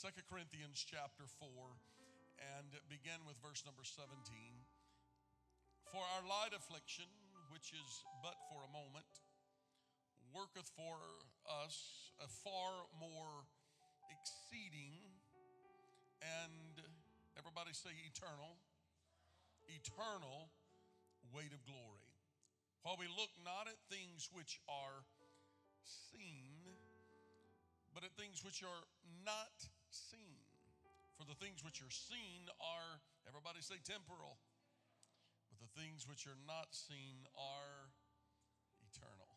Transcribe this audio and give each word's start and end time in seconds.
Second 0.00 0.24
Corinthians 0.32 0.80
chapter 0.80 1.28
4 1.28 1.44
and 2.56 2.72
begin 2.88 3.20
with 3.28 3.36
verse 3.44 3.68
number 3.68 3.84
17. 3.84 4.08
For 5.92 6.00
our 6.00 6.24
light 6.24 6.56
affliction, 6.56 7.04
which 7.52 7.76
is 7.76 8.00
but 8.24 8.32
for 8.48 8.64
a 8.64 8.72
moment, 8.72 9.12
worketh 10.32 10.72
for 10.72 10.96
us 11.44 12.16
a 12.16 12.24
far 12.32 12.88
more 12.96 13.44
exceeding 14.08 15.04
and 16.24 16.80
everybody 17.36 17.76
say 17.76 17.92
eternal, 18.08 18.56
eternal 19.68 20.48
weight 21.28 21.52
of 21.52 21.60
glory. 21.68 22.08
While 22.88 22.96
we 22.96 23.04
look 23.20 23.36
not 23.44 23.68
at 23.68 23.76
things 23.92 24.32
which 24.32 24.64
are 24.64 25.04
seen, 25.84 26.56
but 27.92 28.00
at 28.00 28.16
things 28.16 28.40
which 28.40 28.64
are 28.64 28.84
not 29.28 29.68
seen. 29.92 30.46
For 31.18 31.28
the 31.28 31.36
things 31.36 31.60
which 31.60 31.84
are 31.84 31.92
seen 31.92 32.48
are, 32.64 33.02
everybody 33.28 33.60
say 33.60 33.76
temporal, 33.84 34.40
but 35.52 35.60
the 35.60 35.68
things 35.76 36.08
which 36.08 36.24
are 36.24 36.38
not 36.48 36.72
seen 36.72 37.28
are 37.36 37.92
eternal. 38.80 39.28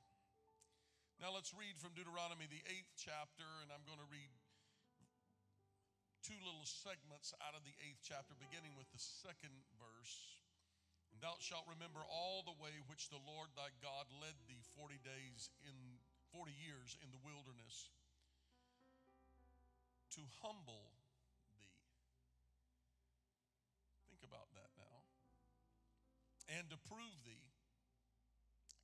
Now 1.19 1.35
let's 1.35 1.51
read 1.51 1.75
from 1.75 1.91
Deuteronomy, 1.91 2.47
the 2.47 2.63
eighth 2.71 2.95
chapter, 2.95 3.47
and 3.59 3.67
I'm 3.67 3.83
going 3.83 3.99
to 3.99 4.07
read 4.07 4.31
two 6.23 6.39
little 6.39 6.63
segments 6.63 7.35
out 7.43 7.51
of 7.51 7.67
the 7.67 7.75
eighth 7.83 7.99
chapter, 7.99 8.31
beginning 8.39 8.79
with 8.79 8.87
the 8.95 9.01
second 9.01 9.51
verse. 9.75 10.39
And 11.11 11.19
thou 11.19 11.35
shalt 11.43 11.67
remember 11.67 11.99
all 12.07 12.47
the 12.47 12.55
way 12.55 12.79
which 12.87 13.11
the 13.11 13.19
Lord 13.19 13.51
thy 13.53 13.75
God 13.83 14.07
led 14.23 14.39
thee 14.47 14.63
40 14.79 15.03
days 15.03 15.51
in 15.67 15.75
40 16.31 16.55
years 16.55 16.95
in 17.03 17.11
the 17.11 17.21
wilderness 17.21 17.91
to 20.13 20.23
humble 20.45 20.93
thee. 21.57 21.73
Think 24.13 24.21
about 24.21 24.53
that 24.53 24.69
now. 24.77 24.97
And 26.53 26.69
to 26.69 26.77
prove 26.77 27.17
thee, 27.25 27.49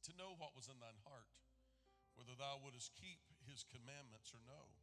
to 0.09 0.11
know 0.17 0.33
what 0.41 0.57
was 0.57 0.65
in 0.65 0.81
thine 0.81 0.97
heart, 1.05 1.37
whether 2.17 2.33
thou 2.33 2.57
wouldest 2.57 2.97
keep 2.97 3.21
his 3.45 3.61
commandments 3.61 4.33
or 4.33 4.41
no. 4.49 4.73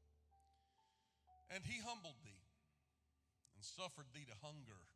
And 1.51 1.67
he 1.67 1.83
humbled 1.83 2.23
thee 2.23 2.47
and 3.55 3.63
suffered 3.63 4.11
thee 4.15 4.27
to 4.27 4.37
hunger 4.43 4.87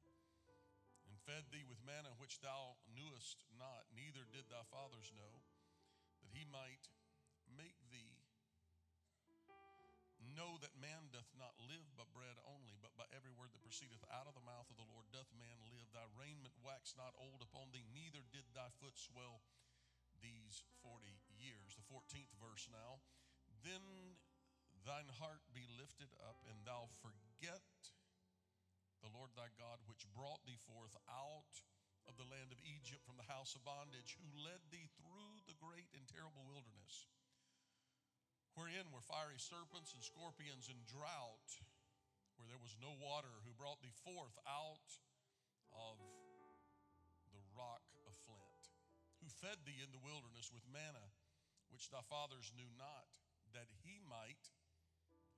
and 1.07 1.15
fed 1.27 1.51
thee 1.51 1.67
with 1.67 1.83
manna 1.83 2.15
which 2.23 2.39
thou 2.39 2.79
knewest 2.95 3.43
not, 3.59 3.91
neither 3.91 4.23
did 4.31 4.47
thy 4.47 4.63
fathers 4.71 5.11
know, 5.15 5.43
that 6.23 6.31
he 6.31 6.47
might 6.47 6.87
know 10.35 10.59
that 10.63 10.79
man 10.79 11.11
doth 11.11 11.29
not 11.37 11.57
live 11.59 11.87
by 11.99 12.07
bread 12.11 12.39
only, 12.47 12.77
but 12.79 12.95
by 12.95 13.07
every 13.15 13.35
word 13.35 13.53
that 13.55 13.65
proceedeth 13.65 14.03
out 14.11 14.27
of 14.27 14.35
the 14.35 14.47
mouth 14.47 14.69
of 14.71 14.79
the 14.79 14.89
Lord 14.91 15.09
doth 15.11 15.31
man 15.37 15.59
live. 15.71 15.91
Thy 15.91 16.07
raiment 16.17 16.55
waxed 16.61 16.99
not 16.99 17.17
old 17.19 17.43
upon 17.43 17.71
thee, 17.71 17.87
neither 17.91 18.23
did 18.31 18.47
thy 18.53 18.71
foot 18.79 18.97
swell 18.99 19.43
these 20.21 20.63
forty 20.85 21.21
years. 21.41 21.77
The 21.77 21.87
14th 21.89 22.33
verse 22.39 22.69
now. 22.69 23.01
Then 23.65 24.17
thine 24.85 25.11
heart 25.21 25.45
be 25.53 25.65
lifted 25.77 26.13
up, 26.21 26.41
and 26.49 26.57
thou 26.65 26.89
forget 27.01 27.65
the 29.01 29.13
Lord 29.13 29.33
thy 29.37 29.49
God, 29.57 29.81
which 29.89 30.09
brought 30.13 30.45
thee 30.45 30.61
forth 30.69 30.97
out 31.09 31.55
of 32.09 32.17
the 32.17 32.29
land 32.29 32.53
of 32.53 32.61
Egypt 32.65 33.05
from 33.05 33.21
the 33.21 33.29
house 33.29 33.57
of 33.57 33.65
bondage, 33.65 34.17
who 34.17 34.29
led 34.45 34.61
thee 34.69 34.89
through 35.01 35.45
the 35.49 35.57
great 35.61 35.89
and 35.97 36.05
terrible 36.09 36.45
wilderness 36.49 37.09
wherein 38.61 38.93
were 38.93 39.01
fiery 39.01 39.41
serpents 39.41 39.97
and 39.97 40.05
scorpions 40.05 40.69
and 40.69 40.77
drought, 40.85 41.49
where 42.37 42.45
there 42.45 42.61
was 42.61 42.77
no 42.77 42.93
water, 43.01 43.33
who 43.49 43.57
brought 43.57 43.81
thee 43.81 43.97
forth 44.05 44.37
out 44.45 44.85
of 45.73 45.97
the 47.33 47.41
rock 47.57 47.81
of 48.05 48.13
flint, 48.29 48.65
who 49.25 49.33
fed 49.41 49.65
thee 49.65 49.81
in 49.81 49.89
the 49.97 50.05
wilderness 50.05 50.53
with 50.53 50.69
manna, 50.69 51.09
which 51.73 51.89
thy 51.89 52.05
fathers 52.13 52.53
knew 52.53 52.69
not, 52.77 53.09
that 53.57 53.73
he 53.81 53.97
might, 54.05 54.53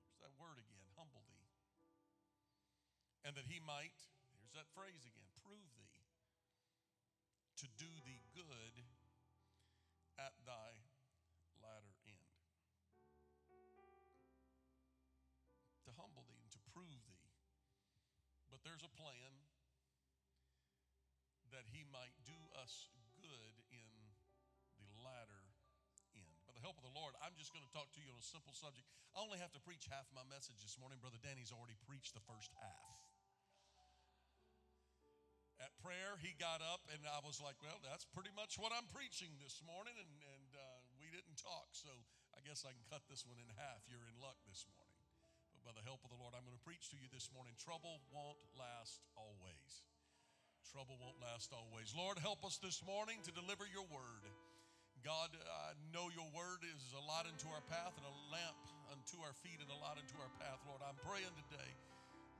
here's 0.03 0.19
that 0.19 0.35
word 0.35 0.59
again, 0.59 0.83
humble 0.99 1.23
thee, 1.31 1.47
and 3.23 3.39
that 3.39 3.47
he 3.47 3.63
might, 3.63 3.95
here's 4.35 4.51
that 4.51 4.67
phrase 4.75 5.07
again, 5.07 5.31
prove 5.39 5.71
thee, 5.79 6.03
to 7.55 7.71
do 7.79 7.87
thee 8.03 8.19
good 8.35 8.75
at 10.19 10.35
thy 10.43 10.62
might 21.93 22.17
do 22.25 22.35
us 22.57 22.89
good 23.21 23.53
in 23.69 23.85
the 24.81 24.89
latter 25.05 25.45
end. 26.17 26.41
By 26.49 26.57
the 26.57 26.65
help 26.65 26.81
of 26.81 26.85
the 26.89 26.97
Lord, 26.97 27.13
I'm 27.21 27.37
just 27.37 27.53
going 27.53 27.61
to 27.61 27.69
talk 27.69 27.93
to 27.93 28.01
you 28.01 28.09
on 28.09 28.17
a 28.17 28.25
simple 28.25 28.57
subject. 28.57 28.89
I 29.13 29.21
only 29.21 29.37
have 29.37 29.53
to 29.53 29.61
preach 29.61 29.85
half 29.85 30.09
my 30.09 30.25
message 30.25 30.57
this 30.65 30.81
morning. 30.81 30.97
Brother 30.97 31.21
Danny's 31.21 31.53
already 31.53 31.77
preached 31.85 32.17
the 32.17 32.25
first 32.25 32.49
half. 32.57 32.97
At 35.61 35.71
prayer, 35.79 36.17
he 36.19 36.33
got 36.35 36.59
up, 36.59 36.83
and 36.91 37.05
I 37.07 37.21
was 37.23 37.39
like, 37.39 37.55
Well, 37.61 37.77
that's 37.85 38.03
pretty 38.09 38.33
much 38.33 38.57
what 38.57 38.73
I'm 38.73 38.89
preaching 38.89 39.31
this 39.39 39.61
morning. 39.63 39.95
And, 39.95 40.11
and 40.33 40.49
uh, 40.57 40.81
we 40.97 41.07
didn't 41.13 41.39
talk, 41.39 41.71
so 41.71 41.93
I 42.35 42.41
guess 42.43 42.65
I 42.65 42.73
can 42.73 42.83
cut 42.89 43.05
this 43.07 43.23
one 43.23 43.37
in 43.37 43.47
half. 43.55 43.85
You're 43.87 44.03
in 44.09 44.17
luck 44.19 44.35
this 44.49 44.65
morning 44.75 44.99
But 45.55 45.61
by 45.61 45.73
the 45.77 45.85
help 45.85 46.01
of 46.03 46.11
the 46.11 46.19
Lord, 46.19 46.33
I'm 46.35 46.43
going 46.43 46.57
to 46.57 46.67
preach 46.67 46.91
to 46.91 46.97
you 46.99 47.07
this 47.13 47.29
morning. 47.31 47.53
Trouble 47.55 48.01
won't 48.11 48.41
last 48.57 49.05
always. 49.15 49.85
Trouble 50.73 50.97
won't 50.97 51.21
last 51.21 51.53
always. 51.53 51.93
Lord, 51.93 52.17
help 52.17 52.41
us 52.41 52.57
this 52.57 52.81
morning 52.81 53.21
to 53.29 53.31
deliver 53.37 53.61
your 53.69 53.85
word. 53.93 54.25
God, 55.05 55.29
I 55.37 55.77
know 55.93 56.09
your 56.09 56.25
word 56.33 56.65
is 56.65 56.81
a 56.97 57.03
light 57.05 57.29
unto 57.29 57.45
our 57.53 57.61
path 57.69 57.93
and 57.93 58.01
a 58.01 58.15
lamp 58.33 58.57
unto 58.89 59.21
our 59.21 59.37
feet 59.45 59.61
and 59.61 59.69
a 59.69 59.77
light 59.77 60.01
unto 60.01 60.17
our 60.17 60.33
path. 60.41 60.57
Lord, 60.65 60.81
I'm 60.81 60.97
praying 61.05 61.29
today 61.45 61.71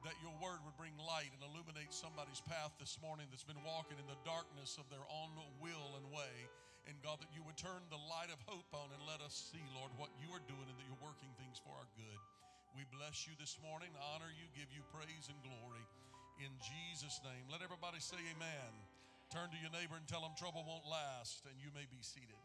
that 0.01 0.17
your 0.17 0.33
word 0.41 0.65
would 0.65 0.73
bring 0.81 0.97
light 0.97 1.29
and 1.29 1.45
illuminate 1.45 1.93
somebody's 1.93 2.41
path 2.49 2.73
this 2.81 2.97
morning 3.05 3.29
that's 3.29 3.45
been 3.45 3.61
walking 3.61 4.01
in 4.01 4.09
the 4.09 4.17
darkness 4.25 4.81
of 4.81 4.89
their 4.89 5.05
own 5.13 5.37
will 5.61 5.93
and 6.01 6.09
way. 6.09 6.49
And 6.89 6.97
God, 7.05 7.21
that 7.21 7.29
you 7.37 7.45
would 7.45 7.61
turn 7.61 7.85
the 7.93 8.01
light 8.09 8.33
of 8.33 8.41
hope 8.49 8.73
on 8.73 8.89
and 8.97 9.05
let 9.05 9.21
us 9.21 9.53
see, 9.53 9.61
Lord, 9.77 9.93
what 10.01 10.09
you 10.17 10.33
are 10.33 10.41
doing 10.49 10.65
and 10.65 10.73
that 10.81 10.89
you're 10.89 11.05
working 11.05 11.29
things 11.37 11.61
for 11.61 11.77
our 11.77 11.85
good. 11.93 12.19
We 12.73 12.81
bless 12.89 13.29
you 13.29 13.37
this 13.37 13.61
morning, 13.61 13.93
honor 14.01 14.33
you, 14.33 14.49
give 14.57 14.73
you 14.73 14.81
praise 14.89 15.29
and 15.29 15.37
glory 15.45 15.85
in 16.39 16.51
Jesus' 16.61 17.21
name. 17.23 17.45
Let 17.51 17.61
everybody 17.61 17.99
say 17.99 18.17
amen. 18.33 18.71
Turn 19.29 19.49
to 19.49 19.59
your 19.61 19.73
neighbor 19.73 19.97
and 19.97 20.05
tell 20.05 20.21
them 20.21 20.37
trouble 20.37 20.61
won't 20.65 20.85
last, 20.85 21.45
and 21.49 21.57
you 21.57 21.73
may 21.73 21.85
be 21.89 22.01
seated. 22.01 22.37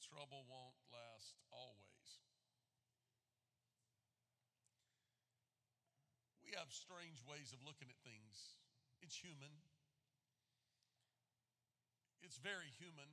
Trouble 0.00 0.48
won't 0.48 0.76
last 0.90 1.36
always. 1.52 2.08
We 6.40 6.56
have 6.56 6.72
strange 6.72 7.20
ways 7.28 7.52
of 7.52 7.60
looking 7.62 7.92
at 7.92 7.98
things. 8.02 8.56
It's 9.04 9.14
human. 9.14 9.52
it's 12.28 12.36
very 12.44 12.68
human 12.76 13.08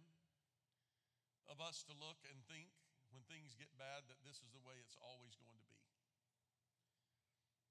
of 1.48 1.64
us 1.64 1.88
to 1.88 1.94
look 1.96 2.20
and 2.28 2.36
think 2.52 2.68
when 3.16 3.24
things 3.32 3.56
get 3.56 3.72
bad 3.80 4.04
that 4.12 4.20
this 4.28 4.44
is 4.44 4.52
the 4.52 4.60
way 4.68 4.76
it's 4.84 5.00
always 5.00 5.40
going 5.40 5.48
to 5.48 5.56
be. 5.56 5.72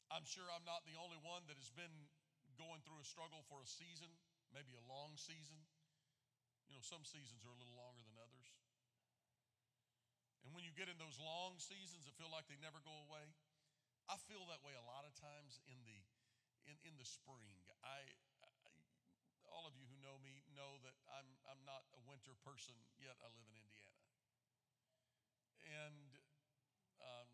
I'm 0.08 0.24
sure 0.24 0.48
I'm 0.48 0.64
not 0.64 0.88
the 0.88 0.96
only 0.96 1.20
one 1.20 1.44
that 1.52 1.60
has 1.60 1.68
been 1.76 1.92
going 2.56 2.80
through 2.80 3.04
a 3.04 3.04
struggle 3.04 3.44
for 3.52 3.60
a 3.60 3.68
season, 3.68 4.08
maybe 4.56 4.72
a 4.72 4.84
long 4.88 5.20
season. 5.20 5.60
You 6.64 6.80
know, 6.80 6.80
some 6.80 7.04
seasons 7.04 7.44
are 7.44 7.52
a 7.52 7.60
little 7.60 7.76
longer 7.76 8.00
than 8.00 8.16
others. 8.16 8.48
And 10.48 10.56
when 10.56 10.64
you 10.64 10.72
get 10.72 10.88
in 10.88 10.96
those 10.96 11.20
long 11.20 11.60
seasons 11.60 12.08
that 12.08 12.16
feel 12.16 12.32
like 12.32 12.48
they 12.48 12.56
never 12.64 12.80
go 12.80 13.04
away, 13.04 13.28
I 14.08 14.16
feel 14.24 14.48
that 14.48 14.64
way 14.64 14.72
a 14.72 14.86
lot 14.88 15.04
of 15.04 15.12
times 15.12 15.60
in 15.68 15.76
the 15.84 16.00
in, 16.64 16.76
in 16.88 16.94
the 16.96 17.04
spring. 17.04 17.52
I, 17.84 18.00
I 18.40 18.48
all 19.52 19.68
of 19.68 19.76
you 19.76 19.84
who 19.92 20.00
know 20.00 20.16
me 20.24 20.40
know 20.56 20.80
that 20.88 20.96
I'm 21.12 21.28
I'm 21.52 21.60
not 21.68 21.84
a 21.92 22.00
winter 22.08 22.32
person 22.40 22.76
yet. 22.96 23.16
I 23.20 23.28
live 23.32 23.44
in 23.48 23.56
Indiana, 23.56 23.83
and 25.74 26.14
um, 27.02 27.28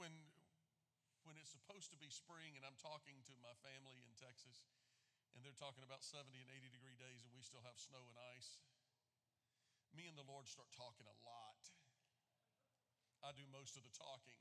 when 0.00 0.12
when 1.28 1.36
it's 1.40 1.52
supposed 1.52 1.88
to 1.92 1.98
be 2.00 2.12
spring, 2.12 2.56
and 2.56 2.64
I'm 2.64 2.76
talking 2.76 3.16
to 3.28 3.34
my 3.40 3.56
family 3.64 4.00
in 4.04 4.12
Texas, 4.16 4.64
and 5.32 5.40
they're 5.40 5.56
talking 5.56 5.80
about 5.80 6.04
70 6.04 6.28
and 6.36 6.50
80 6.52 6.68
degree 6.68 6.96
days, 7.00 7.24
and 7.24 7.32
we 7.32 7.40
still 7.40 7.64
have 7.64 7.80
snow 7.80 8.04
and 8.12 8.16
ice. 8.36 8.60
Me 9.96 10.04
and 10.04 10.16
the 10.20 10.26
Lord 10.28 10.44
start 10.44 10.68
talking 10.76 11.08
a 11.08 11.16
lot. 11.24 11.62
I 13.24 13.32
do 13.32 13.48
most 13.48 13.80
of 13.80 13.82
the 13.88 13.94
talking. 13.96 14.36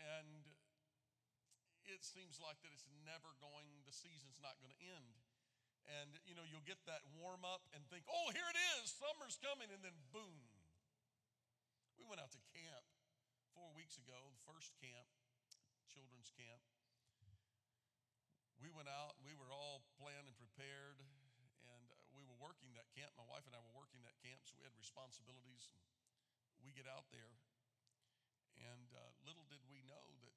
And 0.00 0.48
it 1.84 2.00
seems 2.00 2.40
like 2.40 2.56
that 2.64 2.72
it's 2.72 2.88
never 3.04 3.36
going, 3.36 3.84
the 3.84 3.92
season's 3.92 4.40
not 4.40 4.56
going 4.64 4.72
to 4.72 4.80
end. 4.80 5.20
And 5.86 6.16
you 6.28 6.34
know, 6.36 6.44
you'll 6.48 6.66
get 6.66 6.80
that 6.86 7.02
warm 7.16 7.44
up 7.44 7.64
and 7.72 7.82
think, 7.88 8.04
oh, 8.08 8.28
here 8.34 8.46
it 8.46 8.58
is, 8.78 8.92
summer's 8.94 9.40
coming, 9.40 9.68
and 9.72 9.80
then 9.80 9.96
boom. 10.10 10.48
We 11.98 12.04
went 12.08 12.20
out 12.20 12.32
to 12.32 12.42
camp 12.52 12.84
four 13.52 13.70
weeks 13.76 14.00
ago, 14.00 14.16
the 14.32 14.44
first 14.48 14.72
camp, 14.80 15.08
children's 15.90 16.32
camp. 16.36 16.62
We 18.60 18.68
went 18.68 18.92
out, 18.92 19.16
we 19.24 19.32
were 19.32 19.48
all 19.50 19.80
planned 19.96 20.28
and 20.28 20.36
prepared 20.36 21.00
and 21.00 21.20
we 22.20 22.26
were 22.26 22.36
working 22.36 22.74
that 22.74 22.90
camp. 22.92 23.14
My 23.16 23.24
wife 23.24 23.46
and 23.46 23.54
I 23.54 23.60
were 23.62 23.72
working 23.72 24.02
that 24.04 24.18
camp, 24.20 24.42
so 24.44 24.58
we 24.58 24.66
had 24.66 24.74
responsibilities. 24.76 25.72
And 26.58 26.68
we 26.68 26.76
get 26.76 26.84
out 26.84 27.08
there, 27.08 27.40
and 28.60 28.92
uh, 28.92 29.00
little 29.24 29.48
did 29.48 29.64
we 29.64 29.80
know 29.88 30.12
that 30.20 30.34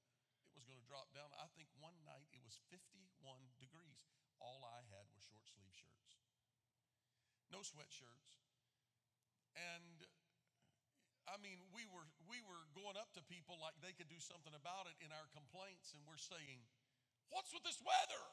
it 0.48 0.56
was 0.56 0.63
going 0.63 0.80
to 0.80 0.88
drop 0.88 1.12
down. 1.12 1.28
I 1.36 1.51
think 1.51 1.68
one 1.75 2.00
night 2.07 2.31
it 2.31 2.40
was 2.40 2.56
51 2.72 3.12
degrees. 3.60 4.07
All 4.40 4.63
I 4.63 4.88
had 4.88 5.12
were 5.12 5.19
short 5.19 5.44
sleeve 5.44 5.75
shirts, 5.75 6.16
no 7.53 7.61
sweatshirts. 7.61 8.41
And 9.53 10.01
I 11.29 11.38
mean, 11.39 11.61
we 11.71 11.85
were, 11.94 12.09
we 12.25 12.41
were 12.50 12.65
going 12.73 12.97
up 12.97 13.13
to 13.13 13.21
people 13.29 13.61
like 13.61 13.77
they 13.79 13.94
could 13.94 14.09
do 14.09 14.17
something 14.17 14.51
about 14.57 14.89
it 14.89 14.97
in 15.05 15.13
our 15.13 15.29
complaints, 15.31 15.94
and 15.94 16.01
we're 16.09 16.19
saying, 16.19 16.65
What's 17.29 17.50
with 17.50 17.65
this 17.65 17.81
weather? 17.81 18.25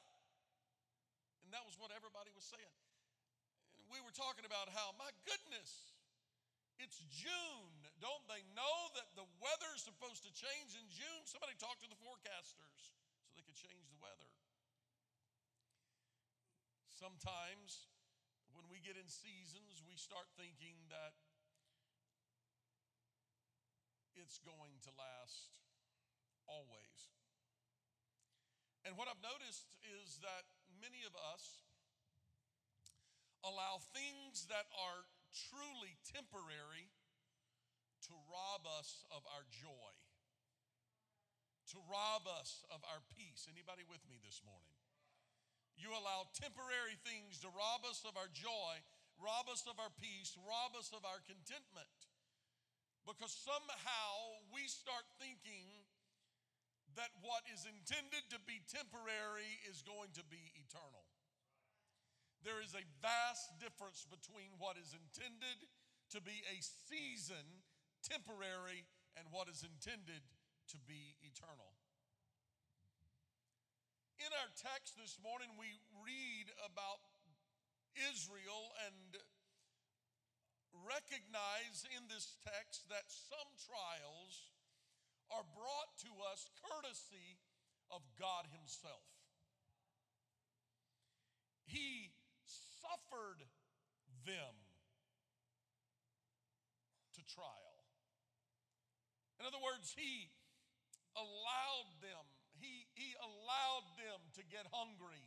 And 1.45 1.49
that 1.57 1.65
was 1.65 1.81
what 1.81 1.89
everybody 1.89 2.29
was 2.37 2.45
saying 2.45 2.77
And 3.81 3.89
we 3.89 3.99
were 4.05 4.13
talking 4.13 4.45
about 4.45 4.69
how, 4.71 4.93
my 5.01 5.09
goodness, 5.25 5.97
it's 6.77 7.01
June. 7.09 7.75
Don't 8.01 8.25
they 8.29 8.45
know 8.53 8.77
that 9.01 9.09
the 9.17 9.25
weather's 9.41 9.85
supposed 9.85 10.25
to 10.29 10.33
change 10.37 10.77
in 10.77 10.85
June? 10.93 11.23
Somebody 11.25 11.57
talk 11.57 11.81
to 11.81 11.89
the 11.89 11.97
forecasters 11.97 12.93
so 13.25 13.33
they 13.37 13.45
could 13.45 13.57
change 13.57 13.89
the 13.89 14.01
weather. 14.01 14.29
Sometimes 16.89 17.90
when 18.55 18.67
we 18.71 18.83
get 18.83 18.99
in 18.99 19.07
seasons, 19.07 19.83
we 19.87 19.95
start 19.95 20.27
thinking 20.35 20.77
that 20.91 21.15
it's 24.19 24.39
going 24.43 24.79
to 24.85 24.91
last 24.99 25.55
always. 26.51 27.11
And 28.85 28.97
what 28.97 29.07
I've 29.07 29.23
noticed 29.23 29.77
is 30.03 30.19
that 30.25 30.49
many 30.81 31.05
of 31.05 31.13
us 31.35 31.65
allow 33.45 33.81
things 33.93 34.49
that 34.49 34.69
are 34.73 35.05
truly 35.31 35.97
temporary 36.11 36.91
to 38.09 38.15
rob 38.27 38.65
us 38.67 39.05
of 39.13 39.23
our 39.37 39.45
joy, 39.53 39.93
to 41.71 41.79
rob 41.87 42.27
us 42.27 42.65
of 42.73 42.81
our 42.89 43.05
peace. 43.15 43.47
Anybody 43.47 43.85
with 43.87 44.03
me 44.09 44.19
this 44.25 44.41
morning? 44.43 44.80
You 45.81 45.97
allow 45.97 46.29
temporary 46.37 47.01
things 47.09 47.41
to 47.41 47.49
rob 47.57 47.89
us 47.89 48.05
of 48.05 48.13
our 48.21 48.29
joy, 48.37 48.75
rob 49.17 49.49
us 49.49 49.65
of 49.65 49.81
our 49.81 49.89
peace, 49.97 50.37
rob 50.45 50.77
us 50.77 50.93
of 50.93 51.01
our 51.09 51.25
contentment. 51.25 51.89
Because 53.09 53.33
somehow 53.33 54.45
we 54.53 54.69
start 54.69 55.09
thinking 55.17 55.65
that 57.01 57.09
what 57.25 57.41
is 57.49 57.65
intended 57.65 58.29
to 58.29 58.39
be 58.45 58.61
temporary 58.69 59.57
is 59.73 59.81
going 59.81 60.13
to 60.21 60.25
be 60.29 60.53
eternal. 60.61 61.09
There 62.45 62.61
is 62.61 62.77
a 62.77 62.85
vast 63.01 63.57
difference 63.57 64.05
between 64.05 64.53
what 64.61 64.77
is 64.77 64.93
intended 64.93 65.65
to 66.13 66.21
be 66.21 66.45
a 66.53 66.61
season, 66.61 67.65
temporary, 68.05 68.85
and 69.17 69.25
what 69.33 69.49
is 69.49 69.65
intended 69.65 70.21
to 70.73 70.79
be 70.85 71.17
eternal. 71.25 71.80
In 74.21 74.29
our 74.37 74.53
text 74.53 75.01
this 75.01 75.17
morning, 75.25 75.49
we 75.57 75.73
read 76.05 76.53
about 76.61 77.01
Israel 78.13 78.69
and 78.85 79.17
recognize 80.85 81.89
in 81.89 82.05
this 82.05 82.37
text 82.45 82.85
that 82.93 83.09
some 83.09 83.49
trials 83.65 84.53
are 85.33 85.49
brought 85.57 85.97
to 86.05 86.13
us 86.29 86.53
courtesy 86.61 87.41
of 87.89 88.05
God 88.21 88.45
Himself. 88.53 89.09
He 91.65 92.13
suffered 92.45 93.41
them 94.29 94.55
to 97.17 97.21
trial. 97.25 97.89
In 99.41 99.49
other 99.49 99.65
words, 99.65 99.97
he 99.97 100.29
allowed 101.17 101.89
them, 102.05 102.29
he, 103.01 103.17
allowed 103.25 103.87
them 103.97 104.21
to 104.37 104.43
get 104.53 104.69
hungry 104.69 105.25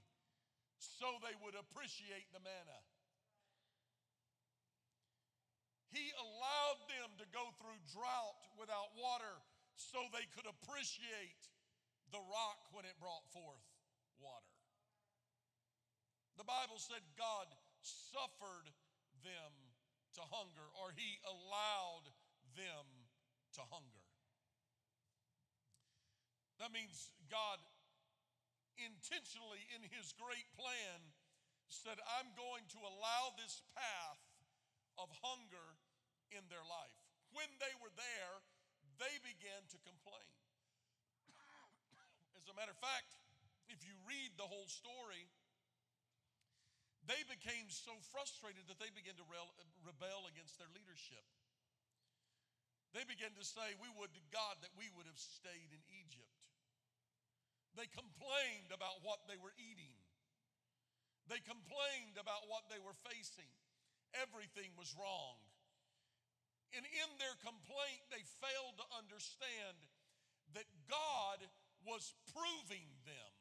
so 0.78 1.10
they 1.26 1.34
would 1.42 1.58
appreciate 1.58 2.30
the 2.30 2.40
manna. 2.46 2.80
He 5.90 6.14
allowed 6.18 6.82
them 6.90 7.10
to 7.22 7.26
go 7.34 7.50
through 7.58 7.78
drought 7.94 8.42
without 8.58 8.94
water 8.98 9.42
so 9.78 10.02
they 10.14 10.26
could 10.34 10.46
appreciate 10.46 11.42
the 12.14 12.22
rock 12.30 12.62
when 12.74 12.86
it 12.86 12.94
brought 13.02 13.26
forth 13.34 13.66
water. 14.22 14.54
The 16.38 16.46
Bible 16.46 16.82
said 16.82 17.02
God 17.18 17.46
suffered 17.82 18.70
them 19.22 19.54
to 20.18 20.22
hunger, 20.30 20.66
or 20.82 20.94
He 20.94 21.22
allowed 21.26 22.10
them 22.58 22.86
to 23.58 23.62
hunger. 23.70 24.03
That 26.64 26.72
means 26.72 27.12
God 27.28 27.60
intentionally, 28.80 29.60
in 29.76 29.84
His 29.92 30.16
great 30.16 30.48
plan, 30.56 31.00
said, 31.68 32.00
I'm 32.16 32.32
going 32.40 32.64
to 32.72 32.80
allow 32.88 33.36
this 33.36 33.60
path 33.76 34.24
of 34.96 35.12
hunger 35.20 35.76
in 36.32 36.40
their 36.48 36.64
life. 36.64 36.96
When 37.36 37.52
they 37.60 37.76
were 37.84 37.92
there, 38.00 38.34
they 38.96 39.12
began 39.28 39.60
to 39.76 39.78
complain. 39.84 40.32
As 42.40 42.48
a 42.48 42.56
matter 42.56 42.72
of 42.72 42.80
fact, 42.80 43.12
if 43.68 43.84
you 43.84 44.00
read 44.08 44.32
the 44.40 44.48
whole 44.48 44.72
story, 44.72 45.28
they 47.12 47.28
became 47.28 47.68
so 47.68 47.92
frustrated 48.16 48.72
that 48.72 48.80
they 48.80 48.94
began 48.96 49.20
to 49.20 49.28
rebel 49.84 50.32
against 50.32 50.56
their 50.56 50.72
leadership. 50.72 51.28
They 52.96 53.04
began 53.04 53.36
to 53.36 53.44
say, 53.44 53.76
We 53.84 53.92
would 54.00 54.16
to 54.16 54.24
God 54.32 54.64
that 54.64 54.72
we 54.80 54.88
would 54.96 55.12
have 55.12 55.20
stayed 55.20 55.76
in 55.76 55.84
Egypt. 55.92 56.33
They 57.74 57.90
complained 57.90 58.70
about 58.70 59.02
what 59.02 59.26
they 59.26 59.38
were 59.38 59.54
eating. 59.58 59.98
They 61.28 61.42
complained 61.42 62.22
about 62.22 62.46
what 62.52 62.70
they 62.70 62.78
were 62.78 62.98
facing. 63.10 63.50
Everything 64.14 64.70
was 64.78 64.94
wrong. 64.94 65.42
And 66.74 66.86
in 66.86 67.10
their 67.18 67.38
complaint, 67.42 68.02
they 68.10 68.22
failed 68.42 68.78
to 68.82 68.88
understand 68.98 69.78
that 70.54 70.70
God 70.90 71.42
was 71.86 72.14
proving 72.34 72.90
them 73.06 73.34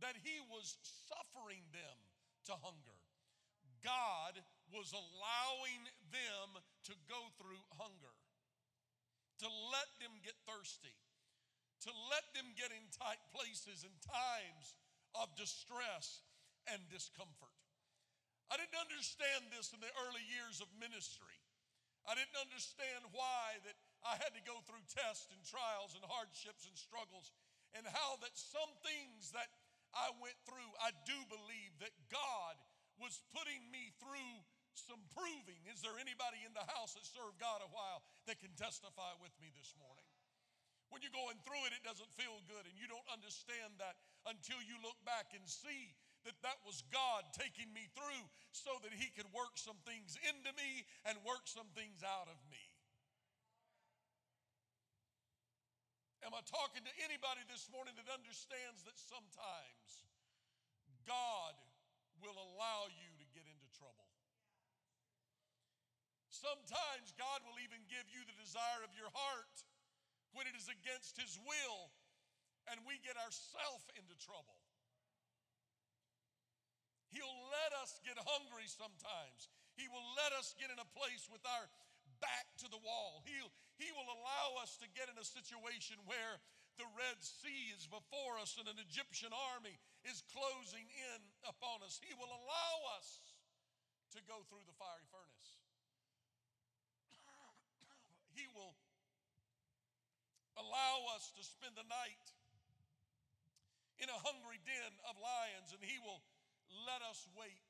that 0.00 0.16
he 0.24 0.40
was 0.48 0.80
suffering 1.08 1.60
them 1.76 1.96
to 2.48 2.56
hunger. 2.64 2.98
God 3.84 4.40
was 4.72 4.92
allowing 4.92 5.82
them 6.12 6.48
to 6.88 6.94
go 7.08 7.20
through 7.40 7.60
hunger, 7.76 8.16
to 9.40 9.48
let 9.72 9.88
them 10.00 10.12
get 10.24 10.36
thirsty, 10.44 10.92
to 11.86 11.90
let 12.12 12.24
them 12.36 12.52
get 12.56 12.72
in 12.72 12.84
tight 12.92 13.20
places 13.32 13.84
and 13.84 13.94
times 14.04 14.76
of 15.16 15.32
distress 15.34 16.22
and 16.68 16.80
discomfort. 16.92 17.56
I 18.50 18.58
didn't 18.58 18.76
understand 18.76 19.48
this 19.54 19.70
in 19.70 19.80
the 19.80 19.90
early 20.06 20.22
years 20.26 20.58
of 20.58 20.68
ministry. 20.76 21.38
I 22.04 22.18
didn't 22.18 22.36
understand 22.36 23.06
why 23.14 23.62
that 23.62 23.76
I 24.02 24.18
had 24.18 24.34
to 24.34 24.42
go 24.42 24.58
through 24.66 24.82
tests 24.90 25.30
and 25.30 25.40
trials 25.46 25.94
and 25.94 26.02
hardships 26.02 26.66
and 26.66 26.74
struggles 26.74 27.30
and 27.76 27.86
how 27.86 28.18
that 28.26 28.34
some 28.34 28.72
things 28.82 29.30
that 29.36 29.46
I 29.94 30.10
went 30.18 30.34
through, 30.42 30.70
I 30.82 30.90
do 31.06 31.14
believe 31.30 31.72
that 31.78 31.94
God 32.10 32.58
was 32.98 33.22
putting 33.30 33.62
me 33.70 33.94
through 34.02 34.34
some 34.74 35.02
proving. 35.14 35.62
Is 35.70 35.82
there 35.82 35.94
anybody 36.02 36.42
in 36.42 36.54
the 36.54 36.66
house 36.74 36.98
that 36.98 37.06
served 37.06 37.38
God 37.38 37.62
a 37.62 37.70
while 37.70 38.02
that 38.26 38.42
can 38.42 38.50
testify 38.58 39.14
with 39.22 39.34
me 39.38 39.54
this 39.54 39.74
morning? 39.78 40.09
When 40.90 41.00
you're 41.06 41.14
going 41.14 41.38
through 41.46 41.62
it, 41.70 41.72
it 41.72 41.86
doesn't 41.86 42.10
feel 42.18 42.42
good, 42.50 42.66
and 42.66 42.74
you 42.74 42.90
don't 42.90 43.06
understand 43.14 43.78
that 43.78 43.94
until 44.26 44.58
you 44.58 44.74
look 44.82 44.98
back 45.06 45.30
and 45.32 45.42
see 45.46 45.94
that 46.26 46.34
that 46.42 46.58
was 46.66 46.82
God 46.90 47.30
taking 47.32 47.70
me 47.70 47.86
through 47.94 48.24
so 48.50 48.74
that 48.82 48.92
He 48.92 49.08
could 49.14 49.30
work 49.30 49.54
some 49.54 49.78
things 49.86 50.18
into 50.26 50.50
me 50.58 50.84
and 51.06 51.16
work 51.22 51.46
some 51.46 51.70
things 51.78 52.02
out 52.02 52.26
of 52.26 52.36
me. 52.50 52.66
Am 56.26 56.36
I 56.36 56.42
talking 56.44 56.84
to 56.84 56.94
anybody 57.00 57.40
this 57.48 57.64
morning 57.72 57.96
that 57.96 58.10
understands 58.12 58.84
that 58.84 58.98
sometimes 59.00 59.88
God 61.08 61.56
will 62.20 62.36
allow 62.36 62.92
you 62.92 63.10
to 63.16 63.26
get 63.32 63.48
into 63.48 63.68
trouble? 63.72 64.10
Sometimes 66.28 67.16
God 67.16 67.40
will 67.48 67.56
even 67.64 67.80
give 67.88 68.04
you 68.12 68.20
the 68.28 68.36
desire 68.36 68.84
of 68.84 68.92
your 68.92 69.08
heart 69.16 69.64
when 70.32 70.46
it 70.46 70.54
is 70.54 70.70
against 70.70 71.18
His 71.18 71.38
will 71.42 71.90
and 72.70 72.78
we 72.86 73.00
get 73.02 73.18
ourselves 73.18 73.86
into 73.98 74.14
trouble. 74.20 74.58
He'll 77.10 77.42
let 77.50 77.74
us 77.82 77.98
get 78.06 78.14
hungry 78.14 78.70
sometimes. 78.70 79.50
He 79.74 79.90
will 79.90 80.06
let 80.14 80.30
us 80.38 80.54
get 80.54 80.70
in 80.70 80.78
a 80.78 80.86
place 80.94 81.26
with 81.26 81.42
our 81.42 81.66
back 82.22 82.46
to 82.62 82.70
the 82.70 82.78
wall. 82.78 83.26
He'll, 83.26 83.50
he 83.80 83.90
will 83.96 84.06
allow 84.06 84.62
us 84.62 84.78
to 84.78 84.86
get 84.94 85.10
in 85.10 85.18
a 85.18 85.26
situation 85.26 85.98
where 86.06 86.38
the 86.78 86.86
Red 86.96 87.18
Sea 87.20 87.74
is 87.74 87.90
before 87.90 88.38
us 88.38 88.56
and 88.56 88.70
an 88.70 88.78
Egyptian 88.78 89.34
army 89.52 89.74
is 90.06 90.22
closing 90.30 90.86
in 90.86 91.20
upon 91.44 91.82
us. 91.82 91.98
He 91.98 92.14
will 92.14 92.30
allow 92.30 92.74
us 92.96 93.36
to 94.16 94.20
go 94.24 94.40
through 94.46 94.64
the 94.64 94.76
fiery 94.78 95.04
furnace. 95.10 95.48
he 98.38 98.46
will 98.54 98.78
allow 100.60 101.16
us 101.16 101.32
to 101.34 101.42
spend 101.42 101.74
the 101.74 101.88
night 101.88 102.26
in 104.00 104.08
a 104.08 104.18
hungry 104.24 104.60
den 104.64 104.92
of 105.08 105.16
lions, 105.20 105.72
and 105.72 105.80
He 105.84 105.96
will 106.00 106.20
let 106.88 107.00
us 107.04 107.24
wait 107.36 107.68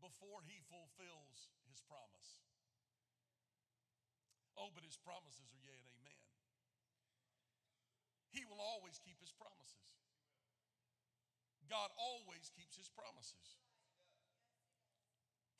before 0.00 0.44
He 0.44 0.60
fulfills 0.68 1.52
His 1.68 1.80
promise. 1.84 2.38
Oh, 4.58 4.74
but 4.74 4.82
his 4.82 4.98
promises 4.98 5.46
are 5.54 5.62
yea 5.62 5.78
and 5.78 5.86
amen. 6.02 6.22
He 8.34 8.42
will 8.42 8.58
always 8.58 8.98
keep 8.98 9.22
his 9.22 9.30
promises. 9.30 9.86
God 11.70 11.94
always 11.94 12.50
keeps 12.58 12.74
his 12.74 12.90
promises. 12.90 13.62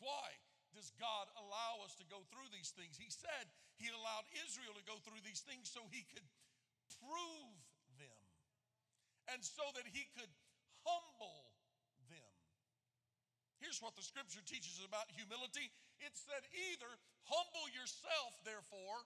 Why 0.03 0.35
does 0.77 0.93
God 1.01 1.27
allow 1.41 1.85
us 1.85 1.95
to 2.01 2.07
go 2.09 2.25
through 2.29 2.49
these 2.53 2.73
things? 2.75 2.99
He 2.99 3.09
said 3.09 3.49
he 3.81 3.89
allowed 3.93 4.27
Israel 4.45 4.75
to 4.77 4.85
go 4.85 5.01
through 5.05 5.23
these 5.25 5.41
things 5.45 5.71
so 5.71 5.85
he 5.89 6.05
could 6.13 6.27
prove 7.01 7.59
them 8.01 8.25
and 9.33 9.41
so 9.45 9.65
that 9.77 9.87
he 9.89 10.09
could 10.17 10.31
humble 10.85 11.53
them. 12.09 12.35
Here's 13.61 13.83
what 13.83 13.99
the 13.99 14.07
scripture 14.07 14.43
teaches 14.45 14.81
about 14.85 15.11
humility 15.13 15.73
it 15.99 16.15
said, 16.15 16.47
either 16.71 16.91
humble 17.27 17.67
yourself, 17.75 18.39
therefore, 18.47 19.03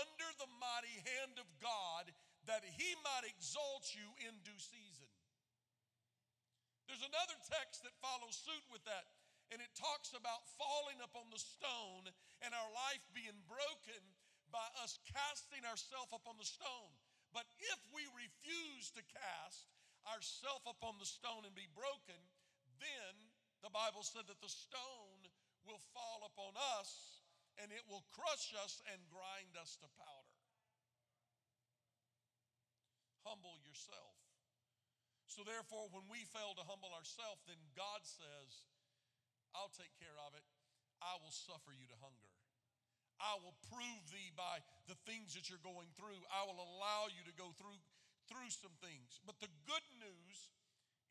under 0.00 0.28
the 0.40 0.48
mighty 0.56 0.96
hand 1.04 1.36
of 1.36 1.48
God, 1.60 2.08
that 2.48 2.64
he 2.64 2.96
might 3.04 3.28
exalt 3.28 3.92
you 3.92 4.06
in 4.24 4.32
due 4.40 4.56
season. 4.56 5.10
There's 6.88 7.04
another 7.04 7.36
text 7.46 7.84
that 7.84 7.94
follows 8.00 8.34
suit 8.34 8.64
with 8.72 8.82
that, 8.88 9.04
and 9.50 9.58
it 9.58 9.74
talks 9.74 10.14
about 10.14 10.46
falling 10.54 11.02
upon 11.02 11.26
the 11.34 11.42
stone 11.42 12.06
and 12.42 12.54
our 12.54 12.70
life 12.70 13.02
being 13.10 13.34
broken 13.50 14.02
by 14.54 14.66
us 14.82 14.98
casting 15.10 15.62
ourselves 15.66 16.14
upon 16.14 16.38
the 16.38 16.46
stone. 16.46 16.94
But 17.34 17.46
if 17.58 17.78
we 17.94 18.02
refuse 18.14 18.90
to 18.94 19.02
cast 19.06 19.70
ourselves 20.06 20.66
upon 20.66 20.98
the 20.98 21.06
stone 21.06 21.46
and 21.46 21.54
be 21.54 21.70
broken, 21.74 22.18
then 22.82 23.14
the 23.62 23.70
Bible 23.70 24.02
said 24.02 24.26
that 24.26 24.42
the 24.42 24.50
stone 24.50 25.22
will 25.66 25.82
fall 25.94 26.26
upon 26.26 26.54
us 26.78 27.22
and 27.58 27.70
it 27.70 27.84
will 27.86 28.06
crush 28.16 28.54
us 28.56 28.80
and 28.88 28.98
grind 29.12 29.52
us 29.58 29.76
to 29.82 29.88
powder. 30.00 30.40
Humble 33.26 33.60
yourself. 33.62 34.16
So, 35.28 35.46
therefore, 35.46 35.86
when 35.94 36.08
we 36.10 36.26
fail 36.34 36.58
to 36.58 36.66
humble 36.66 36.90
ourselves, 36.90 37.46
then 37.46 37.60
God 37.78 38.02
says, 38.02 38.66
I'll 39.54 39.72
take 39.74 39.92
care 39.98 40.16
of 40.26 40.34
it. 40.36 40.44
I 41.00 41.16
will 41.20 41.32
suffer 41.32 41.72
you 41.72 41.88
to 41.88 41.98
hunger. 41.98 42.30
I 43.20 43.36
will 43.44 43.56
prove 43.68 44.02
thee 44.08 44.32
by 44.32 44.64
the 44.88 44.96
things 45.04 45.36
that 45.36 45.52
you're 45.52 45.60
going 45.60 45.92
through. 45.92 46.16
I 46.32 46.48
will 46.48 46.56
allow 46.56 47.12
you 47.12 47.20
to 47.28 47.34
go 47.36 47.52
through, 47.60 47.76
through 48.32 48.48
some 48.48 48.72
things. 48.80 49.20
But 49.28 49.36
the 49.44 49.52
good 49.68 49.86
news 50.00 50.36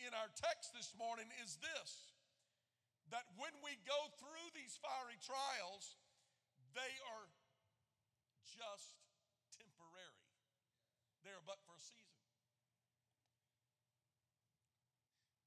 in 0.01 0.10
our 0.17 0.29
text 0.34 0.74
this 0.74 0.89
morning 0.98 1.29
is 1.43 1.60
this 1.62 2.15
that 3.10 3.25
when 3.41 3.53
we 3.65 3.74
go 3.89 4.01
through 4.22 4.48
these 4.53 4.77
fiery 4.77 5.17
trials, 5.17 5.98
they 6.77 6.93
are 7.10 7.25
just 8.46 8.93
temporary. 9.58 10.29
They 11.25 11.34
are 11.34 11.41
but 11.41 11.58
for 11.65 11.74
a 11.74 11.81
season. 11.81 12.22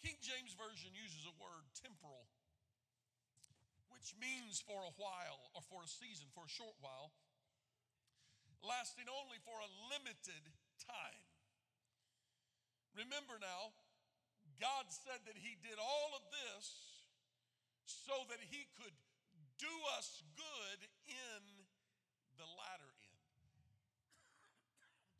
King 0.02 0.18
James 0.18 0.58
Version 0.58 0.90
uses 0.90 1.22
a 1.22 1.34
word 1.38 1.62
temporal, 1.78 2.26
which 4.02 4.18
means 4.18 4.58
for 4.58 4.82
a 4.82 4.90
while 4.98 5.38
or 5.54 5.62
for 5.70 5.86
a 5.86 5.86
season, 5.86 6.26
for 6.34 6.42
a 6.42 6.50
short 6.50 6.74
while, 6.82 7.14
lasting 8.66 9.06
only 9.06 9.38
for 9.46 9.54
a 9.54 9.70
limited 9.94 10.42
time. 10.82 11.22
Remember 12.98 13.38
now, 13.38 13.70
God 14.58 14.90
said 14.90 15.22
that 15.30 15.38
He 15.38 15.54
did 15.62 15.78
all 15.78 16.18
of 16.18 16.26
this 16.34 16.66
so 17.86 18.26
that 18.26 18.42
he 18.50 18.66
could 18.74 18.94
do 19.62 19.74
us 19.94 20.26
good 20.34 20.80
in 21.06 21.42
the 22.42 22.48
latter 22.58 22.90
end. 22.90 23.22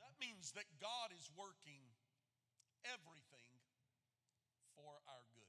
That 0.02 0.14
means 0.18 0.50
that 0.58 0.66
God 0.82 1.14
is 1.14 1.30
working 1.38 1.86
everything 2.82 3.54
for 4.74 4.90
our 5.06 5.22
good. 5.38 5.42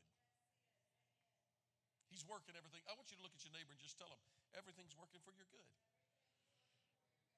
He's 2.13 2.29
working 2.29 2.53
everything. 2.53 2.85
I 2.85 2.93
want 2.93 3.09
you 3.09 3.17
to 3.17 3.23
look 3.25 3.33
at 3.33 3.41
your 3.41 3.49
neighbor 3.57 3.73
and 3.73 3.81
just 3.81 3.97
tell 3.97 4.07
him 4.07 4.21
everything's 4.53 4.93
working 4.93 5.17
for 5.25 5.33
your 5.33 5.49
good. 5.49 5.65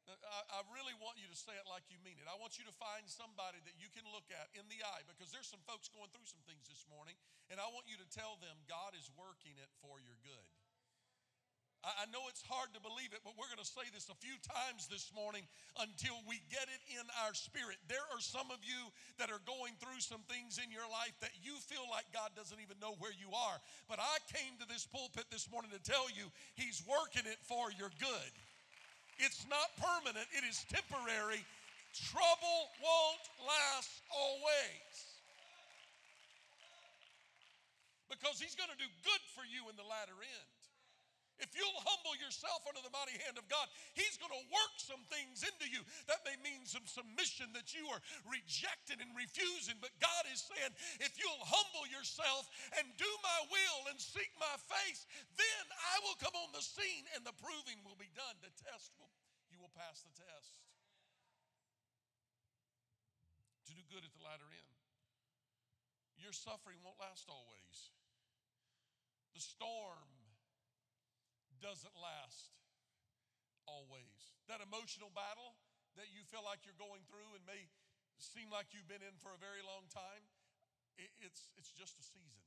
I, 0.05 0.61
really 0.69 0.93
want 1.01 1.17
you 1.17 1.25
to 1.25 1.37
say 1.37 1.57
it 1.57 1.65
like 1.65 1.89
you 1.89 1.97
mean 2.05 2.21
it. 2.21 2.29
I 2.29 2.37
want 2.37 2.61
you 2.61 2.65
to 2.69 2.75
find 2.77 3.09
somebody 3.09 3.57
that 3.65 3.73
you 3.81 3.89
can 3.89 4.05
look 4.13 4.29
at 4.29 4.53
in 4.53 4.61
the 4.69 4.77
eye 4.85 5.01
because 5.09 5.33
there's 5.33 5.49
some 5.49 5.61
folks 5.65 5.89
going 5.89 6.13
through 6.13 6.29
some 6.29 6.45
things 6.45 6.69
this 6.69 6.85
morning, 6.85 7.17
and 7.49 7.57
I 7.57 7.65
want 7.73 7.89
you 7.89 7.97
to 7.97 8.07
tell 8.13 8.37
them 8.37 8.53
God 8.69 8.93
is 8.93 9.09
working 9.17 9.57
it 9.57 9.71
for 9.81 9.97
your 9.97 10.21
good. 10.21 10.49
I 11.85 12.09
know 12.09 12.25
it's 12.33 12.41
hard 12.49 12.73
to 12.73 12.81
believe 12.81 13.13
it, 13.13 13.21
but 13.21 13.37
we're 13.37 13.45
going 13.45 13.61
to 13.61 13.67
say 13.67 13.85
this 13.93 14.09
a 14.09 14.17
few 14.17 14.33
times 14.41 14.89
this 14.89 15.13
morning 15.13 15.45
until 15.77 16.17
we 16.25 16.41
get 16.49 16.65
it 16.65 16.81
in 16.89 17.05
our 17.21 17.37
spirit. 17.37 17.77
There 17.85 18.01
are 18.09 18.17
some 18.17 18.49
of 18.49 18.57
you 18.65 18.89
that 19.21 19.29
are 19.29 19.41
going 19.45 19.77
through 19.77 20.01
some 20.01 20.25
things 20.25 20.57
in 20.57 20.73
your 20.73 20.89
life 20.89 21.13
that 21.21 21.37
you 21.45 21.53
feel 21.61 21.85
like 21.93 22.09
God 22.09 22.33
doesn't 22.33 22.57
even 22.57 22.81
know 22.81 22.97
where 22.97 23.13
you 23.13 23.29
are. 23.37 23.61
But 23.85 24.01
I 24.01 24.17
came 24.33 24.57
to 24.57 24.65
this 24.65 24.89
pulpit 24.89 25.29
this 25.29 25.45
morning 25.53 25.69
to 25.77 25.81
tell 25.85 26.09
you 26.09 26.33
He's 26.57 26.81
working 26.89 27.29
it 27.29 27.37
for 27.45 27.69
your 27.77 27.93
good. 28.01 28.33
It's 29.21 29.45
not 29.45 29.69
permanent, 29.77 30.25
it 30.33 30.41
is 30.41 30.65
temporary. 30.65 31.45
Trouble 31.93 32.59
won't 32.81 33.25
last 33.45 33.93
always. 34.09 34.93
Because 38.09 38.41
he's 38.41 38.55
going 38.55 38.69
to 38.69 38.79
do 38.79 38.89
good 39.05 39.23
for 39.37 39.45
you 39.47 39.69
in 39.69 39.75
the 39.77 39.87
latter 39.87 40.17
end. 40.19 40.64
If 41.43 41.51
you'll 41.51 41.83
humble 41.83 42.15
yourself 42.15 42.63
under 42.63 42.79
the 42.79 42.93
mighty 42.95 43.19
hand 43.27 43.35
of 43.35 43.43
God, 43.51 43.67
He's 43.91 44.15
going 44.15 44.31
to 44.31 44.45
work 44.47 44.75
some 44.79 45.03
things 45.11 45.43
into 45.43 45.67
you. 45.67 45.83
That 46.07 46.23
may 46.23 46.39
mean 46.39 46.63
some 46.63 46.87
submission 46.87 47.51
that 47.51 47.75
you 47.75 47.83
are 47.91 47.99
rejecting 48.23 49.03
and 49.03 49.11
refusing. 49.11 49.75
But 49.83 49.91
God 49.99 50.23
is 50.31 50.39
saying, 50.47 50.71
if 51.03 51.19
you'll 51.19 51.43
humble 51.43 51.83
yourself 51.91 52.47
and 52.79 52.87
do 52.95 53.11
my 53.19 53.39
will 53.51 53.91
and 53.91 53.99
seek 53.99 54.31
my 54.39 54.55
face, 54.71 55.03
then 55.35 55.65
I 55.75 55.99
will 56.07 56.15
come 56.23 56.35
on 56.39 56.55
the 56.55 56.63
scene 56.63 57.03
and 57.19 57.27
the 57.27 57.35
proving 57.43 57.83
will 57.83 57.99
be 57.99 58.11
done. 58.15 58.39
The 58.39 58.55
test 58.55 58.95
will, 58.95 59.11
you 59.51 59.59
will 59.59 59.75
pass 59.75 60.07
the 60.07 60.15
test. 60.15 60.63
To 63.67 63.71
do 63.75 63.83
good 63.91 64.07
at 64.07 64.13
the 64.15 64.23
latter 64.23 64.47
end. 64.47 64.75
Your 66.15 66.31
suffering 66.31 66.79
won't 66.79 66.97
last 67.03 67.27
always. 67.27 67.91
The 69.35 69.43
storm 69.43 70.14
doesn't 71.61 71.95
last 71.97 72.55
always. 73.65 74.35
That 74.47 74.61
emotional 74.61 75.09
battle 75.13 75.57
that 75.97 76.11
you 76.11 76.21
feel 76.27 76.43
like 76.45 76.63
you're 76.67 76.77
going 76.77 77.01
through 77.07 77.35
and 77.35 77.43
may 77.47 77.67
seem 78.19 78.47
like 78.51 78.71
you've 78.71 78.87
been 78.87 79.03
in 79.03 79.15
for 79.19 79.33
a 79.35 79.39
very 79.39 79.63
long 79.63 79.87
time, 79.91 80.23
it's, 80.95 81.51
it's 81.59 81.71
just 81.75 81.99
a 81.99 82.05
season. 82.05 82.43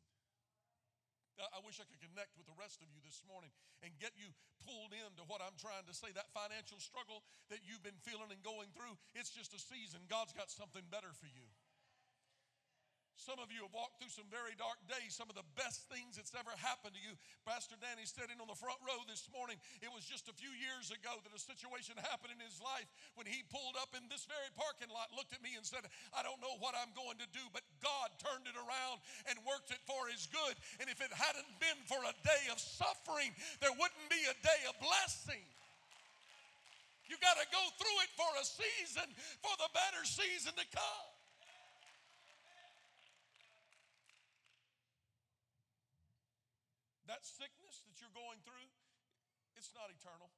I 1.38 1.62
wish 1.62 1.78
I 1.78 1.86
could 1.86 2.02
connect 2.02 2.34
with 2.34 2.50
the 2.50 2.58
rest 2.58 2.82
of 2.82 2.90
you 2.90 2.98
this 3.06 3.22
morning 3.30 3.54
and 3.86 3.94
get 4.02 4.10
you 4.18 4.26
pulled 4.66 4.90
into 4.90 5.22
what 5.30 5.38
I'm 5.38 5.54
trying 5.54 5.86
to 5.86 5.94
say. 5.94 6.10
That 6.10 6.34
financial 6.34 6.82
struggle 6.82 7.22
that 7.46 7.62
you've 7.62 7.84
been 7.86 7.98
feeling 8.02 8.34
and 8.34 8.42
going 8.42 8.74
through, 8.74 8.98
it's 9.14 9.30
just 9.30 9.54
a 9.54 9.60
season. 9.62 10.02
God's 10.10 10.34
got 10.34 10.50
something 10.50 10.82
better 10.90 11.14
for 11.14 11.30
you. 11.30 11.46
Some 13.18 13.42
of 13.42 13.50
you 13.50 13.66
have 13.66 13.74
walked 13.74 13.98
through 13.98 14.14
some 14.14 14.30
very 14.30 14.54
dark 14.54 14.78
days, 14.86 15.18
some 15.18 15.26
of 15.26 15.34
the 15.34 15.46
best 15.58 15.90
things 15.90 16.14
that's 16.14 16.30
ever 16.38 16.54
happened 16.54 16.94
to 16.94 17.02
you. 17.02 17.18
Pastor 17.42 17.74
Danny 17.82 18.06
sitting 18.06 18.38
on 18.38 18.46
the 18.46 18.54
front 18.54 18.78
row 18.86 19.02
this 19.10 19.26
morning. 19.34 19.58
It 19.82 19.90
was 19.90 20.06
just 20.06 20.30
a 20.30 20.34
few 20.38 20.54
years 20.54 20.94
ago 20.94 21.18
that 21.26 21.34
a 21.34 21.42
situation 21.42 21.98
happened 21.98 22.30
in 22.30 22.38
his 22.38 22.62
life 22.62 22.86
when 23.18 23.26
he 23.26 23.42
pulled 23.50 23.74
up 23.74 23.90
in 23.98 24.06
this 24.06 24.22
very 24.30 24.46
parking 24.54 24.86
lot, 24.94 25.10
looked 25.10 25.34
at 25.34 25.42
me 25.42 25.58
and 25.58 25.66
said, 25.66 25.82
I 26.14 26.22
don't 26.22 26.38
know 26.38 26.62
what 26.62 26.78
I'm 26.78 26.94
going 26.94 27.18
to 27.18 27.28
do, 27.34 27.42
but 27.50 27.66
God 27.82 28.14
turned 28.22 28.46
it 28.46 28.54
around 28.54 29.02
and 29.26 29.34
worked 29.42 29.74
it 29.74 29.82
for 29.82 30.06
his 30.06 30.30
good. 30.30 30.54
And 30.78 30.86
if 30.86 31.02
it 31.02 31.10
hadn't 31.10 31.50
been 31.58 31.80
for 31.90 31.98
a 31.98 32.14
day 32.22 32.44
of 32.54 32.62
suffering, 32.62 33.34
there 33.58 33.74
wouldn't 33.74 34.06
be 34.06 34.22
a 34.30 34.36
day 34.46 34.60
of 34.70 34.78
blessing. 34.78 35.42
You 37.10 37.18
got 37.18 37.34
to 37.40 37.46
go 37.50 37.64
through 37.82 37.98
it 38.06 38.12
for 38.14 38.30
a 38.38 38.44
season, 38.46 39.10
for 39.42 39.54
the 39.58 39.70
better 39.74 40.06
season 40.06 40.54
to 40.54 40.66
come. 40.70 41.07
That 47.08 47.24
sickness 47.24 47.80
that 47.88 47.96
you're 48.04 48.12
going 48.12 48.38
through, 48.44 48.68
it's 49.56 49.72
not 49.72 49.88
eternal. 49.88 50.28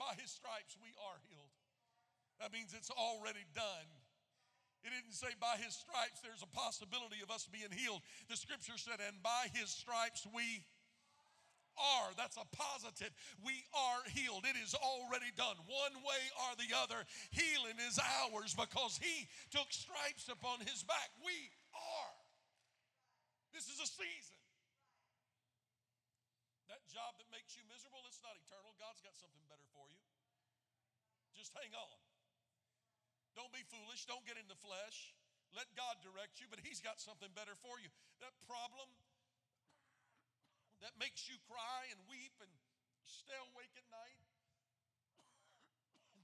By 0.00 0.16
his 0.16 0.32
stripes, 0.32 0.76
we 0.80 0.92
are 0.96 1.20
healed. 1.28 1.52
That 2.40 2.52
means 2.52 2.72
it's 2.72 2.92
already 2.92 3.44
done. 3.52 3.88
It 4.84 4.92
didn't 4.92 5.16
say 5.16 5.32
by 5.36 5.60
his 5.60 5.76
stripes 5.76 6.24
there's 6.24 6.44
a 6.44 6.52
possibility 6.52 7.20
of 7.20 7.28
us 7.28 7.48
being 7.48 7.72
healed. 7.72 8.00
The 8.28 8.40
scripture 8.40 8.80
said, 8.80 9.04
and 9.04 9.20
by 9.20 9.52
his 9.52 9.68
stripes 9.68 10.24
we 10.32 10.64
are. 11.76 12.08
That's 12.16 12.40
a 12.40 12.48
positive. 12.56 13.12
We 13.44 13.64
are 13.76 14.00
healed. 14.16 14.48
It 14.48 14.56
is 14.56 14.72
already 14.72 15.28
done. 15.36 15.60
One 15.68 15.96
way 16.00 16.22
or 16.48 16.56
the 16.56 16.72
other, 16.72 17.04
healing 17.32 17.76
is 17.84 18.00
ours 18.00 18.56
because 18.56 18.96
he 18.96 19.28
took 19.52 19.68
stripes 19.68 20.28
upon 20.32 20.64
his 20.64 20.84
back. 20.84 21.12
We 21.20 21.36
are. 21.76 22.15
This 23.56 23.72
is 23.72 23.80
a 23.80 23.88
season. 23.88 24.36
That 26.68 26.84
job 26.92 27.16
that 27.16 27.24
makes 27.32 27.56
you 27.56 27.64
miserable, 27.72 28.04
it's 28.04 28.20
not 28.20 28.36
eternal. 28.36 28.76
God's 28.76 29.00
got 29.00 29.16
something 29.16 29.40
better 29.48 29.64
for 29.72 29.88
you. 29.88 30.04
Just 31.32 31.56
hang 31.56 31.72
on. 31.72 31.96
Don't 33.32 33.48
be 33.56 33.64
foolish. 33.72 34.04
Don't 34.04 34.28
get 34.28 34.36
in 34.36 34.44
the 34.52 34.60
flesh. 34.60 35.16
Let 35.56 35.72
God 35.72 35.96
direct 36.04 36.36
you, 36.36 36.52
but 36.52 36.60
He's 36.60 36.84
got 36.84 37.00
something 37.00 37.32
better 37.32 37.56
for 37.56 37.80
you. 37.80 37.88
That 38.20 38.36
problem 38.44 38.92
that 40.84 40.92
makes 41.00 41.24
you 41.24 41.40
cry 41.48 41.88
and 41.88 41.96
weep 42.12 42.36
and 42.44 42.52
stay 43.08 43.40
awake 43.56 43.72
at 43.72 43.88
night, 43.88 44.20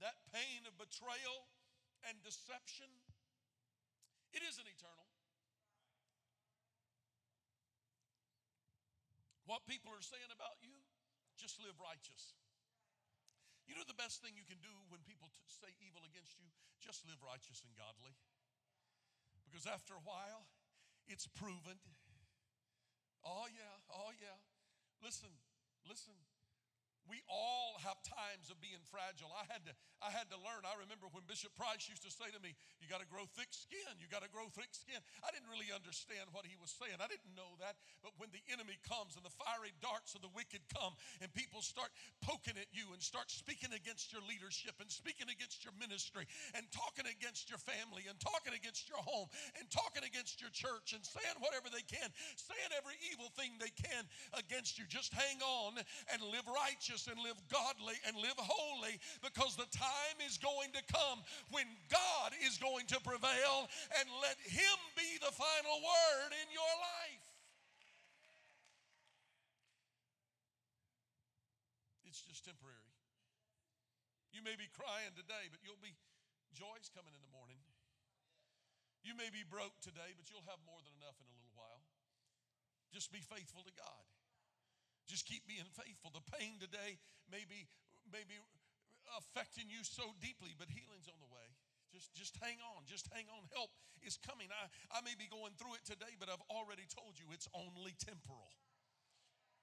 that 0.04 0.20
pain 0.28 0.68
of 0.68 0.76
betrayal 0.76 1.48
and 2.04 2.20
deception, 2.20 2.92
it 4.36 4.44
isn't 4.44 4.68
eternal. 4.68 5.11
What 9.46 9.66
people 9.66 9.90
are 9.90 10.04
saying 10.04 10.30
about 10.30 10.58
you, 10.62 10.74
just 11.34 11.58
live 11.58 11.74
righteous. 11.82 12.38
You 13.66 13.74
know 13.78 13.86
the 13.86 13.98
best 13.98 14.22
thing 14.22 14.34
you 14.34 14.46
can 14.46 14.58
do 14.62 14.70
when 14.90 15.02
people 15.06 15.30
t- 15.30 15.42
say 15.46 15.70
evil 15.82 16.02
against 16.06 16.38
you? 16.38 16.50
Just 16.82 17.06
live 17.06 17.22
righteous 17.22 17.62
and 17.62 17.72
godly. 17.78 18.14
Because 19.46 19.66
after 19.66 19.94
a 19.94 20.02
while, 20.02 20.50
it's 21.06 21.26
proven. 21.26 21.78
Oh, 23.22 23.46
yeah, 23.50 23.76
oh, 23.90 24.10
yeah. 24.18 24.38
Listen, 24.98 25.30
listen. 25.86 26.14
We 27.10 27.18
all 27.26 27.82
have 27.82 27.98
times 28.06 28.46
of 28.46 28.62
being 28.62 28.78
fragile. 28.86 29.30
I 29.34 29.42
had 29.50 29.66
to, 29.66 29.74
I 29.98 30.14
had 30.14 30.30
to 30.30 30.38
learn. 30.38 30.62
I 30.62 30.78
remember 30.78 31.10
when 31.10 31.26
Bishop 31.26 31.50
Price 31.58 31.90
used 31.90 32.06
to 32.06 32.12
say 32.14 32.30
to 32.30 32.38
me, 32.38 32.54
You 32.78 32.86
got 32.86 33.02
to 33.02 33.10
grow 33.10 33.26
thick 33.34 33.50
skin. 33.50 33.90
You 33.98 34.06
got 34.06 34.22
to 34.22 34.30
grow 34.30 34.46
thick 34.54 34.70
skin. 34.70 35.02
I 35.26 35.34
didn't 35.34 35.50
really 35.50 35.74
understand 35.74 36.30
what 36.30 36.46
he 36.46 36.54
was 36.54 36.70
saying. 36.70 37.02
I 37.02 37.10
didn't 37.10 37.34
know 37.34 37.58
that. 37.58 37.74
But 38.06 38.14
when 38.22 38.30
the 38.30 38.42
enemy 38.54 38.78
comes 38.86 39.18
and 39.18 39.26
the 39.26 39.34
fiery 39.34 39.74
darts 39.82 40.14
of 40.14 40.22
the 40.22 40.30
wicked 40.30 40.62
come 40.70 40.94
and 41.18 41.26
people 41.34 41.58
start 41.58 41.90
poking 42.22 42.54
at 42.54 42.70
you 42.70 42.94
and 42.94 43.02
start 43.02 43.34
speaking 43.34 43.74
against 43.74 44.14
your 44.14 44.22
leadership 44.22 44.78
and 44.78 44.86
speaking 44.86 45.26
against 45.26 45.66
your 45.66 45.74
ministry 45.82 46.30
and 46.54 46.62
talking 46.70 47.10
against 47.10 47.50
your 47.50 47.58
family 47.58 48.06
and 48.06 48.14
talking 48.22 48.54
against 48.54 48.86
your 48.86 49.02
home 49.02 49.26
and 49.58 49.66
talking 49.74 50.06
against 50.06 50.38
your 50.38 50.54
church 50.54 50.94
and 50.94 51.02
saying 51.02 51.36
whatever 51.42 51.66
they 51.66 51.82
can, 51.82 52.06
saying 52.38 52.70
every 52.78 52.94
evil 53.10 53.26
thing 53.34 53.58
they 53.58 53.74
can 53.74 54.06
against 54.38 54.78
you, 54.78 54.86
just 54.86 55.10
hang 55.10 55.42
on 55.42 55.82
and 56.14 56.22
live 56.30 56.46
righteous 56.46 56.91
righteous 56.92 57.08
and 57.08 57.16
live 57.24 57.40
godly 57.48 57.96
and 58.06 58.16
live 58.16 58.36
holy 58.36 59.00
because 59.24 59.56
the 59.56 59.68
time 59.72 60.18
is 60.28 60.36
going 60.36 60.68
to 60.76 60.82
come 60.92 61.24
when 61.50 61.64
God 61.88 62.32
is 62.44 62.58
going 62.58 62.86
to 62.92 63.00
prevail 63.00 63.68
and 64.00 64.06
let 64.20 64.36
Him 64.44 64.78
be 64.96 65.16
the 65.20 65.32
final 65.32 65.76
word 65.80 66.30
in 66.36 66.48
your 66.52 66.74
life. 67.08 67.26
It's 72.04 72.20
just 72.20 72.44
temporary. 72.44 72.76
You 74.36 74.44
may 74.44 74.56
be 74.56 74.68
crying 74.76 75.16
today, 75.16 75.48
but 75.48 75.64
you'll 75.64 75.80
be 75.80 75.96
joy's 76.52 76.92
coming 76.92 77.16
in 77.16 77.22
the 77.24 77.32
morning. 77.32 77.60
You 79.00 79.16
may 79.16 79.32
be 79.32 79.42
broke 79.48 79.80
today, 79.80 80.12
but 80.14 80.28
you'll 80.28 80.44
have 80.46 80.60
more 80.68 80.78
than 80.84 80.92
enough 81.00 81.16
in 81.16 81.26
a 81.26 81.34
little 81.34 81.56
while. 81.56 81.80
Just 82.92 83.08
be 83.08 83.24
faithful 83.24 83.64
to 83.64 83.72
God. 83.72 84.04
Just 85.12 85.28
keep 85.28 85.44
being 85.44 85.68
faithful. 85.76 86.08
The 86.08 86.24
pain 86.40 86.56
today 86.56 86.96
may 87.28 87.44
be, 87.44 87.68
may 88.08 88.24
be 88.24 88.40
affecting 89.20 89.68
you 89.68 89.84
so 89.84 90.16
deeply, 90.24 90.56
but 90.56 90.72
healing's 90.72 91.04
on 91.04 91.20
the 91.20 91.28
way. 91.28 91.44
Just, 91.92 92.16
just 92.16 92.32
hang 92.40 92.56
on. 92.72 92.88
Just 92.88 93.12
hang 93.12 93.28
on. 93.28 93.44
Help 93.52 93.68
is 94.00 94.16
coming. 94.16 94.48
I, 94.48 94.72
I 94.88 95.04
may 95.04 95.12
be 95.12 95.28
going 95.28 95.52
through 95.60 95.76
it 95.76 95.84
today, 95.84 96.16
but 96.16 96.32
I've 96.32 96.40
already 96.48 96.88
told 96.88 97.20
you 97.20 97.28
it's 97.28 97.44
only 97.52 97.92
temporal 98.00 98.56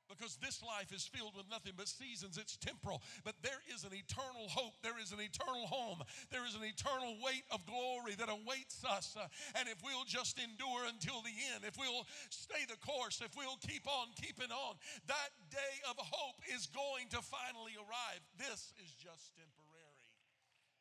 because 0.10 0.42
this 0.42 0.66
life 0.66 0.90
is 0.90 1.06
filled 1.06 1.38
with 1.38 1.46
nothing 1.48 1.78
but 1.78 1.88
seasons. 1.88 2.42
It's 2.42 2.58
temporal, 2.58 3.06
but 3.22 3.38
there 3.46 3.62
is 3.70 3.86
an 3.86 3.94
eternal 3.94 4.50
hope. 4.50 4.74
There 4.82 4.98
is 4.98 5.14
an 5.14 5.22
eternal 5.22 5.70
home. 5.70 6.02
There 6.34 6.44
is 6.50 6.58
an 6.58 6.66
eternal 6.66 7.14
weight 7.22 7.46
of 7.54 7.62
glory 7.70 8.18
that 8.18 8.28
awaits 8.28 8.82
us. 8.82 9.14
Uh, 9.14 9.30
and 9.54 9.70
if 9.70 9.78
we'll 9.86 10.10
just 10.10 10.42
endure 10.42 10.90
until 10.90 11.22
the 11.22 11.38
end, 11.54 11.62
if 11.62 11.78
we'll 11.78 12.10
stay 12.34 12.66
the 12.66 12.82
course, 12.82 13.22
if 13.22 13.38
we'll 13.38 13.62
keep 13.62 13.86
on 13.86 14.10
keeping 14.18 14.50
on, 14.50 14.82
that 15.06 15.32
day 15.54 15.76
of 15.86 15.96
hope 16.02 16.42
is 16.50 16.66
going 16.74 17.06
to 17.14 17.22
finally 17.22 17.78
arrive. 17.78 18.26
This 18.42 18.74
is 18.82 18.90
just 18.98 19.38
temporary. 19.38 20.10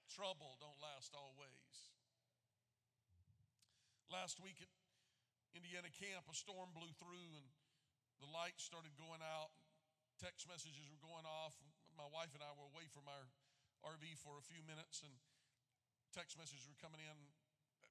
Trouble 0.08 0.56
don't 0.56 0.80
last 0.80 1.12
always. 1.12 1.68
Last 4.08 4.40
week 4.40 4.56
at 4.64 4.72
Indiana 5.52 5.92
camp, 5.92 6.24
a 6.32 6.34
storm 6.34 6.72
blew 6.72 6.88
through 6.96 7.28
and 7.36 7.44
the 8.18 8.30
lights 8.30 8.66
started 8.66 8.94
going 8.98 9.22
out, 9.22 9.54
text 10.18 10.50
messages 10.50 10.90
were 10.90 11.00
going 11.02 11.26
off. 11.26 11.54
My 11.94 12.06
wife 12.10 12.34
and 12.34 12.42
I 12.42 12.50
were 12.54 12.66
away 12.70 12.90
from 12.90 13.06
our 13.06 13.30
RV 13.86 14.18
for 14.18 14.38
a 14.38 14.44
few 14.44 14.62
minutes, 14.66 15.06
and 15.06 15.14
text 16.10 16.34
messages 16.34 16.66
were 16.66 16.78
coming 16.78 16.98
in. 17.02 17.18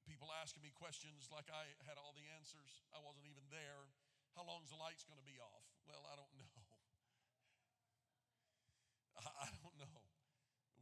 People 0.04 0.32
asking 0.40 0.64
me 0.64 0.72
questions 0.72 1.28
like 1.32 1.52
I 1.52 1.68
had 1.84 2.00
all 2.00 2.16
the 2.16 2.24
answers. 2.40 2.88
I 2.96 3.00
wasn't 3.04 3.28
even 3.28 3.44
there. 3.52 3.92
How 4.36 4.48
long's 4.48 4.72
the 4.72 4.80
lights 4.80 5.04
going 5.04 5.20
to 5.20 5.28
be 5.28 5.36
off? 5.40 5.68
Well, 5.84 6.04
I 6.08 6.16
don't 6.16 6.32
know. 6.40 6.64
I 9.44 9.50
don't 9.60 9.78
know. 9.82 10.04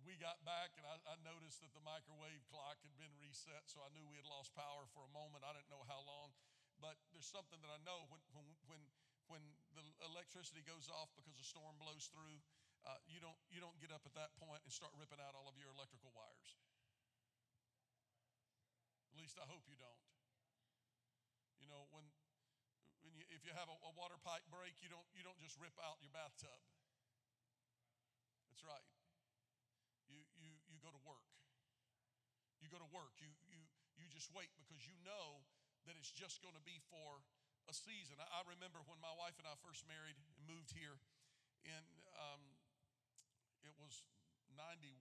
We 0.06 0.22
got 0.22 0.38
back 0.46 0.78
and 0.78 0.86
I, 0.86 1.02
I, 1.10 1.18
noticed 1.26 1.66
that 1.66 1.74
the 1.74 1.82
microwave 1.82 2.46
clock 2.46 2.78
had 2.86 2.94
been 2.94 3.10
reset, 3.18 3.66
so 3.66 3.82
I 3.82 3.90
knew 3.90 4.06
we 4.06 4.22
had 4.22 4.30
lost 4.30 4.54
power 4.54 4.86
for 4.94 5.02
a 5.02 5.10
moment. 5.10 5.42
I 5.42 5.58
didn't 5.58 5.74
know 5.74 5.82
how 5.90 6.06
long, 6.06 6.30
but 6.78 7.02
there's 7.10 7.26
something 7.26 7.58
that 7.66 7.74
I 7.74 7.82
know 7.82 8.06
when, 8.14 8.22
when, 8.38 8.46
when 8.70 8.82
when 9.28 9.42
the 9.74 9.86
electricity 10.06 10.62
goes 10.66 10.90
off 10.92 11.10
because 11.18 11.36
a 11.38 11.46
storm 11.46 11.76
blows 11.82 12.10
through, 12.14 12.42
uh, 12.86 13.02
you, 13.10 13.18
don't, 13.18 13.38
you 13.50 13.58
don't 13.58 13.76
get 13.82 13.90
up 13.90 14.06
at 14.06 14.14
that 14.14 14.34
point 14.38 14.62
and 14.62 14.72
start 14.72 14.94
ripping 14.94 15.22
out 15.22 15.34
all 15.34 15.50
of 15.50 15.58
your 15.58 15.74
electrical 15.74 16.14
wires. 16.14 16.50
At 19.10 19.18
least 19.18 19.40
I 19.42 19.48
hope 19.50 19.66
you 19.66 19.80
don't. 19.80 20.04
You 21.58 21.72
know, 21.72 21.90
when, 21.90 22.06
when 23.02 23.16
you, 23.18 23.26
if 23.34 23.42
you 23.42 23.56
have 23.58 23.72
a, 23.72 23.78
a 23.90 23.92
water 23.98 24.20
pipe 24.22 24.46
break, 24.54 24.78
you 24.86 24.92
don't, 24.92 25.08
you 25.18 25.26
don't 25.26 25.40
just 25.42 25.58
rip 25.58 25.74
out 25.82 25.98
your 26.04 26.14
bathtub. 26.14 26.62
That's 28.52 28.62
right. 28.62 28.86
You, 30.12 30.22
you, 30.38 30.54
you 30.70 30.78
go 30.84 30.94
to 30.94 31.02
work. 31.02 31.26
You 32.62 32.70
go 32.70 32.78
to 32.78 32.92
work. 32.94 33.18
You, 33.18 33.34
you, 33.50 33.62
you 33.98 34.06
just 34.14 34.30
wait 34.36 34.54
because 34.60 34.86
you 34.86 34.94
know 35.02 35.42
that 35.90 35.98
it's 35.98 36.14
just 36.14 36.42
going 36.42 36.54
to 36.58 36.66
be 36.66 36.78
for 36.90 37.22
a 37.66 37.74
season. 37.74 38.22
I, 38.22 38.42
remember 38.46 38.82
when 38.86 39.02
my 39.02 39.14
wife 39.18 39.38
and 39.42 39.50
I 39.50 39.58
first 39.66 39.86
married 39.90 40.18
and 40.18 40.26
moved 40.46 40.74
here 40.74 41.02
in, 41.66 41.84
um, 42.14 42.42
it 43.66 43.74
was 43.82 44.06
91, 44.54 44.94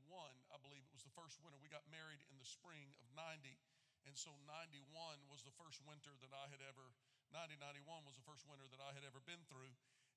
I 0.49 0.57
believe. 0.65 0.81
It 0.89 0.95
was 0.97 1.05
the 1.05 1.13
first 1.13 1.41
winter. 1.45 1.61
We 1.61 1.69
got 1.69 1.85
married 1.93 2.25
in 2.33 2.41
the 2.41 2.49
spring 2.49 2.97
of 3.01 3.07
90. 3.13 3.57
And 4.05 4.17
so 4.17 4.33
91 4.49 4.85
was 5.29 5.45
the 5.45 5.55
first 5.57 5.81
winter 5.85 6.13
that 6.21 6.33
I 6.33 6.49
had 6.53 6.61
ever, 6.65 6.93
90, 7.33 7.57
91 7.61 8.05
was 8.05 8.17
the 8.17 8.25
first 8.25 8.45
winter 8.45 8.69
that 8.69 8.81
I 8.81 8.93
had 8.93 9.05
ever 9.05 9.21
been 9.25 9.41
through. 9.49 9.73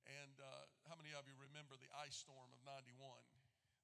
And 0.08 0.40
uh, 0.40 0.68
how 0.88 0.96
many 0.96 1.12
of 1.16 1.28
you 1.28 1.36
remember 1.36 1.76
the 1.76 1.92
ice 1.96 2.16
storm 2.16 2.52
of 2.52 2.60
91? 2.64 2.96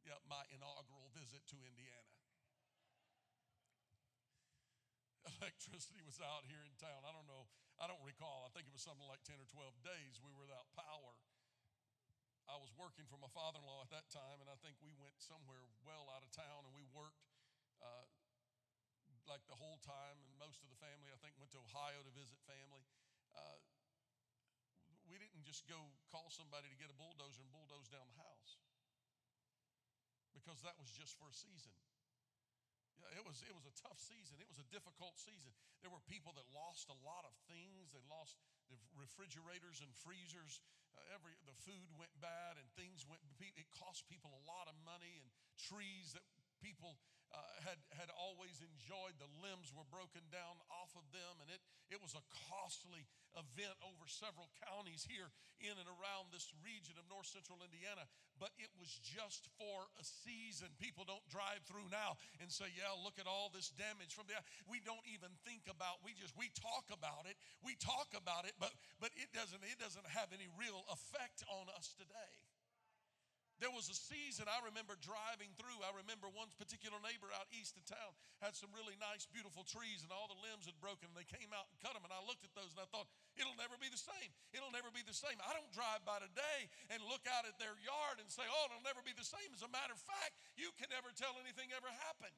Yeah, 0.07 0.19
my 0.27 0.43
inaugural 0.51 1.11
visit 1.15 1.43
to 1.51 1.57
Indiana. 1.63 2.11
Electricity 5.39 6.03
was 6.03 6.19
out 6.19 6.43
here 6.47 6.63
in 6.63 6.75
town. 6.75 7.07
I 7.07 7.11
don't 7.15 7.27
know, 7.27 7.47
I 7.81 7.89
don't 7.89 8.01
recall. 8.05 8.45
I 8.45 8.51
think 8.53 8.69
it 8.69 8.73
was 8.73 8.85
something 8.85 9.05
like 9.09 9.21
10 9.25 9.37
or 9.41 9.49
12 9.49 9.73
days 9.81 10.21
we 10.21 10.29
were 10.33 10.45
without 10.45 10.69
power. 10.77 11.13
I 12.45 12.59
was 12.59 12.75
working 12.75 13.07
for 13.07 13.15
my 13.17 13.31
father 13.31 13.57
in 13.57 13.65
law 13.65 13.81
at 13.81 13.91
that 13.95 14.11
time, 14.11 14.43
and 14.43 14.51
I 14.51 14.59
think 14.59 14.75
we 14.83 14.91
went 14.99 15.15
somewhere 15.17 15.63
well 15.87 16.11
out 16.11 16.21
of 16.21 16.29
town 16.35 16.67
and 16.67 16.75
we 16.75 16.83
worked 16.91 17.23
uh, 17.79 18.07
like 19.31 19.43
the 19.47 19.55
whole 19.55 19.79
time, 19.79 20.19
and 20.27 20.35
most 20.35 20.59
of 20.59 20.67
the 20.67 20.79
family, 20.79 21.07
I 21.07 21.19
think, 21.23 21.39
went 21.39 21.55
to 21.55 21.61
Ohio 21.63 22.03
to 22.03 22.11
visit 22.11 22.35
family. 22.43 22.83
Uh, 23.31 23.59
we 25.07 25.15
didn't 25.15 25.47
just 25.47 25.63
go 25.67 25.79
call 26.11 26.27
somebody 26.27 26.67
to 26.67 26.77
get 26.79 26.91
a 26.91 26.97
bulldozer 26.99 27.43
and 27.43 27.51
bulldoze 27.55 27.87
down 27.87 28.03
the 28.11 28.19
house 28.19 28.59
because 30.35 30.59
that 30.67 30.75
was 30.75 30.91
just 30.91 31.15
for 31.15 31.31
a 31.31 31.35
season. 31.35 31.71
Yeah, 33.01 33.09
it 33.17 33.25
was 33.25 33.41
it 33.45 33.53
was 33.55 33.65
a 33.65 33.75
tough 33.79 33.97
season. 33.97 34.37
It 34.41 34.49
was 34.49 34.61
a 34.61 34.67
difficult 34.69 35.17
season. 35.17 35.51
There 35.81 35.89
were 35.89 36.03
people 36.05 36.33
that 36.37 36.45
lost 36.53 36.89
a 36.89 36.97
lot 37.01 37.25
of 37.25 37.33
things. 37.49 37.89
They 37.91 38.03
lost 38.05 38.37
the 38.69 38.77
refrigerators 38.95 39.81
and 39.81 39.89
freezers. 39.93 40.61
Uh, 40.93 41.01
every 41.17 41.33
the 41.49 41.57
food 41.65 41.89
went 41.97 42.13
bad 42.21 42.61
and 42.61 42.65
things 42.77 43.05
went. 43.09 43.21
It 43.41 43.69
cost 43.73 44.05
people 44.09 44.29
a 44.33 44.43
lot 44.45 44.69
of 44.69 44.75
money 44.85 45.17
and 45.17 45.27
trees 45.57 46.13
that 46.13 46.25
people 46.61 46.97
uh, 47.33 47.41
had, 47.65 47.81
had 47.97 48.09
always 48.13 48.61
enjoyed. 48.61 49.17
The 49.17 49.29
limbs 49.41 49.73
were 49.73 49.85
broken 49.89 50.21
down 50.29 50.61
off 50.69 50.93
of 50.93 51.05
them, 51.09 51.41
and 51.41 51.49
it, 51.49 51.57
it 51.89 51.97
was 51.97 52.13
a 52.13 52.23
costly 52.49 53.09
event 53.33 53.73
over 53.81 54.05
several 54.05 54.53
counties 54.61 55.01
here 55.09 55.33
in 55.57 55.73
and 55.73 55.89
around 55.89 56.29
this 56.29 56.53
region 56.61 56.93
of 57.01 57.05
north 57.09 57.25
central 57.25 57.57
Indiana. 57.65 58.05
But 58.37 58.53
it 58.61 58.69
was 58.77 58.89
just 59.01 59.49
for 59.57 59.89
a 59.97 60.05
season. 60.05 60.69
People 60.77 61.09
don't 61.09 61.25
drive 61.33 61.65
through 61.65 61.89
now 61.89 62.21
and 62.37 62.53
say, 62.53 62.69
Yeah, 62.77 62.93
look 63.01 63.17
at 63.17 63.25
all 63.25 63.49
this 63.49 63.73
damage 63.73 64.13
from 64.13 64.29
the. 64.29 64.37
We 64.69 64.77
don't 64.85 65.03
even 65.09 65.33
think 65.41 65.65
about, 65.65 66.05
we 66.05 66.13
just, 66.13 66.37
we 66.37 66.53
talk 66.53 66.85
about 66.93 67.25
it. 67.25 67.37
We 67.65 67.73
talk 67.81 68.13
about 68.13 68.45
it, 68.45 68.53
but, 68.61 68.73
but 69.01 69.09
it, 69.17 69.33
doesn't, 69.33 69.61
it 69.65 69.81
doesn't 69.81 70.05
have 70.13 70.29
any 70.29 70.45
real 70.53 70.85
effect 70.93 71.41
on 71.49 71.65
us 71.73 71.97
today. 71.97 72.52
There 73.63 73.71
was 73.71 73.87
a 73.87 73.95
season 73.95 74.51
I 74.51 74.59
remember 74.67 74.99
driving 74.99 75.47
through. 75.55 75.79
I 75.87 75.95
remember 75.95 76.27
one 76.27 76.51
particular 76.59 76.99
neighbor 76.99 77.31
out 77.31 77.47
east 77.55 77.79
of 77.79 77.87
town 77.87 78.11
had 78.43 78.59
some 78.59 78.67
really 78.75 78.99
nice, 78.99 79.23
beautiful 79.23 79.63
trees, 79.63 80.03
and 80.03 80.11
all 80.11 80.27
the 80.27 80.35
limbs 80.43 80.67
had 80.67 80.75
broken, 80.83 81.07
and 81.07 81.15
they 81.15 81.23
came 81.23 81.47
out 81.55 81.71
and 81.71 81.79
cut 81.79 81.95
them. 81.95 82.03
And 82.03 82.11
I 82.11 82.19
looked 82.27 82.43
at 82.43 82.51
those 82.59 82.75
and 82.75 82.83
I 82.83 82.87
thought, 82.91 83.07
it'll 83.39 83.55
never 83.55 83.79
be 83.79 83.87
the 83.87 83.95
same. 83.95 84.35
It'll 84.51 84.75
never 84.75 84.91
be 84.91 84.99
the 85.07 85.15
same. 85.15 85.39
I 85.39 85.55
don't 85.55 85.71
drive 85.71 86.03
by 86.03 86.19
today 86.19 86.67
and 86.91 86.99
look 87.07 87.23
out 87.23 87.47
at 87.47 87.55
their 87.55 87.79
yard 87.79 88.19
and 88.19 88.27
say, 88.27 88.43
oh, 88.43 88.67
it'll 88.67 88.83
never 88.83 88.99
be 88.99 89.15
the 89.15 89.23
same. 89.23 89.47
As 89.55 89.63
a 89.63 89.71
matter 89.71 89.95
of 89.95 90.03
fact, 90.03 90.35
you 90.59 90.75
can 90.75 90.91
never 90.91 91.15
tell 91.15 91.39
anything 91.39 91.71
ever 91.71 91.87
happened. 92.03 92.35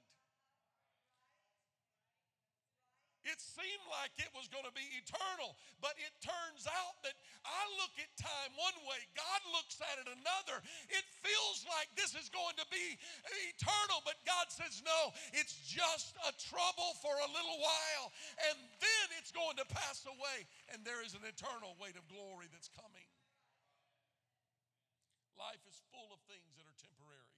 It 3.25 3.41
seemed 3.41 3.85
like 3.89 4.13
it 4.21 4.29
was 4.37 4.45
going 4.53 4.69
to 4.69 4.75
be 4.77 4.85
eternal, 5.01 5.57
but 5.81 5.97
it 5.97 6.13
turns 6.21 6.69
out 6.69 7.01
that 7.01 7.17
I 7.41 7.61
look 7.81 7.97
at 7.97 8.05
time 8.21 8.53
one 8.53 8.77
way, 8.85 9.01
God 9.17 9.41
looks 9.49 9.81
at 9.81 9.97
it 9.97 10.05
another. 10.05 10.61
It 10.93 11.05
feels 11.25 11.65
like 11.65 11.89
this 11.97 12.13
is 12.13 12.29
going 12.29 12.53
to 12.61 12.67
be 12.69 12.93
eternal, 13.57 14.05
but 14.05 14.21
God 14.29 14.53
says, 14.53 14.85
no, 14.85 15.09
it's 15.33 15.57
just 15.65 16.13
a 16.21 16.37
trouble 16.37 16.93
for 17.01 17.17
a 17.17 17.29
little 17.33 17.57
while, 17.57 18.13
and 18.45 18.57
then 18.77 19.05
it's 19.17 19.33
going 19.33 19.57
to 19.57 19.65
pass 19.73 20.05
away, 20.05 20.45
and 20.69 20.85
there 20.85 21.01
is 21.01 21.17
an 21.17 21.25
eternal 21.25 21.73
weight 21.81 21.97
of 21.97 22.05
glory 22.05 22.45
that's 22.53 22.69
coming. 22.77 23.09
Life 25.33 25.65
is 25.65 25.81
full 25.89 26.13
of 26.13 26.21
things 26.29 26.53
that 26.61 26.69
are 26.69 26.77
temporary. 26.77 27.33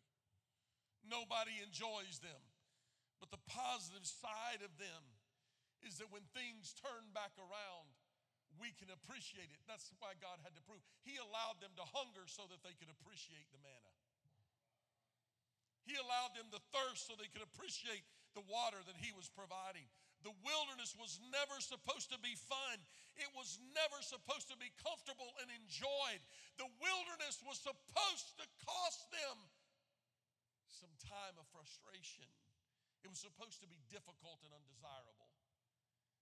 Nobody 1.07 1.63
enjoys 1.63 2.19
them, 2.19 2.43
but 3.23 3.31
the 3.31 3.39
positive 3.47 4.03
side 4.03 4.59
of 4.59 4.75
them 4.75 5.16
is 5.87 6.03
that 6.03 6.11
when 6.11 6.27
things 6.35 6.75
turn 6.75 7.07
back 7.15 7.31
around, 7.39 7.87
we 8.59 8.75
can 8.75 8.91
appreciate 8.91 9.47
it. 9.47 9.61
That's 9.63 9.87
why 10.03 10.19
God 10.19 10.43
had 10.43 10.51
to 10.59 10.63
prove. 10.67 10.83
He 11.07 11.15
allowed 11.15 11.63
them 11.63 11.71
to 11.79 11.85
hunger 11.95 12.27
so 12.27 12.43
that 12.51 12.59
they 12.61 12.75
could 12.75 12.91
appreciate 12.91 13.47
the 13.55 13.61
manna. 13.63 13.93
He 15.87 15.95
allowed 15.95 16.35
them 16.35 16.51
to 16.51 16.59
thirst 16.75 17.07
so 17.07 17.15
they 17.15 17.31
could 17.31 17.45
appreciate 17.47 18.03
the 18.35 18.43
water 18.51 18.83
that 18.83 18.99
He 18.99 19.15
was 19.15 19.31
providing. 19.31 19.87
The 20.25 20.35
wilderness 20.43 20.91
was 20.99 21.15
never 21.31 21.55
supposed 21.63 22.11
to 22.11 22.19
be 22.19 22.35
fun. 22.35 22.75
It 23.15 23.31
was 23.31 23.55
never 23.71 24.03
supposed 24.03 24.51
to 24.51 24.57
be 24.59 24.67
comfortable 24.83 25.31
and 25.39 25.47
enjoyed. 25.63 26.19
The 26.59 26.67
wilderness 26.83 27.39
was 27.47 27.63
supposed 27.63 28.35
to 28.35 28.45
cost 28.67 29.07
them 29.15 29.37
some 30.67 30.91
time 31.07 31.39
of 31.39 31.47
frustration. 31.55 32.27
It 33.05 33.09
was 33.13 33.23
supposed 33.23 33.63
to 33.63 33.69
be 33.71 33.79
difficult 33.87 34.43
and 34.43 34.51
undesirable. 34.51 35.36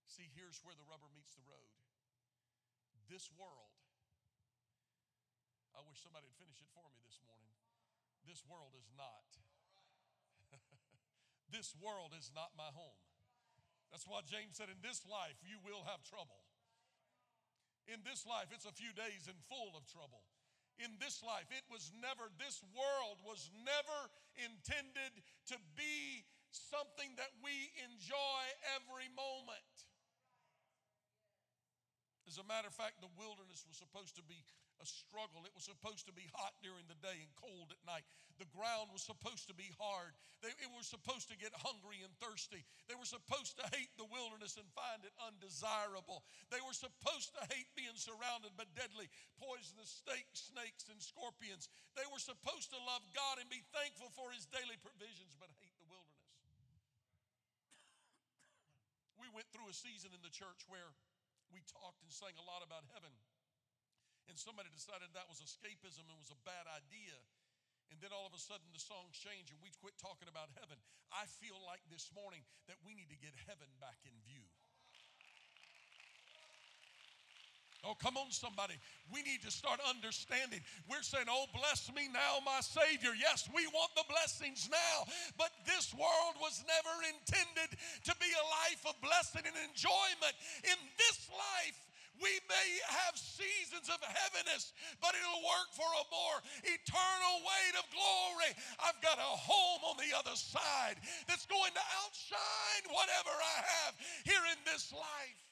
See, 0.06 0.30
here's 0.38 0.62
where 0.62 0.78
the 0.78 0.86
rubber 0.86 1.10
meets 1.12 1.34
the 1.34 1.44
road. 1.44 1.74
This 3.10 3.30
world, 3.34 3.74
I 5.74 5.82
wish 5.86 6.02
somebody 6.02 6.26
would 6.26 6.38
finish 6.38 6.58
it 6.62 6.70
for 6.74 6.86
me 6.90 6.98
this 7.02 7.18
morning. 7.26 7.54
This 8.26 8.42
world 8.46 8.74
is 8.74 8.90
not. 8.94 9.28
this 11.54 11.74
world 11.78 12.14
is 12.14 12.34
not 12.34 12.54
my 12.58 12.70
home. 12.74 12.98
That's 13.94 14.06
why 14.06 14.26
James 14.26 14.58
said, 14.58 14.66
In 14.70 14.82
this 14.82 15.06
life, 15.06 15.38
you 15.46 15.62
will 15.62 15.86
have 15.86 16.02
trouble. 16.02 16.42
In 17.86 18.02
this 18.02 18.26
life, 18.26 18.50
it's 18.50 18.66
a 18.66 18.74
few 18.74 18.90
days 18.98 19.30
and 19.30 19.38
full 19.46 19.78
of 19.78 19.86
trouble. 19.86 20.26
In 20.82 20.98
this 20.98 21.22
life, 21.22 21.46
it 21.54 21.62
was 21.70 21.94
never, 22.02 22.28
this 22.36 22.60
world 22.74 23.22
was 23.22 23.48
never 23.62 23.98
intended 24.36 25.22
to 25.48 25.56
be 25.78 26.26
something 26.50 27.14
that 27.16 27.32
we 27.40 27.54
enjoy 27.80 28.42
every 28.74 29.08
moment. 29.14 29.85
As 32.26 32.42
a 32.42 32.46
matter 32.50 32.66
of 32.66 32.74
fact, 32.74 32.98
the 32.98 33.12
wilderness 33.14 33.62
was 33.70 33.78
supposed 33.78 34.18
to 34.18 34.24
be 34.26 34.42
a 34.82 34.86
struggle. 34.86 35.46
It 35.46 35.54
was 35.54 35.62
supposed 35.62 36.10
to 36.10 36.14
be 36.14 36.26
hot 36.34 36.58
during 36.58 36.82
the 36.90 36.98
day 36.98 37.22
and 37.22 37.30
cold 37.38 37.70
at 37.70 37.78
night. 37.86 38.02
The 38.42 38.50
ground 38.50 38.90
was 38.90 39.06
supposed 39.06 39.46
to 39.46 39.56
be 39.56 39.70
hard. 39.78 40.12
They 40.42 40.52
were 40.74 40.82
supposed 40.82 41.30
to 41.30 41.38
get 41.38 41.54
hungry 41.54 42.02
and 42.02 42.10
thirsty. 42.18 42.66
They 42.90 42.98
were 42.98 43.08
supposed 43.08 43.56
to 43.62 43.64
hate 43.72 43.94
the 43.94 44.10
wilderness 44.10 44.58
and 44.58 44.66
find 44.74 45.06
it 45.06 45.14
undesirable. 45.22 46.26
They 46.50 46.60
were 46.60 46.76
supposed 46.76 47.30
to 47.38 47.46
hate 47.54 47.70
being 47.78 47.96
surrounded 47.96 48.58
by 48.58 48.66
deadly, 48.74 49.06
poisonous 49.38 50.02
snakes, 50.02 50.50
snakes 50.50 50.90
and 50.90 50.98
scorpions. 50.98 51.70
They 51.94 52.04
were 52.10 52.20
supposed 52.20 52.74
to 52.74 52.78
love 52.84 53.06
God 53.14 53.38
and 53.38 53.48
be 53.48 53.62
thankful 53.70 54.10
for 54.12 54.34
his 54.34 54.50
daily 54.50 54.76
provisions, 54.82 55.38
but 55.38 55.48
hate 55.62 55.78
the 55.78 55.88
wilderness. 55.88 56.26
We 59.16 59.30
went 59.32 59.48
through 59.54 59.72
a 59.72 59.76
season 59.76 60.12
in 60.12 60.20
the 60.20 60.34
church 60.34 60.68
where 60.68 60.92
we 61.50 61.62
talked 61.68 62.02
and 62.02 62.10
sang 62.10 62.34
a 62.38 62.44
lot 62.44 62.64
about 62.64 62.84
heaven. 62.94 63.12
And 64.26 64.34
somebody 64.34 64.72
decided 64.74 65.14
that 65.14 65.30
was 65.30 65.38
escapism 65.38 66.08
and 66.10 66.18
was 66.18 66.34
a 66.34 66.40
bad 66.42 66.66
idea. 66.66 67.14
And 67.90 68.02
then 68.02 68.10
all 68.10 68.26
of 68.26 68.34
a 68.34 68.42
sudden 68.42 68.66
the 68.74 68.82
songs 68.82 69.14
change 69.14 69.54
and 69.54 69.62
we 69.62 69.70
quit 69.78 69.94
talking 69.98 70.26
about 70.26 70.50
heaven. 70.58 70.80
I 71.14 71.30
feel 71.38 71.58
like 71.62 71.82
this 71.86 72.10
morning 72.10 72.42
that 72.66 72.82
we 72.82 72.98
need 72.98 73.10
to 73.14 73.18
get 73.18 73.34
heaven 73.46 73.70
back 73.78 74.02
in 74.02 74.14
view. 74.26 74.45
Oh, 77.84 77.94
come 77.94 78.16
on, 78.16 78.30
somebody. 78.30 78.74
We 79.12 79.22
need 79.22 79.42
to 79.42 79.50
start 79.50 79.80
understanding. 79.84 80.60
We're 80.88 81.04
saying, 81.04 81.26
Oh, 81.28 81.46
bless 81.52 81.90
me 81.94 82.08
now, 82.12 82.40
my 82.44 82.60
Savior. 82.60 83.12
Yes, 83.18 83.48
we 83.54 83.66
want 83.68 83.92
the 83.94 84.06
blessings 84.08 84.68
now, 84.70 85.06
but 85.36 85.50
this 85.66 85.92
world 85.94 86.34
was 86.40 86.64
never 86.66 86.94
intended 87.04 87.76
to 87.76 88.12
be 88.16 88.30
a 88.30 88.44
life 88.64 88.82
of 88.88 88.94
blessing 89.02 89.44
and 89.44 89.56
enjoyment. 89.68 90.34
In 90.64 90.78
this 90.96 91.28
life, 91.30 91.78
we 92.20 92.32
may 92.48 92.68
have 92.88 93.14
seasons 93.16 93.92
of 93.92 94.00
heaviness, 94.00 94.72
but 95.04 95.12
it'll 95.12 95.44
work 95.44 95.68
for 95.76 95.84
a 95.84 96.04
more 96.08 96.38
eternal 96.64 97.36
weight 97.44 97.76
of 97.76 97.84
glory. 97.92 98.52
I've 98.80 99.00
got 99.04 99.20
a 99.20 99.32
home 99.36 99.84
on 99.84 99.96
the 100.00 100.16
other 100.16 100.36
side 100.36 100.96
that's 101.28 101.44
going 101.44 101.72
to 101.76 101.84
outshine 102.00 102.84
whatever 102.88 103.32
I 103.36 103.58
have 103.84 103.92
here 104.24 104.44
in 104.48 104.60
this 104.64 104.92
life. 104.96 105.45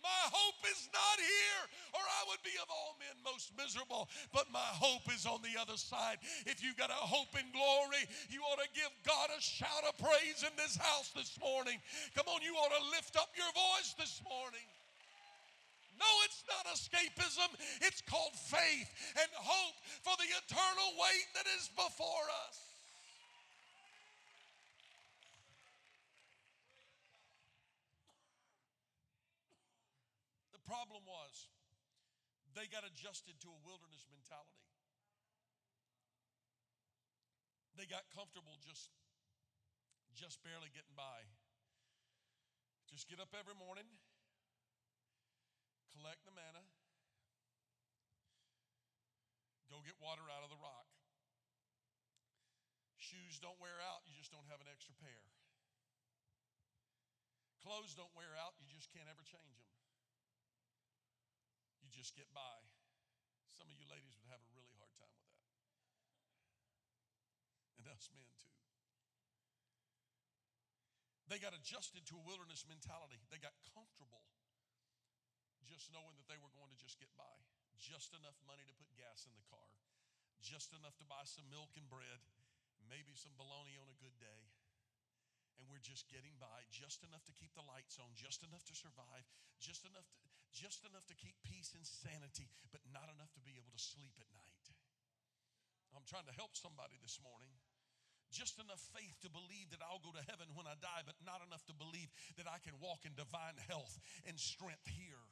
My 0.00 0.22
hope 0.32 0.60
is 0.68 0.88
not 0.92 1.16
here, 1.20 1.62
or 1.92 2.00
I 2.00 2.22
would 2.32 2.40
be 2.40 2.56
of 2.56 2.68
all 2.72 2.96
men 2.96 3.12
most 3.20 3.52
miserable. 3.56 4.08
But 4.32 4.48
my 4.48 4.70
hope 4.80 5.08
is 5.12 5.28
on 5.28 5.44
the 5.44 5.60
other 5.60 5.76
side. 5.76 6.18
If 6.48 6.64
you've 6.64 6.80
got 6.80 6.88
a 6.88 7.00
hope 7.04 7.36
in 7.36 7.44
glory, 7.52 8.08
you 8.32 8.40
ought 8.48 8.60
to 8.64 8.70
give 8.72 8.90
God 9.04 9.28
a 9.28 9.40
shout 9.40 9.84
of 9.84 9.96
praise 10.00 10.40
in 10.40 10.52
this 10.56 10.76
house 10.76 11.12
this 11.12 11.36
morning. 11.36 11.76
Come 12.16 12.28
on, 12.32 12.40
you 12.40 12.56
ought 12.56 12.72
to 12.72 12.84
lift 12.96 13.16
up 13.16 13.28
your 13.36 13.52
voice 13.52 13.92
this 14.00 14.24
morning. 14.24 14.64
No, 16.00 16.08
it's 16.24 16.42
not 16.48 16.64
escapism. 16.72 17.52
It's 17.84 18.00
called 18.00 18.32
faith 18.32 18.88
and 19.20 19.28
hope 19.36 19.76
for 20.00 20.16
the 20.16 20.28
eternal 20.32 20.96
weight 20.96 21.28
that 21.36 21.44
is 21.60 21.68
before 21.76 22.24
us. 22.48 22.69
Problem 30.70 31.02
was 31.02 31.50
they 32.54 32.70
got 32.70 32.86
adjusted 32.86 33.34
to 33.42 33.50
a 33.50 33.58
wilderness 33.66 34.06
mentality. 34.06 34.62
They 37.74 37.90
got 37.90 38.06
comfortable 38.14 38.54
just 38.62 38.94
just 40.14 40.38
barely 40.46 40.70
getting 40.70 40.94
by. 40.94 41.26
Just 42.86 43.10
get 43.10 43.18
up 43.18 43.34
every 43.34 43.54
morning, 43.58 43.86
collect 45.94 46.22
the 46.26 46.34
manna, 46.34 46.62
go 49.70 49.78
get 49.86 49.94
water 50.02 50.26
out 50.26 50.42
of 50.42 50.50
the 50.50 50.58
rock. 50.58 50.86
Shoes 52.98 53.38
don't 53.42 53.58
wear 53.62 53.78
out, 53.90 54.02
you 54.06 54.14
just 54.18 54.34
don't 54.34 54.46
have 54.50 54.62
an 54.62 54.70
extra 54.70 54.94
pair. 54.98 55.22
Clothes 57.62 57.94
don't 57.94 58.10
wear 58.18 58.34
out, 58.38 58.58
you 58.58 58.66
just 58.70 58.90
can't 58.90 59.06
ever 59.06 59.22
change 59.22 59.54
them. 59.54 59.69
Just 62.00 62.16
get 62.16 62.32
by. 62.32 62.56
Some 63.52 63.68
of 63.68 63.76
you 63.76 63.84
ladies 63.84 64.16
would 64.16 64.24
have 64.32 64.40
a 64.40 64.48
really 64.56 64.72
hard 64.80 64.88
time 64.96 65.12
with 65.20 65.28
that. 65.36 65.44
And 67.76 67.84
us 67.92 68.08
men 68.16 68.24
too. 68.40 68.56
They 71.28 71.36
got 71.36 71.52
adjusted 71.52 72.08
to 72.08 72.16
a 72.16 72.24
wilderness 72.24 72.64
mentality. 72.64 73.20
They 73.28 73.36
got 73.36 73.52
comfortable 73.76 74.24
just 75.68 75.92
knowing 75.92 76.16
that 76.16 76.24
they 76.24 76.40
were 76.40 76.48
going 76.56 76.72
to 76.72 76.80
just 76.80 76.96
get 76.96 77.12
by. 77.20 77.36
Just 77.76 78.16
enough 78.16 78.36
money 78.48 78.64
to 78.64 78.72
put 78.80 78.88
gas 78.96 79.28
in 79.28 79.36
the 79.36 79.44
car, 79.48 79.68
just 80.40 80.72
enough 80.76 80.96
to 81.00 81.06
buy 81.08 81.24
some 81.24 81.48
milk 81.52 81.76
and 81.76 81.84
bread, 81.88 82.20
maybe 82.88 83.12
some 83.12 83.32
bologna 83.36 83.76
on 83.76 83.88
a 83.88 83.96
good 84.00 84.16
day. 84.20 84.42
And 85.56 85.68
we're 85.68 85.84
just 85.84 86.08
getting 86.08 86.32
by, 86.40 86.64
just 86.72 87.04
enough 87.04 87.24
to 87.28 87.36
keep 87.36 87.52
the 87.52 87.64
lights 87.64 88.00
on, 88.00 88.12
just 88.16 88.40
enough 88.40 88.64
to 88.68 88.76
survive, 88.76 89.24
just 89.60 89.84
enough 89.84 90.08
to, 90.24 90.29
just 90.52 90.82
enough 90.86 91.06
to 91.08 91.16
keep 91.16 91.34
peace 91.46 91.74
and 91.74 91.86
sanity, 91.86 92.50
but 92.74 92.82
not 92.90 93.06
enough 93.10 93.30
to 93.38 93.42
be 93.42 93.54
able 93.56 93.70
to 93.70 93.80
sleep 93.80 94.14
at 94.18 94.28
night. 94.34 94.66
I'm 95.94 96.06
trying 96.06 96.26
to 96.30 96.36
help 96.38 96.54
somebody 96.54 96.98
this 97.02 97.18
morning 97.22 97.50
just 98.30 98.62
enough 98.62 98.78
faith 98.94 99.18
to 99.26 99.30
believe 99.30 99.74
that 99.74 99.82
I'll 99.82 100.02
go 100.02 100.14
to 100.14 100.22
heaven 100.30 100.46
when 100.54 100.66
I 100.70 100.78
die, 100.78 101.02
but 101.02 101.18
not 101.26 101.42
enough 101.42 101.66
to 101.66 101.74
believe 101.74 102.10
that 102.38 102.46
I 102.46 102.62
can 102.62 102.78
walk 102.78 103.02
in 103.02 103.10
divine 103.18 103.58
health 103.66 103.98
and 104.22 104.38
strength 104.38 104.86
here. 104.86 105.29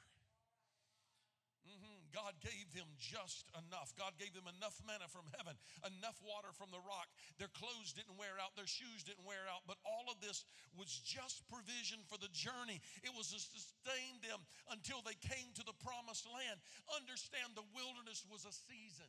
God 2.18 2.35
gave 2.42 2.66
them 2.74 2.90
just 2.98 3.46
enough. 3.54 3.94
God 3.94 4.18
gave 4.18 4.35
them 4.35 4.50
enough 4.50 4.74
manna 4.83 5.07
from 5.07 5.31
heaven, 5.38 5.54
enough 5.87 6.18
water 6.26 6.50
from 6.50 6.74
the 6.74 6.83
rock. 6.83 7.07
Their 7.38 7.52
clothes 7.54 7.94
didn't 7.94 8.18
wear 8.18 8.35
out, 8.42 8.59
their 8.59 8.66
shoes 8.66 9.07
didn't 9.07 9.22
wear 9.22 9.46
out, 9.46 9.62
but 9.70 9.78
all 9.87 10.11
of 10.11 10.18
this 10.18 10.42
was 10.74 10.90
just 11.07 11.46
provision 11.46 12.02
for 12.11 12.18
the 12.18 12.31
journey. 12.35 12.83
It 13.07 13.14
was 13.14 13.31
to 13.31 13.38
sustain 13.38 14.18
them 14.26 14.42
until 14.74 14.98
they 15.07 15.14
came 15.22 15.54
to 15.54 15.62
the 15.62 15.78
promised 15.78 16.26
land. 16.26 16.59
Understand 16.90 17.54
the 17.54 17.66
wilderness 17.70 18.26
was 18.26 18.42
a 18.42 18.54
season, 18.66 19.09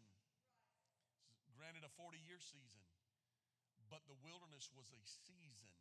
granted, 1.57 1.81
a 1.81 1.91
40 1.97 2.21
year 2.29 2.37
season 2.37 2.85
but 3.89 4.05
the 4.05 4.17
wilderness 4.21 4.69
was 4.77 4.85
a 4.93 5.01
season. 5.25 5.73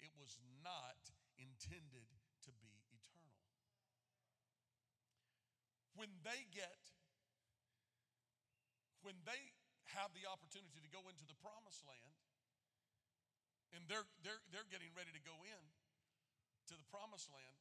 It 0.00 0.10
was 0.16 0.40
not 0.64 0.98
intended 1.36 2.08
to 2.48 2.50
be 2.64 2.72
eternal. 2.96 3.36
When 5.94 6.08
they 6.24 6.48
get, 6.52 6.80
when 9.04 9.16
they 9.28 9.40
have 9.92 10.12
the 10.16 10.24
opportunity 10.24 10.80
to 10.80 10.90
go 10.90 11.04
into 11.08 11.28
the 11.28 11.36
promised 11.44 11.84
land, 11.84 12.16
and 13.76 13.84
they're, 13.88 14.08
they're, 14.24 14.40
they're 14.52 14.68
getting 14.68 14.92
ready 14.92 15.12
to 15.12 15.22
go 15.24 15.36
in 15.44 15.62
to 16.68 16.74
the 16.76 16.86
promised 16.92 17.28
land, 17.32 17.60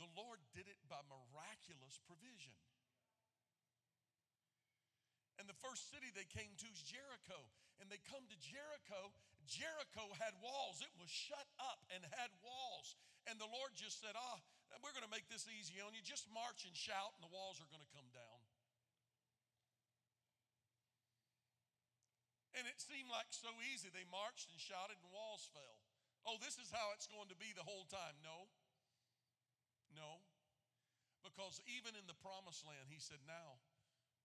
the 0.00 0.08
Lord 0.14 0.40
did 0.54 0.68
it 0.68 0.78
by 0.86 1.00
miraculous 1.08 1.98
provision. 2.06 2.54
And 5.38 5.46
the 5.46 5.58
first 5.62 5.90
city 5.90 6.10
they 6.10 6.26
came 6.26 6.50
to 6.58 6.66
is 6.66 6.82
Jericho. 6.82 7.38
And 7.78 7.86
they 7.86 8.02
come 8.10 8.26
to 8.26 8.38
Jericho. 8.42 9.14
Jericho 9.46 10.10
had 10.18 10.34
walls, 10.42 10.82
it 10.82 10.92
was 10.98 11.08
shut 11.08 11.46
up 11.62 11.80
and 11.94 12.04
had 12.18 12.28
walls. 12.42 12.98
And 13.30 13.38
the 13.38 13.48
Lord 13.48 13.72
just 13.78 14.02
said, 14.02 14.12
Ah, 14.12 14.42
we're 14.84 14.92
going 14.92 15.06
to 15.06 15.12
make 15.12 15.26
this 15.32 15.48
easy 15.48 15.80
on 15.80 15.96
you. 15.96 16.04
Just 16.04 16.28
march 16.28 16.68
and 16.68 16.76
shout, 16.76 17.16
and 17.16 17.22
the 17.24 17.32
walls 17.32 17.58
are 17.58 17.68
going 17.72 17.82
to 17.82 17.92
come 17.92 18.08
down. 18.12 18.40
And 22.58 22.66
it 22.66 22.82
seemed 22.82 23.08
like 23.08 23.30
so 23.30 23.54
easy. 23.70 23.86
They 23.88 24.04
marched 24.10 24.50
and 24.50 24.58
shouted, 24.58 24.98
and 24.98 25.08
walls 25.14 25.46
fell. 25.54 25.78
Oh, 26.26 26.36
this 26.42 26.58
is 26.58 26.68
how 26.74 26.90
it's 26.92 27.06
going 27.06 27.30
to 27.30 27.38
be 27.38 27.54
the 27.54 27.62
whole 27.62 27.86
time. 27.86 28.18
No. 28.20 28.50
No. 29.94 30.26
Because 31.22 31.62
even 31.70 31.94
in 31.94 32.04
the 32.10 32.18
promised 32.18 32.66
land, 32.66 32.90
he 32.90 32.98
said, 32.98 33.22
Now 33.24 33.62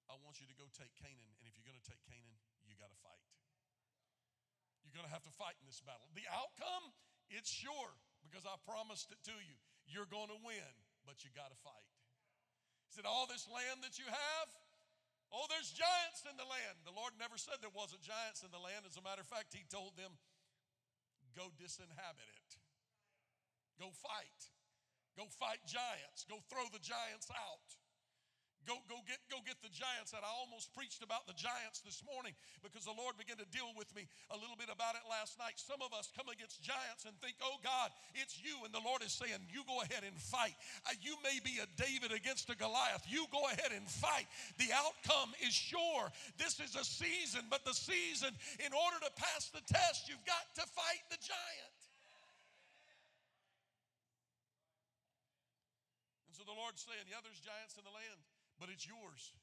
I 0.10 0.18
want 0.26 0.42
you 0.42 0.50
to 0.50 0.58
go 0.58 0.66
take 0.74 0.92
Canaan. 0.98 1.34
And 1.40 1.46
if 1.46 1.54
you're 1.56 1.68
going 1.68 1.78
to 1.78 1.88
take 1.88 2.02
Canaan, 2.10 2.38
you 2.66 2.74
got 2.76 2.90
to 2.90 3.00
fight. 3.06 3.22
You're 4.82 4.98
going 4.98 5.08
to 5.08 5.14
have 5.14 5.26
to 5.30 5.34
fight 5.38 5.56
in 5.62 5.66
this 5.70 5.80
battle. 5.80 6.10
The 6.18 6.26
outcome, 6.34 6.90
it's 7.30 7.50
sure 7.50 7.94
because 8.26 8.50
I 8.50 8.58
promised 8.66 9.14
it 9.14 9.22
to 9.30 9.36
you. 9.38 9.58
You're 9.94 10.10
going 10.10 10.34
to 10.34 10.42
win, 10.42 10.74
but 11.06 11.22
you 11.22 11.30
got 11.38 11.54
to 11.54 11.60
fight. 11.62 11.94
He 12.90 12.98
said, 12.98 13.06
All 13.06 13.30
this 13.30 13.46
land 13.46 13.86
that 13.86 14.02
you 14.02 14.10
have, 14.10 14.48
oh, 15.30 15.46
there's 15.54 15.70
giants 15.70 16.26
in 16.26 16.34
the 16.34 16.50
land. 16.50 16.82
The 16.82 16.98
Lord 16.98 17.14
never 17.22 17.38
said 17.38 17.62
there 17.62 17.74
wasn't 17.74 18.02
giants 18.02 18.42
in 18.42 18.50
the 18.50 18.58
land. 18.58 18.90
As 18.90 18.98
a 18.98 19.06
matter 19.06 19.22
of 19.22 19.30
fact, 19.30 19.54
He 19.54 19.62
told 19.70 19.94
them, 19.94 20.18
Go 21.38 21.54
disinhabit 21.62 22.26
it, 22.26 22.52
go 23.78 23.94
fight, 23.94 24.42
go 25.14 25.30
fight 25.38 25.62
giants, 25.70 26.26
go 26.26 26.42
throw 26.50 26.66
the 26.74 26.82
giants 26.82 27.30
out. 27.30 27.70
Go, 28.64 28.80
go, 28.88 29.04
get, 29.04 29.20
go 29.28 29.44
get 29.44 29.60
the 29.60 29.72
giants. 29.72 30.16
And 30.16 30.24
I 30.24 30.32
almost 30.32 30.72
preached 30.72 31.04
about 31.04 31.28
the 31.28 31.36
giants 31.36 31.84
this 31.84 32.00
morning 32.08 32.32
because 32.64 32.88
the 32.88 32.96
Lord 32.96 33.20
began 33.20 33.36
to 33.44 33.48
deal 33.52 33.76
with 33.76 33.92
me 33.92 34.08
a 34.32 34.38
little 34.40 34.56
bit 34.56 34.72
about 34.72 34.96
it 34.96 35.04
last 35.12 35.36
night. 35.36 35.60
Some 35.60 35.84
of 35.84 35.92
us 35.92 36.08
come 36.16 36.32
against 36.32 36.64
giants 36.64 37.04
and 37.04 37.12
think, 37.20 37.36
oh 37.44 37.60
God, 37.60 37.92
it's 38.16 38.40
you. 38.40 38.56
And 38.64 38.72
the 38.72 38.84
Lord 38.84 39.04
is 39.04 39.12
saying, 39.12 39.44
you 39.52 39.68
go 39.68 39.84
ahead 39.84 40.08
and 40.08 40.16
fight. 40.16 40.56
Uh, 40.88 40.96
you 41.04 41.20
may 41.28 41.44
be 41.44 41.60
a 41.60 41.68
David 41.76 42.16
against 42.16 42.48
a 42.48 42.56
Goliath. 42.56 43.04
You 43.04 43.28
go 43.36 43.44
ahead 43.52 43.76
and 43.76 43.84
fight. 43.84 44.32
The 44.56 44.72
outcome 44.72 45.36
is 45.44 45.52
sure. 45.52 46.08
This 46.40 46.64
is 46.64 46.80
a 46.80 46.88
season, 46.88 47.52
but 47.52 47.68
the 47.68 47.76
season, 47.76 48.32
in 48.64 48.72
order 48.72 49.00
to 49.04 49.12
pass 49.20 49.52
the 49.52 49.64
test, 49.68 50.08
you've 50.08 50.24
got 50.24 50.48
to 50.56 50.64
fight 50.72 51.04
the 51.12 51.20
giant. 51.20 51.80
And 56.32 56.34
so 56.40 56.48
the 56.48 56.56
Lord's 56.56 56.80
saying, 56.80 57.12
yeah, 57.12 57.20
there's 57.20 57.44
giants 57.44 57.76
in 57.76 57.84
the 57.84 57.92
land 57.92 58.24
but 58.64 58.72
it's 58.72 58.88
yours. 58.88 59.36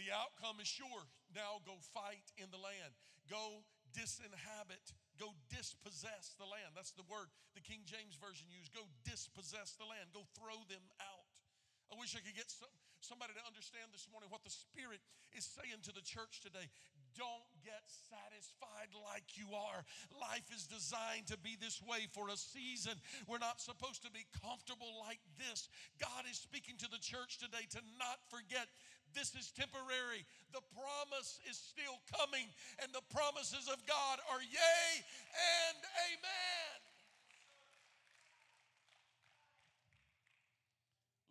The 0.00 0.08
outcome 0.08 0.56
is 0.56 0.64
sure. 0.64 1.04
Now 1.36 1.60
go 1.68 1.76
fight 1.92 2.24
in 2.40 2.48
the 2.48 2.56
land. 2.56 2.96
Go 3.28 3.60
disinhabit. 3.92 4.96
Go 5.20 5.36
dispossess 5.52 6.32
the 6.40 6.48
land. 6.48 6.72
That's 6.72 6.96
the 6.96 7.04
word 7.12 7.28
the 7.52 7.60
King 7.60 7.84
James 7.84 8.16
Version 8.16 8.48
used. 8.48 8.72
Go 8.72 8.88
dispossess 9.04 9.76
the 9.76 9.84
land. 9.84 10.16
Go 10.16 10.24
throw 10.32 10.56
them 10.72 10.80
out. 10.96 11.28
I 11.92 11.94
wish 11.94 12.18
I 12.18 12.22
could 12.22 12.34
get 12.34 12.50
some, 12.50 12.70
somebody 12.98 13.34
to 13.38 13.44
understand 13.46 13.94
this 13.94 14.10
morning 14.10 14.26
what 14.32 14.42
the 14.42 14.50
Spirit 14.50 14.98
is 15.34 15.46
saying 15.46 15.84
to 15.86 15.92
the 15.94 16.02
church 16.02 16.42
today. 16.42 16.66
Don't 17.14 17.48
get 17.64 17.80
satisfied 17.88 18.92
like 18.92 19.40
you 19.40 19.48
are. 19.56 19.80
Life 20.12 20.52
is 20.52 20.68
designed 20.68 21.32
to 21.32 21.38
be 21.40 21.56
this 21.56 21.80
way 21.80 22.10
for 22.12 22.28
a 22.28 22.36
season. 22.36 22.92
We're 23.24 23.40
not 23.40 23.62
supposed 23.62 24.04
to 24.04 24.12
be 24.12 24.28
comfortable 24.44 25.00
like 25.00 25.22
this. 25.40 25.72
God 25.96 26.28
is 26.28 26.36
speaking 26.36 26.76
to 26.84 26.88
the 26.92 27.00
church 27.00 27.40
today 27.40 27.64
to 27.72 27.80
not 27.96 28.20
forget 28.28 28.68
this 29.16 29.32
is 29.32 29.48
temporary. 29.56 30.28
The 30.52 30.60
promise 30.76 31.40
is 31.48 31.56
still 31.56 31.96
coming, 32.12 32.44
and 32.84 32.92
the 32.92 33.04
promises 33.08 33.64
of 33.64 33.80
God 33.88 34.20
are 34.28 34.42
yea 34.44 34.84
and 35.72 35.80
amen. 36.12 36.65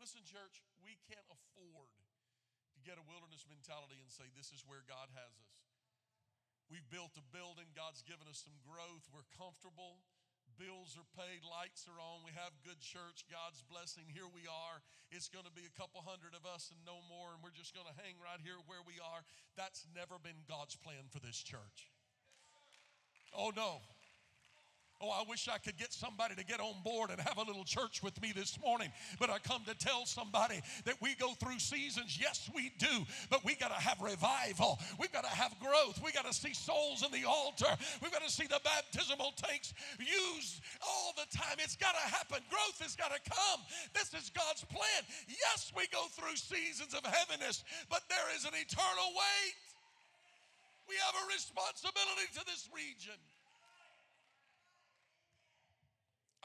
Listen, 0.06 0.22
church, 0.22 0.62
we 0.86 1.02
can't 1.10 1.26
afford 1.34 1.90
to 2.78 2.80
get 2.86 3.02
a 3.02 3.10
wilderness 3.10 3.42
mentality 3.50 3.98
and 3.98 4.14
say, 4.14 4.30
This 4.38 4.54
is 4.54 4.62
where 4.62 4.86
God 4.86 5.10
has 5.18 5.34
us. 5.34 5.66
We've 6.70 6.86
built 6.94 7.18
a 7.18 7.26
building, 7.34 7.74
God's 7.74 8.06
given 8.06 8.30
us 8.30 8.46
some 8.46 8.54
growth, 8.62 9.02
we're 9.10 9.26
comfortable. 9.34 10.06
Bills 10.62 10.94
are 10.94 11.10
paid, 11.18 11.42
lights 11.42 11.90
are 11.90 11.98
on, 11.98 12.22
we 12.22 12.38
have 12.38 12.54
good 12.62 12.78
church, 12.78 13.26
God's 13.34 13.66
blessing. 13.66 14.06
Here 14.06 14.30
we 14.30 14.46
are. 14.46 14.78
It's 15.10 15.26
going 15.26 15.50
to 15.50 15.56
be 15.58 15.66
a 15.66 15.74
couple 15.74 16.06
hundred 16.06 16.38
of 16.38 16.46
us 16.46 16.70
and 16.70 16.78
no 16.86 17.02
more, 17.10 17.34
and 17.34 17.42
we're 17.42 17.58
just 17.58 17.74
going 17.74 17.90
to 17.90 17.98
hang 17.98 18.22
right 18.22 18.38
here 18.46 18.62
where 18.70 18.86
we 18.86 19.02
are. 19.02 19.26
That's 19.58 19.90
never 19.98 20.22
been 20.22 20.46
God's 20.46 20.78
plan 20.78 21.10
for 21.10 21.18
this 21.18 21.42
church. 21.42 21.90
Oh, 23.34 23.50
no. 23.58 23.82
Oh, 25.02 25.10
I 25.10 25.24
wish 25.28 25.50
I 25.52 25.58
could 25.58 25.76
get 25.78 25.92
somebody 25.92 26.36
to 26.36 26.46
get 26.46 26.62
on 26.62 26.74
board 26.84 27.12
and 27.12 27.20
have 27.20 27.38
a 27.38 27.44
little 27.44 27.66
church 27.66 28.02
with 28.02 28.16
me 28.22 28.32
this 28.32 28.58
morning. 28.64 28.88
But 29.20 29.30
I 29.30 29.40
come 29.40 29.62
to 29.68 29.76
tell 29.76 30.06
somebody 30.06 30.62
that 30.86 30.96
we 31.02 31.16
go 31.16 31.34
through 31.34 31.60
seasons. 31.60 32.18
Yes, 32.20 32.50
we 32.56 32.72
do. 32.80 33.04
But 33.30 33.44
we 33.44 33.56
got 33.56 33.76
to 33.76 33.82
have 33.82 34.00
revival. 34.00 34.80
We've 34.98 35.12
got 35.12 35.26
to 35.26 35.36
have 35.36 35.54
growth. 35.60 36.00
We 36.04 36.14
got 36.14 36.26
to 36.26 36.34
see 36.34 36.54
souls 36.54 37.04
in 37.04 37.12
the 37.12 37.28
altar. 37.28 37.68
We've 38.02 38.12
got 38.12 38.24
to 38.24 38.32
see 38.32 38.48
the 38.48 38.62
baptismal 38.64 39.34
tanks 39.36 39.74
used 40.00 40.62
all 40.80 41.12
the 41.18 41.28
time. 41.38 41.60
It's 41.60 41.76
got 41.76 41.92
to 41.92 42.16
happen. 42.16 42.40
Growth 42.50 42.80
has 42.80 42.96
got 42.96 43.12
to 43.12 43.20
come. 43.30 43.60
This 43.94 44.14
is 44.16 44.32
God's 44.32 44.64
plan. 44.64 45.04
Yes, 45.28 45.74
we 45.76 45.88
go 45.92 46.08
through 46.16 46.38
seasons 46.40 46.94
of 46.94 47.04
heaviness, 47.04 47.66
but 47.90 48.08
there 48.08 48.32
is 48.36 48.46
an 48.46 48.56
eternal 48.56 49.12
weight. 49.12 49.60
We 50.88 50.96
have 51.04 51.16
a 51.20 51.26
responsibility 51.34 52.32
to 52.40 52.46
this 52.46 52.70
region. 52.72 53.20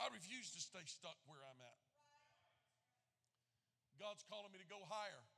I 0.01 0.09
refuse 0.17 0.49
to 0.57 0.61
stay 0.65 0.81
stuck 0.89 1.21
where 1.29 1.45
I'm 1.45 1.61
at. 1.61 1.81
God's 4.01 4.25
calling 4.25 4.49
me 4.49 4.57
to 4.57 4.71
go 4.73 4.81
higher. 4.89 5.29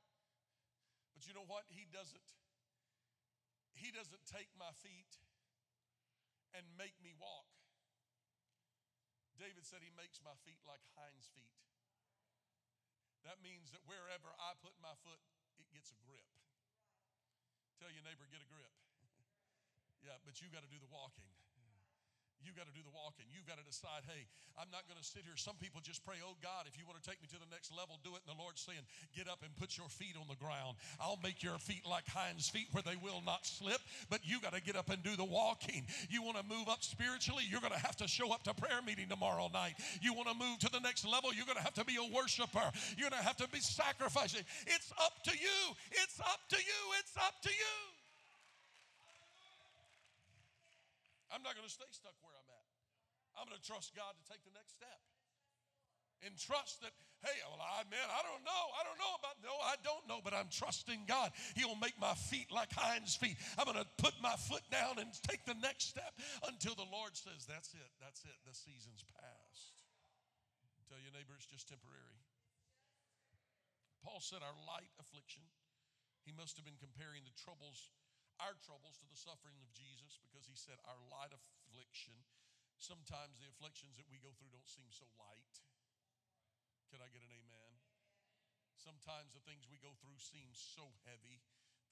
But 1.11 1.27
you 1.27 1.35
know 1.35 1.43
what? 1.51 1.67
He 1.67 1.83
doesn't 1.91 2.23
He 3.75 3.91
doesn't 3.91 4.23
take 4.23 4.47
my 4.55 4.71
feet 4.79 5.19
and 6.55 6.63
make 6.79 6.95
me 7.03 7.11
walk. 7.19 7.51
David 9.35 9.67
said 9.67 9.83
he 9.83 9.91
makes 9.99 10.23
my 10.23 10.37
feet 10.47 10.61
like 10.63 10.79
hinds 10.95 11.27
feet. 11.35 11.51
That 13.27 13.43
means 13.43 13.75
that 13.75 13.83
wherever 13.83 14.31
I 14.39 14.55
put 14.63 14.77
my 14.79 14.95
foot, 15.03 15.19
it 15.59 15.67
gets 15.75 15.91
a 15.91 15.99
grip. 16.07 16.23
Tell 17.81 17.91
your 17.91 18.05
neighbor, 18.05 18.29
get 18.31 18.39
a 18.39 18.47
grip. 18.47 18.71
yeah, 20.07 20.21
but 20.23 20.39
you 20.39 20.47
got 20.53 20.63
to 20.63 20.71
do 20.71 20.79
the 20.79 20.87
walking. 20.87 21.27
You 22.43 22.51
got 22.53 22.67
to 22.67 22.75
do 22.75 22.83
the 22.83 22.91
walking. 22.93 23.25
You've 23.31 23.47
got 23.47 23.57
to 23.57 23.65
decide, 23.65 24.03
hey, 24.05 24.27
I'm 24.59 24.69
not 24.69 24.85
going 24.85 24.99
to 24.99 25.07
sit 25.07 25.23
here. 25.25 25.35
Some 25.39 25.55
people 25.57 25.79
just 25.79 26.03
pray, 26.03 26.19
oh 26.21 26.35
God, 26.43 26.67
if 26.67 26.77
you 26.77 26.83
want 26.85 27.01
to 27.01 27.05
take 27.07 27.23
me 27.23 27.27
to 27.31 27.39
the 27.39 27.49
next 27.49 27.71
level, 27.71 27.97
do 28.03 28.13
it. 28.13 28.21
And 28.27 28.35
the 28.35 28.39
Lord's 28.39 28.61
saying, 28.61 28.83
get 29.15 29.31
up 29.31 29.41
and 29.41 29.49
put 29.55 29.79
your 29.79 29.87
feet 29.87 30.19
on 30.19 30.27
the 30.27 30.37
ground. 30.37 30.77
I'll 30.99 31.19
make 31.23 31.41
your 31.41 31.57
feet 31.57 31.87
like 31.87 32.05
hinds 32.07 32.51
feet 32.51 32.67
where 32.75 32.83
they 32.83 32.99
will 32.99 33.23
not 33.25 33.47
slip, 33.47 33.79
but 34.11 34.21
you 34.27 34.43
got 34.43 34.53
to 34.53 34.61
get 34.61 34.75
up 34.75 34.91
and 34.91 35.01
do 35.01 35.15
the 35.15 35.25
walking. 35.25 35.87
You 36.11 36.21
want 36.21 36.37
to 36.37 36.45
move 36.45 36.67
up 36.67 36.83
spiritually, 36.83 37.43
you're 37.47 37.63
going 37.63 37.73
to 37.73 37.83
have 37.83 37.97
to 38.03 38.07
show 38.07 38.31
up 38.35 38.43
to 38.43 38.53
prayer 38.53 38.83
meeting 38.85 39.07
tomorrow 39.09 39.49
night. 39.53 39.79
You 40.01 40.13
want 40.13 40.27
to 40.29 40.37
move 40.37 40.59
to 40.67 40.69
the 40.69 40.83
next 40.83 41.07
level, 41.07 41.33
you're 41.33 41.47
going 41.47 41.57
to 41.57 41.63
have 41.65 41.79
to 41.79 41.85
be 41.85 41.97
a 41.97 42.07
worshiper. 42.13 42.67
You're 42.97 43.09
going 43.09 43.21
to 43.21 43.27
have 43.27 43.37
to 43.37 43.47
be 43.49 43.59
sacrificing. 43.59 44.43
It's 44.67 44.91
up 44.99 45.23
to 45.23 45.31
you. 45.31 45.59
It's 45.91 46.19
up 46.19 46.41
to 46.49 46.57
you. 46.57 46.81
It's 46.99 47.15
up 47.17 47.41
to 47.43 47.49
you. 47.49 47.92
I'm 51.33 51.41
not 51.41 51.57
going 51.57 51.65
to 51.65 51.73
stay 51.73 51.89
stuck 51.89 52.13
where 52.21 52.37
I'm 52.37 52.45
at. 52.45 52.69
I'm 53.33 53.49
going 53.49 53.57
to 53.57 53.65
trust 53.65 53.97
God 53.97 54.13
to 54.13 54.23
take 54.29 54.45
the 54.45 54.53
next 54.53 54.77
step. 54.77 55.01
And 56.23 56.31
trust 56.39 56.79
that, 56.85 56.95
hey, 57.19 57.35
well, 57.43 57.59
I 57.59 57.83
man, 57.91 58.07
I 58.07 58.23
don't 58.23 58.39
know. 58.47 58.63
I 58.79 58.81
don't 58.87 58.95
know 58.95 59.13
about 59.19 59.35
no, 59.43 59.51
I 59.59 59.75
don't 59.83 60.05
know, 60.07 60.23
but 60.23 60.31
I'm 60.31 60.47
trusting 60.47 61.03
God. 61.03 61.35
He'll 61.59 61.75
make 61.83 61.99
my 61.99 62.15
feet 62.15 62.47
like 62.47 62.71
hinds 62.71 63.19
feet. 63.19 63.35
I'm 63.59 63.67
gonna 63.67 63.83
put 63.99 64.15
my 64.23 64.31
foot 64.39 64.63
down 64.71 65.03
and 65.03 65.11
take 65.27 65.43
the 65.43 65.59
next 65.59 65.91
step 65.91 66.15
until 66.47 66.79
the 66.79 66.87
Lord 66.87 67.11
says, 67.11 67.43
That's 67.43 67.75
it, 67.75 67.91
that's 67.99 68.23
it. 68.23 68.39
The 68.47 68.55
season's 68.55 69.03
passed. 69.19 69.83
Tell 70.87 71.01
your 71.03 71.11
neighbor 71.11 71.35
it's 71.35 71.49
just 71.49 71.67
temporary. 71.67 72.23
Paul 73.99 74.23
said 74.23 74.39
our 74.39 74.55
light 74.63 74.91
affliction, 74.95 75.43
he 76.23 76.31
must 76.31 76.55
have 76.55 76.63
been 76.63 76.79
comparing 76.79 77.27
the 77.27 77.35
troubles 77.35 77.91
our 78.41 78.57
troubles 78.61 78.97
to 79.01 79.07
the 79.09 79.19
suffering 79.19 79.57
of 79.61 79.69
Jesus 79.73 80.17
because 80.21 80.45
he 80.47 80.57
said 80.57 80.81
our 80.85 80.99
light 81.11 81.33
affliction. 81.33 82.15
Sometimes 82.77 83.37
the 83.37 83.49
afflictions 83.49 83.95
that 84.01 84.09
we 84.09 84.19
go 84.19 84.33
through 84.35 84.51
don't 84.51 84.67
seem 84.67 84.89
so 84.89 85.05
light. 85.15 85.53
Can 86.89 87.01
I 87.01 87.09
get 87.09 87.25
an 87.25 87.33
amen? 87.33 87.73
Sometimes 88.77 89.31
the 89.31 89.45
things 89.47 89.69
we 89.71 89.79
go 89.79 89.95
through 90.03 90.19
seem 90.19 90.51
so 90.51 90.91
heavy. 91.07 91.39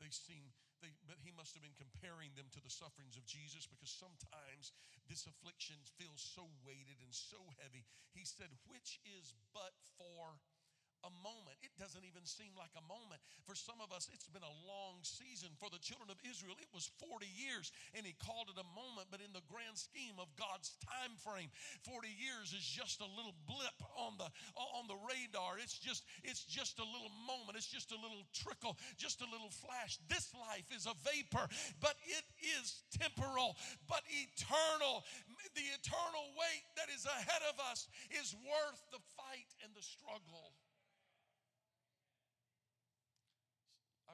They 0.01 0.11
seem, 0.11 0.51
they, 0.81 0.91
but 1.05 1.21
he 1.21 1.29
must 1.31 1.53
have 1.53 1.61
been 1.61 1.77
comparing 1.77 2.33
them 2.33 2.49
to 2.57 2.61
the 2.61 2.73
sufferings 2.73 3.15
of 3.15 3.23
Jesus 3.29 3.69
because 3.69 3.93
sometimes 3.93 4.73
this 5.05 5.29
affliction 5.29 5.77
feels 5.95 6.19
so 6.19 6.49
weighted 6.65 6.99
and 7.05 7.13
so 7.13 7.39
heavy. 7.61 7.85
He 8.11 8.25
said, 8.25 8.49
which 8.65 8.97
is 9.05 9.37
but 9.53 9.77
for 9.95 10.41
a 11.03 11.11
moment. 11.25 11.57
It 11.65 11.73
doesn't 11.77 12.05
even 12.05 12.25
seem 12.25 12.53
like 12.57 12.73
a 12.77 12.85
moment. 12.85 13.21
For 13.45 13.57
some 13.57 13.77
of 13.81 13.89
us, 13.89 14.09
it's 14.13 14.29
been 14.29 14.45
a 14.45 14.57
long 14.65 15.01
season. 15.01 15.49
For 15.57 15.69
the 15.69 15.81
children 15.81 16.09
of 16.13 16.17
Israel, 16.21 16.57
it 16.61 16.69
was 16.73 16.89
40 17.01 17.25
years, 17.25 17.73
and 17.97 18.05
he 18.05 18.13
called 18.21 18.53
it 18.53 18.57
a 18.57 18.67
moment. 18.73 19.09
But 19.09 19.21
in 19.21 19.33
the 19.33 19.43
grand 19.49 19.77
scheme 19.77 20.17
of 20.21 20.29
God's 20.37 20.73
time 20.85 21.17
frame, 21.21 21.49
40 21.85 22.09
years 22.09 22.53
is 22.53 22.63
just 22.63 23.01
a 23.01 23.09
little 23.09 23.33
blip 23.49 23.77
on 23.97 24.17
the 24.21 24.29
on 24.77 24.85
the 24.85 24.97
radar. 25.05 25.57
It's 25.57 25.77
just 25.77 26.05
it's 26.21 26.45
just 26.45 26.77
a 26.77 26.85
little 26.85 27.11
moment. 27.25 27.57
It's 27.57 27.69
just 27.69 27.91
a 27.91 27.99
little 27.99 28.25
trickle, 28.33 28.77
just 28.97 29.21
a 29.21 29.29
little 29.29 29.51
flash. 29.51 29.97
This 30.05 30.31
life 30.37 30.69
is 30.73 30.85
a 30.85 30.95
vapor, 31.01 31.45
but 31.81 31.97
it 32.05 32.25
is 32.61 32.85
temporal, 32.93 33.57
but 33.89 34.01
eternal. 34.09 35.03
The 35.57 35.67
eternal 35.75 36.25
weight 36.37 36.65
that 36.77 36.87
is 36.93 37.05
ahead 37.05 37.43
of 37.49 37.59
us 37.59 37.89
is 38.09 38.33
worth 38.45 38.81
the 38.91 39.03
fight 39.17 39.49
and 39.63 39.73
the 39.75 39.83
struggle. 39.83 40.53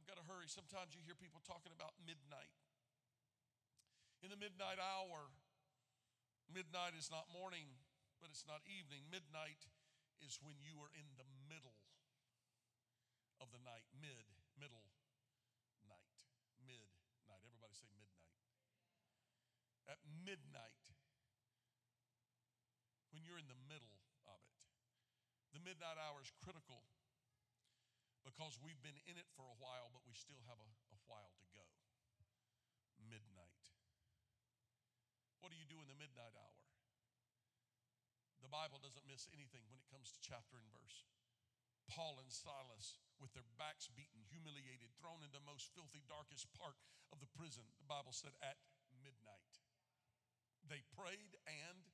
Got 0.08 0.16
to 0.16 0.24
hurry. 0.32 0.48
Sometimes 0.48 0.96
you 0.96 1.04
hear 1.04 1.20
people 1.20 1.44
talking 1.44 1.76
about 1.76 1.92
midnight. 2.08 2.56
In 4.24 4.32
the 4.32 4.40
midnight 4.40 4.80
hour, 4.80 5.28
midnight 6.48 6.96
is 6.96 7.12
not 7.12 7.28
morning, 7.30 7.68
but 8.24 8.32
it's 8.32 8.48
not 8.48 8.64
evening. 8.66 9.04
Midnight 9.12 9.68
is 10.24 10.40
when 10.40 10.56
you 10.64 10.80
are 10.80 10.90
in 10.96 11.06
the 11.20 11.28
middle 11.52 11.76
of 13.44 13.52
the 13.52 13.60
night. 13.62 13.84
Mid, 14.00 14.26
middle 14.56 14.82
night. 15.86 16.08
Midnight. 16.64 17.44
Everybody 17.44 17.76
say 17.76 17.92
midnight. 18.00 18.40
At 19.92 20.00
midnight, 20.24 20.84
when 23.12 23.28
you're 23.28 23.40
in 23.40 23.52
the 23.52 23.60
middle 23.68 24.00
of 24.28 24.40
it, 24.40 24.60
the 25.52 25.64
midnight 25.64 26.00
hour 26.00 26.20
is 26.24 26.32
critical 26.44 26.88
because 28.28 28.60
we've 28.60 28.84
been 28.84 29.00
in 29.08 29.16
it 29.16 29.32
for 29.40 29.48
a 29.48 29.56
while, 29.56 29.88
but 29.96 30.04
we 30.04 30.12
still 30.12 30.44
have 30.52 30.60
a, 30.60 30.70
a 30.92 31.00
while 31.08 31.32
to 31.40 31.48
go. 31.56 31.64
Midnight. 33.08 33.64
What 35.40 35.56
do 35.56 35.56
you 35.56 35.64
do 35.64 35.80
in 35.80 35.88
the 35.88 35.96
midnight 35.96 36.36
hour? 36.36 36.60
The 38.44 38.52
Bible 38.52 38.84
doesn't 38.84 39.08
miss 39.08 39.32
anything 39.32 39.64
when 39.72 39.80
it 39.80 39.88
comes 39.88 40.12
to 40.12 40.20
chapter 40.20 40.60
and 40.60 40.68
verse. 40.76 41.08
Paul 41.88 42.20
and 42.20 42.28
Silas, 42.28 43.00
with 43.16 43.32
their 43.32 43.48
backs 43.56 43.88
beaten, 43.88 44.28
humiliated, 44.28 44.92
thrown 45.00 45.24
in 45.24 45.32
the 45.32 45.44
most 45.48 45.72
filthy, 45.72 46.04
darkest 46.04 46.52
part 46.52 46.76
of 47.16 47.24
the 47.24 47.32
prison, 47.32 47.64
the 47.80 47.88
Bible 47.88 48.12
said 48.12 48.36
at 48.44 48.60
midnight. 49.00 49.56
They 50.68 50.84
prayed 51.00 51.40
and 51.48 51.88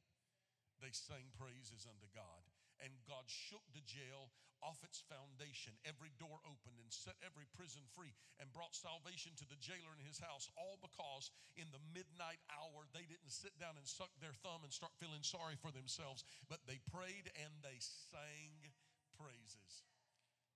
they 0.81 0.89
sang 0.89 1.29
praises 1.37 1.85
unto 1.85 2.09
God 2.09 2.52
and 2.83 2.91
God 3.07 3.25
shook 3.25 3.63
the 3.71 3.81
jail 3.87 4.29
off 4.63 4.79
its 4.83 5.03
foundation. 5.11 5.75
Every 5.83 6.11
door 6.15 6.39
opened 6.47 6.79
and 6.79 6.91
set 6.91 7.19
every 7.19 7.43
prison 7.51 7.83
free 7.91 8.15
and 8.39 8.51
brought 8.55 8.75
salvation 8.75 9.35
to 9.39 9.47
the 9.47 9.59
jailer 9.59 9.91
in 9.91 10.03
his 10.03 10.23
house, 10.23 10.47
all 10.55 10.79
because 10.79 11.31
in 11.59 11.67
the 11.75 11.83
midnight 11.91 12.39
hour 12.47 12.87
they 12.95 13.03
didn't 13.03 13.31
sit 13.35 13.55
down 13.59 13.75
and 13.75 13.87
suck 13.87 14.11
their 14.23 14.35
thumb 14.39 14.63
and 14.63 14.71
start 14.71 14.95
feeling 14.95 15.23
sorry 15.23 15.59
for 15.59 15.71
themselves, 15.71 16.23
but 16.47 16.63
they 16.63 16.79
prayed 16.87 17.27
and 17.39 17.51
they 17.59 17.79
sang 17.79 18.71
praises. 19.19 19.83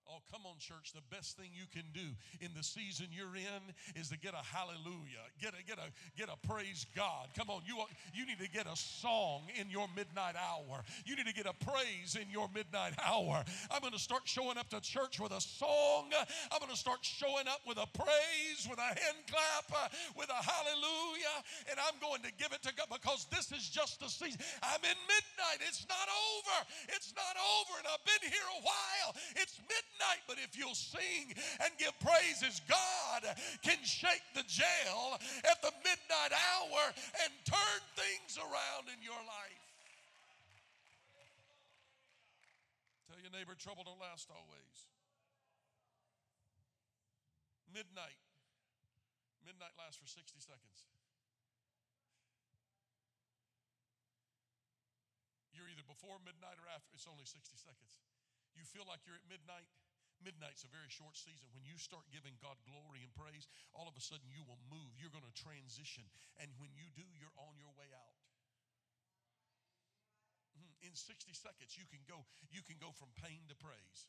Oh, 0.09 0.23
come 0.31 0.47
on, 0.47 0.55
church. 0.57 0.93
The 0.95 1.03
best 1.11 1.35
thing 1.35 1.51
you 1.51 1.67
can 1.67 1.83
do 1.91 2.15
in 2.39 2.55
the 2.55 2.63
season 2.63 3.07
you're 3.11 3.35
in 3.35 3.63
is 3.99 4.07
to 4.09 4.17
get 4.17 4.31
a 4.31 4.43
hallelujah, 4.43 5.19
get 5.41 5.51
a 5.51 5.59
get 5.67 5.79
a 5.83 5.91
get 6.15 6.29
a 6.31 6.39
praise 6.47 6.85
God. 6.95 7.27
Come 7.35 7.49
on, 7.49 7.59
you 7.67 7.75
you 8.15 8.25
need 8.25 8.39
to 8.39 8.47
get 8.47 8.67
a 8.71 8.75
song 8.75 9.51
in 9.59 9.69
your 9.69 9.87
midnight 9.99 10.35
hour. 10.39 10.83
You 11.03 11.17
need 11.17 11.27
to 11.27 11.33
get 11.33 11.45
a 11.45 11.55
praise 11.59 12.15
in 12.15 12.31
your 12.31 12.47
midnight 12.55 12.95
hour. 13.03 13.43
I'm 13.67 13.81
going 13.81 13.91
to 13.91 13.99
start 13.99 14.23
showing 14.23 14.57
up 14.57 14.69
to 14.71 14.79
church 14.79 15.19
with 15.19 15.35
a 15.35 15.41
song. 15.41 16.07
I'm 16.51 16.59
going 16.63 16.71
to 16.71 16.79
start 16.79 17.03
showing 17.03 17.51
up 17.51 17.67
with 17.67 17.75
a 17.75 17.87
praise, 17.91 18.63
with 18.63 18.79
a 18.79 18.87
hand 18.87 19.19
clap, 19.27 19.67
uh, 19.75 19.91
with 20.15 20.31
a 20.31 20.39
hallelujah, 20.39 21.37
and 21.67 21.75
I'm 21.83 21.99
going 21.99 22.23
to 22.23 22.31
give 22.39 22.55
it 22.55 22.63
to 22.63 22.71
God 22.71 22.87
because 22.87 23.27
this 23.27 23.51
is 23.51 23.67
just 23.67 23.99
a 23.99 24.07
season. 24.07 24.39
I'm 24.63 24.83
in 24.87 24.99
midnight. 25.03 25.67
It's 25.67 25.83
not 25.91 26.07
over. 26.07 26.57
It's 26.95 27.11
not 27.11 27.35
over, 27.35 27.75
and 27.83 27.87
I've 27.91 28.05
been 28.07 28.23
here 28.23 28.47
a 28.55 28.61
while. 28.63 29.11
It's 29.35 29.59
midnight 29.67 29.96
midnight. 29.97 30.21
But 30.29 30.37
if 30.37 30.57
you'll 30.57 30.77
sing 30.77 31.33
and 31.65 31.73
give 31.77 31.93
praises, 31.99 32.61
God 32.69 33.25
can 33.65 33.81
shake 33.83 34.23
the 34.33 34.45
jail 34.45 35.17
at 35.49 35.61
the 35.61 35.73
midnight 35.81 36.33
hour 36.33 36.81
and 37.25 37.31
turn 37.45 37.81
things 37.97 38.37
around 38.37 38.93
in 38.93 39.01
your 39.01 39.17
life. 39.25 39.65
Tell 43.09 43.17
your 43.17 43.33
neighbor, 43.33 43.57
trouble 43.57 43.83
don't 43.83 43.99
last 43.99 44.29
always. 44.29 44.77
Midnight. 47.73 48.21
Midnight 49.45 49.73
lasts 49.77 49.97
for 49.97 50.07
60 50.07 50.37
seconds. 50.37 50.85
You're 55.55 55.71
either 55.73 55.87
before 55.89 56.21
midnight 56.21 56.61
or 56.61 56.69
after. 56.69 56.93
It's 56.93 57.09
only 57.09 57.25
60 57.25 57.41
seconds. 57.57 57.97
You 58.57 58.65
feel 58.65 58.89
like 58.89 59.05
you're 59.05 59.17
at 59.17 59.25
midnight. 59.29 59.69
Midnight's 60.23 60.65
a 60.65 60.71
very 60.73 60.89
short 60.89 61.15
season. 61.15 61.47
When 61.53 61.63
you 61.63 61.77
start 61.77 62.09
giving 62.11 62.35
God 62.41 62.57
glory 62.65 63.05
and 63.05 63.13
praise, 63.13 63.47
all 63.73 63.87
of 63.87 63.95
a 63.95 64.01
sudden 64.01 64.27
you 64.33 64.43
will 64.43 64.59
move. 64.67 64.97
You're 64.97 65.13
going 65.13 65.27
to 65.27 65.37
transition. 65.37 66.03
And 66.41 66.49
when 66.57 66.73
you 66.73 66.89
do, 66.97 67.05
you're 67.21 67.37
on 67.37 67.55
your 67.61 67.71
way 67.77 67.89
out. 67.93 68.17
Mhm. 70.57 70.73
In 70.89 70.95
60 70.95 71.33
seconds, 71.33 71.77
you 71.77 71.85
can 71.85 72.03
go, 72.09 72.25
you 72.49 72.63
can 72.63 72.77
go 72.77 72.91
from 72.91 73.13
pain 73.13 73.47
to 73.47 73.55
praise. 73.55 74.07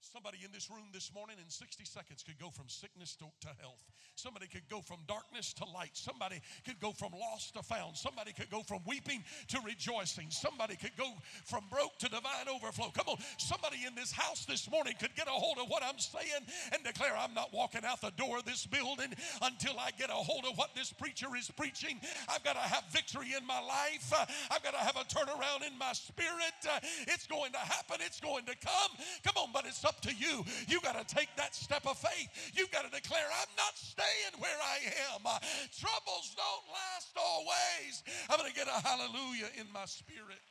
Somebody 0.00 0.38
in 0.44 0.52
this 0.52 0.70
room 0.70 0.86
this 0.92 1.12
morning 1.12 1.36
in 1.42 1.50
60 1.50 1.84
seconds 1.84 2.22
could 2.22 2.38
go 2.38 2.50
from 2.50 2.68
sickness 2.68 3.16
to, 3.16 3.26
to, 3.40 3.48
health. 3.60 3.82
Somebody 4.14 4.46
could 4.46 4.68
go 4.70 4.80
from 4.80 4.98
darkness 5.06 5.52
to 5.54 5.64
light. 5.64 5.90
Somebody 5.94 6.40
could 6.64 6.78
go 6.80 6.92
from 6.92 7.12
lost 7.12 7.54
to 7.54 7.62
found. 7.62 7.96
Somebody 7.96 8.32
could 8.32 8.50
go 8.50 8.62
from 8.62 8.80
weeping 8.86 9.24
to 9.48 9.58
rejoicing. 9.64 10.26
Somebody 10.30 10.76
could 10.76 10.96
go 10.96 11.10
from 11.44 11.64
broke 11.70 11.98
to 11.98 12.08
divine 12.08 12.46
overflow. 12.48 12.90
Come 12.94 13.08
on, 13.08 13.18
somebody 13.38 13.78
in 13.86 13.94
this 13.94 14.12
house 14.12 14.44
this 14.44 14.70
morning 14.70 14.94
could 15.00 15.14
get 15.16 15.26
a 15.26 15.34
hold 15.34 15.58
of 15.58 15.68
what 15.68 15.82
I'm 15.82 15.98
saying 15.98 16.46
and 16.72 16.82
declare, 16.84 17.16
I'm 17.16 17.34
not 17.34 17.52
walking 17.52 17.84
out 17.84 18.00
the 18.00 18.12
door 18.16 18.38
of 18.38 18.44
this 18.44 18.66
building 18.66 19.12
until 19.42 19.78
I 19.78 19.90
get 19.98 20.10
a 20.10 20.18
hold 20.18 20.44
of 20.50 20.56
what 20.56 20.74
this 20.74 20.92
preacher 20.92 21.28
is 21.36 21.50
preaching. 21.50 22.00
I've 22.28 22.44
got 22.44 22.54
to 22.54 22.66
have 22.66 22.84
victory 22.90 23.34
in 23.36 23.46
my 23.46 23.60
life. 23.60 24.12
I've 24.50 24.62
got 24.62 24.72
to 24.72 24.82
have 24.82 24.96
a 24.96 25.04
turnaround 25.04 25.66
in 25.66 25.76
my 25.78 25.92
spirit. 25.92 26.54
It's 27.08 27.26
going 27.26 27.52
to 27.52 27.58
happen. 27.58 27.98
It's 28.00 28.20
going 28.20 28.44
to 28.46 28.54
come. 28.56 28.92
Come 29.24 29.42
on, 29.42 29.50
but 29.52 29.66
it's 29.66 29.87
up 29.88 30.00
to 30.02 30.12
you. 30.12 30.44
You 30.68 30.80
got 30.84 31.00
to 31.00 31.14
take 31.14 31.32
that 31.36 31.54
step 31.56 31.86
of 31.88 31.96
faith. 31.96 32.52
You've 32.54 32.70
got 32.70 32.84
to 32.84 32.92
declare, 32.92 33.24
I'm 33.24 33.52
not 33.56 33.72
staying 33.74 34.36
where 34.38 34.60
I 34.60 34.84
am. 35.16 35.24
Troubles 35.72 36.36
don't 36.36 36.66
last 36.68 37.16
always. 37.16 38.04
I'm 38.28 38.38
going 38.38 38.52
to 38.52 38.56
get 38.56 38.68
a 38.68 38.86
hallelujah 38.86 39.48
in 39.58 39.66
my 39.72 39.86
spirit. 39.86 40.44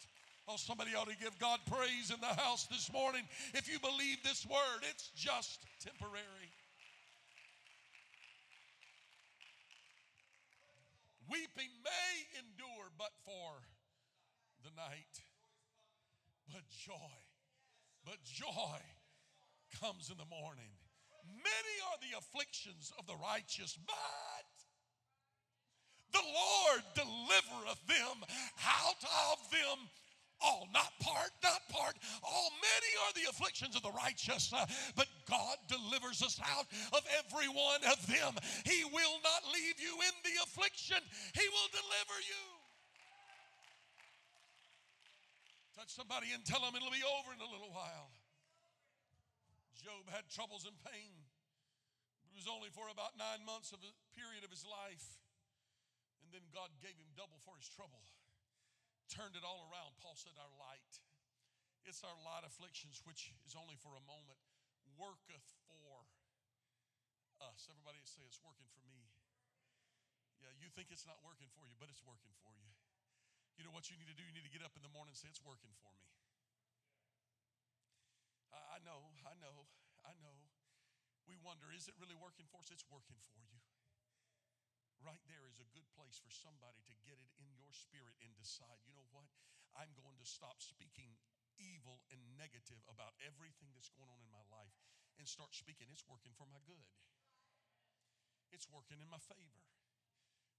Oh, 0.49 0.57
somebody 0.57 0.95
ought 0.95 1.09
to 1.09 1.17
give 1.17 1.37
God 1.39 1.59
praise 1.69 2.09
in 2.09 2.19
the 2.19 2.41
house 2.41 2.65
this 2.65 2.91
morning. 2.91 3.23
If 3.53 3.69
you 3.69 3.79
believe 3.79 4.17
this 4.23 4.45
word, 4.49 4.81
it's 4.89 5.11
just 5.15 5.61
temporary. 5.79 6.49
Weeping 11.29 11.69
may 11.83 12.39
endure 12.39 12.87
but 12.97 13.11
for 13.25 13.59
the 14.63 14.71
night, 14.77 15.21
but 16.49 16.63
joy, 16.69 17.11
but 18.05 18.23
joy 18.23 18.79
comes 19.79 20.09
in 20.09 20.17
the 20.17 20.29
morning. 20.29 20.71
Many 21.27 21.75
are 21.91 21.99
the 22.01 22.17
afflictions 22.17 22.91
of 22.97 23.05
the 23.05 23.17
righteous, 23.19 23.77
but 23.85 24.47
the 26.13 26.23
Lord 26.23 26.83
delivereth 26.95 27.83
them 27.85 28.17
out 28.63 29.03
of 29.31 29.37
them 29.51 29.77
all. 30.41 30.67
Not 30.73 30.93
part, 31.01 31.31
not 31.43 31.61
part. 31.69 31.95
All 32.23 32.49
many 32.61 32.91
are 33.05 33.13
the 33.13 33.29
afflictions 33.29 33.75
of 33.75 33.83
the 33.83 33.91
righteous, 33.91 34.53
uh, 34.53 34.65
but 34.95 35.07
God 35.29 35.57
delivers 35.67 36.21
us 36.21 36.39
out 36.41 36.65
of 36.93 37.01
every 37.19 37.49
one 37.49 37.81
of 37.91 37.99
them. 38.07 38.33
He 38.65 38.83
will 38.85 39.17
not 39.21 39.41
leave 39.53 39.77
you 39.81 39.93
in 39.93 40.15
the 40.23 40.35
affliction, 40.43 41.01
He 41.33 41.45
will 41.49 41.69
deliver 41.71 42.17
you. 42.23 42.45
Touch 45.77 45.93
somebody 45.93 46.33
and 46.33 46.43
tell 46.43 46.61
them 46.61 46.73
it'll 46.73 46.89
be 46.89 47.05
over 47.05 47.33
in 47.33 47.41
a 47.41 47.51
little 47.51 47.69
while. 47.69 48.09
Job 49.81 50.09
had 50.09 50.25
troubles 50.27 50.65
and 50.65 50.75
pain. 50.81 51.13
but 52.21 52.33
It 52.33 52.37
was 52.37 52.49
only 52.49 52.73
for 52.73 52.89
about 52.89 53.17
nine 53.17 53.45
months 53.45 53.71
of 53.71 53.81
a 53.81 53.91
period 54.17 54.41
of 54.41 54.51
his 54.51 54.65
life. 54.65 55.21
And 56.21 56.33
then 56.33 56.43
God 56.51 56.73
gave 56.83 56.97
him 56.97 57.07
double 57.15 57.39
for 57.45 57.55
his 57.55 57.69
trouble. 57.69 58.03
Turned 59.07 59.39
it 59.39 59.47
all 59.47 59.63
around. 59.71 59.95
Paul 60.03 60.17
said, 60.19 60.35
Our 60.35 60.51
light. 60.59 60.93
It's 61.87 62.03
our 62.03 62.19
light 62.19 62.43
afflictions, 62.43 62.99
which 63.07 63.31
is 63.47 63.55
only 63.55 63.79
for 63.79 63.95
a 63.95 64.03
moment, 64.03 64.43
worketh 64.99 65.47
for 65.71 66.03
us. 67.39 67.71
Everybody 67.71 68.03
say 68.03 68.27
it's 68.27 68.43
working 68.43 68.67
for 68.75 68.83
me. 68.91 69.07
Yeah, 70.43 70.51
you 70.59 70.67
think 70.73 70.91
it's 70.91 71.07
not 71.07 71.23
working 71.23 71.47
for 71.55 71.63
you, 71.63 71.79
but 71.79 71.87
it's 71.87 72.03
working 72.03 72.35
for 72.43 72.51
you. 72.59 72.67
You 73.55 73.63
know 73.63 73.71
what 73.71 73.87
you 73.87 73.95
need 73.95 74.11
to 74.11 74.17
do? 74.17 74.25
You 74.27 74.35
need 74.35 74.45
to 74.45 74.51
get 74.51 74.67
up 74.67 74.75
in 74.75 74.83
the 74.83 74.91
morning 74.91 75.15
and 75.15 75.19
say, 75.19 75.31
It's 75.31 75.41
working 75.41 75.71
for 75.79 75.95
me. 76.03 76.16
I 78.53 78.79
know, 78.83 79.11
I 79.27 79.35
know, 79.39 79.67
I 80.05 80.13
know. 80.23 80.37
We 81.27 81.35
wonder, 81.43 81.67
is 81.75 81.91
it 81.91 81.99
really 81.99 82.15
working 82.15 82.47
for 82.47 82.63
us? 82.63 82.71
It's 82.71 82.87
working 82.87 83.19
for 83.27 83.35
you. 83.43 83.59
Right 85.03 85.21
there 85.27 85.45
is 85.51 85.59
a 85.59 85.67
good 85.75 85.85
place 85.93 86.17
for 86.17 86.31
somebody 86.31 86.79
to 86.87 86.93
get 87.03 87.19
it 87.19 87.31
in 87.37 87.51
your 87.53 87.69
spirit 87.75 88.15
and 88.23 88.31
decide, 88.33 88.79
you 88.87 88.95
know 88.95 89.07
what? 89.11 89.27
I'm 89.75 89.91
going 89.93 90.17
to 90.17 90.25
stop 90.25 90.63
speaking 90.63 91.19
evil 91.59 92.01
and 92.09 92.21
negative 92.37 92.81
about 92.89 93.17
everything 93.21 93.73
that's 93.75 93.93
going 93.93 94.09
on 94.09 94.21
in 94.23 94.31
my 94.31 94.45
life 94.49 94.73
and 95.17 95.25
start 95.25 95.53
speaking, 95.53 95.89
it's 95.89 96.05
working 96.05 96.33
for 96.37 96.45
my 96.49 96.61
good. 96.65 96.85
It's 98.53 98.69
working 98.69 99.01
in 99.01 99.09
my 99.09 99.19
favor. 99.19 99.65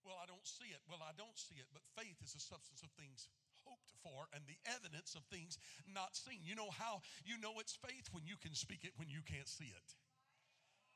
Well, 0.03 0.19
I 0.19 0.27
don't 0.27 0.47
see 0.47 0.71
it. 0.71 0.83
Well, 0.87 1.03
I 1.03 1.15
don't 1.15 1.39
see 1.39 1.59
it, 1.59 1.71
but 1.71 1.83
faith 1.99 2.19
is 2.23 2.35
the 2.35 2.43
substance 2.43 2.83
of 2.83 2.91
things 2.95 3.31
hoped 3.69 3.93
for 4.01 4.27
and 4.33 4.43
the 4.49 4.57
evidence 4.65 5.15
of 5.15 5.23
things 5.29 5.61
not 5.85 6.17
seen. 6.17 6.41
You 6.43 6.57
know 6.57 6.73
how 6.73 7.05
you 7.25 7.37
know 7.37 7.61
it's 7.61 7.77
faith 7.77 8.09
when 8.13 8.25
you 8.25 8.41
can 8.41 8.55
speak 8.55 8.85
it 8.85 8.93
when 8.97 9.09
you 9.13 9.21
can't 9.29 9.49
see 9.49 9.69
it. 9.69 9.89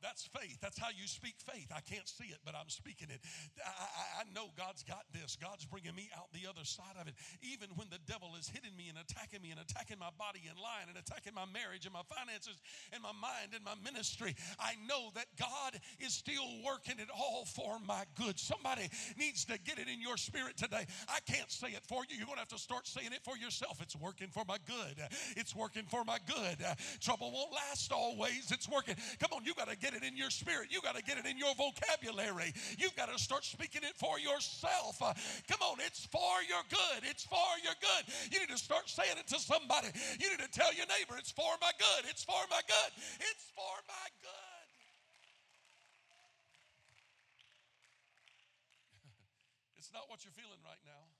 That's 0.02 0.26
faith. 0.34 0.58
That's 0.58 0.76
how 0.76 0.90
you 0.90 1.06
speak 1.06 1.38
faith. 1.38 1.70
I 1.70 1.78
can't 1.78 2.10
see 2.10 2.34
it, 2.34 2.42
but 2.44 2.58
I'm 2.58 2.68
speaking 2.68 3.06
it. 3.08 3.22
I, 3.62 3.70
I, 3.70 4.04
I, 4.20 4.24
know 4.34 4.50
God's 4.58 4.82
got 4.82 5.06
this. 5.14 5.38
God's 5.38 5.64
bringing 5.64 5.94
me 5.94 6.10
out 6.18 6.26
the 6.34 6.50
other 6.50 6.66
side 6.66 6.98
of 6.98 7.06
it. 7.06 7.14
Even 7.38 7.70
when 7.78 7.86
the 7.86 8.02
devil 8.10 8.34
is 8.34 8.50
hitting 8.50 8.74
me 8.74 8.90
and 8.90 8.98
attacking 8.98 9.38
me 9.38 9.54
and 9.54 9.62
attacking 9.62 10.02
my 10.02 10.10
body 10.18 10.50
and 10.50 10.58
lying 10.58 10.90
and 10.90 10.98
attacking 10.98 11.38
my 11.38 11.46
marriage 11.46 11.86
and 11.86 11.94
my 11.94 12.02
finances 12.10 12.58
and 12.90 12.98
my 12.98 13.14
mind 13.14 13.54
and 13.54 13.62
my 13.62 13.78
ministry, 13.78 14.34
I 14.58 14.74
know 14.90 15.14
that 15.14 15.30
God 15.38 15.61
is 16.00 16.12
still 16.12 16.44
working 16.64 16.98
it 16.98 17.08
all 17.16 17.44
for 17.44 17.78
my 17.86 18.04
good. 18.16 18.38
Somebody 18.38 18.88
needs 19.18 19.44
to 19.46 19.58
get 19.58 19.78
it 19.78 19.88
in 19.88 20.00
your 20.00 20.16
spirit 20.16 20.56
today. 20.56 20.84
I 21.08 21.18
can't 21.26 21.50
say 21.50 21.68
it 21.68 21.82
for 21.88 22.02
you. 22.08 22.16
You're 22.16 22.26
going 22.26 22.36
to 22.36 22.40
have 22.40 22.48
to 22.48 22.58
start 22.58 22.86
saying 22.86 23.12
it 23.12 23.20
for 23.24 23.36
yourself. 23.36 23.80
It's 23.80 23.96
working 23.96 24.28
for 24.28 24.44
my 24.46 24.58
good. 24.66 24.96
It's 25.36 25.54
working 25.54 25.84
for 25.84 26.04
my 26.04 26.18
good. 26.26 26.58
Trouble 27.00 27.32
won't 27.32 27.52
last 27.52 27.92
always. 27.92 28.50
It's 28.50 28.68
working. 28.68 28.96
Come 29.20 29.30
on, 29.32 29.44
you 29.44 29.54
got 29.54 29.68
to 29.68 29.76
get 29.76 29.94
it 29.94 30.02
in 30.02 30.16
your 30.16 30.30
spirit. 30.30 30.68
You 30.70 30.80
got 30.82 30.96
to 30.96 31.02
get 31.02 31.18
it 31.18 31.26
in 31.26 31.38
your 31.38 31.54
vocabulary. 31.54 32.52
You've 32.78 32.96
got 32.96 33.12
to 33.12 33.18
start 33.18 33.44
speaking 33.44 33.82
it 33.82 33.94
for 33.96 34.18
yourself. 34.18 34.98
Come 35.48 35.60
on, 35.62 35.78
it's 35.80 36.06
for 36.06 36.42
your 36.48 36.62
good. 36.70 37.08
It's 37.08 37.24
for 37.24 37.36
your 37.62 37.74
good. 37.80 38.12
You 38.30 38.40
need 38.40 38.50
to 38.50 38.58
start 38.58 38.88
saying 38.88 39.18
it 39.18 39.26
to 39.28 39.38
somebody. 39.38 39.88
You 40.20 40.30
need 40.30 40.40
to 40.40 40.50
tell 40.50 40.72
your 40.74 40.86
neighbor, 40.86 41.16
it's 41.18 41.32
for 41.32 41.52
my 41.60 41.70
good. 41.78 42.10
It's 42.10 42.24
for 42.24 42.40
my 42.50 42.60
good. 42.66 42.92
It's 43.20 43.50
for 43.54 43.76
my 43.88 44.08
good. 44.22 44.51
It's 49.82 49.90
not 49.90 50.06
what 50.06 50.22
you're 50.22 50.38
feeling 50.38 50.62
right 50.62 50.78
now. 50.86 51.10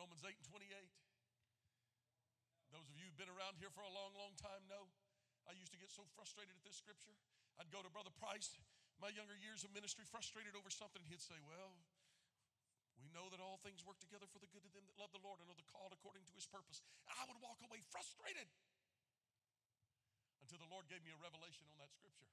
Romans 0.00 0.24
8 0.24 0.32
and 0.32 0.48
28. 0.48 0.72
Those 2.72 2.88
of 2.88 2.96
you 2.96 3.04
who've 3.04 3.20
been 3.20 3.28
around 3.28 3.60
here 3.60 3.68
for 3.68 3.84
a 3.84 3.92
long, 3.92 4.16
long 4.16 4.32
time 4.40 4.64
know 4.72 4.88
I 5.44 5.52
used 5.52 5.76
to 5.76 5.80
get 5.80 5.92
so 5.92 6.08
frustrated 6.16 6.56
at 6.56 6.64
this 6.64 6.80
scripture. 6.80 7.12
I'd 7.60 7.68
go 7.68 7.84
to 7.84 7.92
Brother 7.92 8.14
Price, 8.16 8.56
my 8.96 9.12
younger 9.12 9.36
years 9.36 9.68
of 9.68 9.76
ministry, 9.76 10.08
frustrated 10.08 10.56
over 10.56 10.72
something. 10.72 11.04
He'd 11.04 11.20
say, 11.20 11.36
Well, 11.44 11.76
we 13.02 13.12
know 13.12 13.28
that 13.28 13.42
all 13.42 13.58
things 13.60 13.84
work 13.84 14.00
together 14.00 14.30
for 14.30 14.40
the 14.40 14.48
good 14.48 14.64
of 14.64 14.72
them 14.72 14.86
that 14.86 14.96
love 14.96 15.12
the 15.12 15.20
Lord 15.20 15.42
and 15.42 15.50
are 15.50 15.58
the 15.58 15.66
called 15.68 15.92
according 15.92 16.24
to 16.30 16.34
his 16.38 16.46
purpose. 16.46 16.80
I 17.10 17.26
would 17.28 17.36
walk 17.42 17.60
away 17.66 17.84
frustrated 17.90 18.48
until 20.40 20.62
the 20.62 20.70
Lord 20.70 20.86
gave 20.86 21.02
me 21.02 21.12
a 21.12 21.20
revelation 21.20 21.68
on 21.68 21.76
that 21.82 21.92
scripture. 21.92 22.30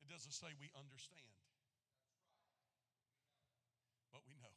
It 0.00 0.08
doesn't 0.08 0.32
say 0.32 0.54
we 0.56 0.70
understand, 0.78 1.34
but 4.14 4.22
we 4.28 4.38
know. 4.38 4.54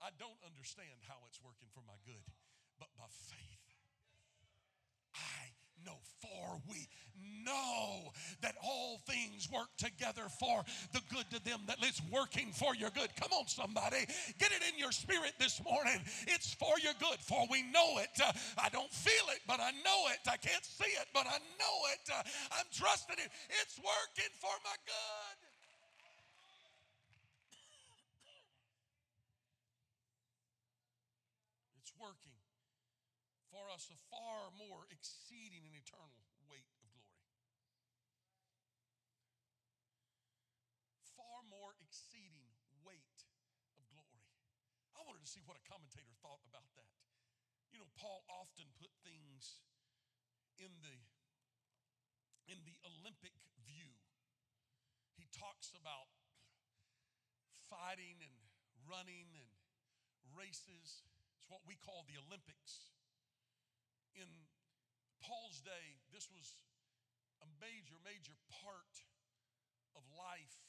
I 0.00 0.08
don't 0.18 0.40
understand 0.48 1.04
how 1.08 1.20
it's 1.28 1.40
working 1.44 1.68
for 1.72 1.84
my 1.86 1.96
good, 2.08 2.24
but 2.80 2.88
by 2.96 3.08
faith 3.28 3.60
I 5.14 5.52
know, 5.84 6.00
for 6.20 6.60
we 6.68 6.88
know 7.44 8.12
that 8.42 8.54
all 8.62 9.00
things 9.06 9.48
work 9.52 9.68
together 9.76 10.28
for 10.38 10.64
the 10.92 11.00
good 11.12 11.24
to 11.30 11.42
them 11.44 11.60
that 11.66 11.82
is 11.84 12.00
working 12.12 12.52
for 12.52 12.74
your 12.74 12.90
good. 12.90 13.08
Come 13.16 13.32
on, 13.32 13.46
somebody, 13.46 14.04
get 14.38 14.52
it 14.52 14.62
in 14.72 14.78
your 14.78 14.92
spirit 14.92 15.32
this 15.38 15.62
morning. 15.64 16.00
It's 16.26 16.54
for 16.54 16.78
your 16.82 16.94
good, 17.00 17.18
for 17.20 17.46
we 17.50 17.62
know 17.62 17.98
it. 17.98 18.10
Uh, 18.22 18.32
I 18.58 18.68
don't 18.68 18.90
feel 18.92 19.26
it, 19.32 19.40
but 19.46 19.60
I 19.60 19.72
know 19.84 20.08
it. 20.12 20.20
I 20.28 20.36
can't 20.36 20.64
see 20.64 20.90
it, 20.90 21.08
but 21.12 21.26
I 21.26 21.38
know 21.58 21.76
it. 21.92 22.04
Uh, 22.12 22.22
I'm 22.58 22.66
trusting 22.72 23.16
it. 23.18 23.30
It's 23.62 23.78
working 23.78 24.32
for 24.40 24.52
my 24.64 24.76
good. 24.84 25.36
It's 31.80 31.92
working 31.98 32.36
for 33.50 33.59
us 33.70 33.86
a 33.86 33.98
far 34.10 34.50
more 34.58 34.82
exceeding 34.90 35.62
and 35.62 35.74
eternal 35.78 36.26
weight 36.50 36.66
of 36.82 36.90
glory. 36.90 37.22
Far 41.14 41.46
more 41.46 41.78
exceeding 41.78 42.50
weight 42.82 43.18
of 43.78 43.86
glory. 43.94 44.26
I 44.98 45.06
wanted 45.06 45.22
to 45.22 45.30
see 45.30 45.40
what 45.46 45.54
a 45.54 45.64
commentator 45.70 46.10
thought 46.18 46.42
about 46.50 46.66
that. 46.74 46.90
You 47.70 47.78
know, 47.78 47.90
Paul 47.94 48.26
often 48.26 48.66
put 48.74 48.90
things 49.06 49.62
in 50.58 50.74
the 50.82 50.98
in 52.50 52.58
the 52.66 52.74
Olympic 52.82 53.38
view. 53.62 53.94
He 55.14 55.30
talks 55.30 55.70
about 55.78 56.10
fighting 57.70 58.18
and 58.18 58.34
running 58.90 59.30
and 59.38 59.46
races. 60.34 61.06
It's 61.38 61.46
what 61.46 61.62
we 61.62 61.78
call 61.78 62.02
the 62.10 62.18
Olympics. 62.18 62.90
In 64.16 64.28
Paul's 65.22 65.60
day, 65.62 66.00
this 66.10 66.28
was 66.30 66.58
a 67.40 67.48
major, 67.62 67.96
major 68.02 68.34
part 68.62 68.94
of 69.96 70.02
life. 70.12 70.60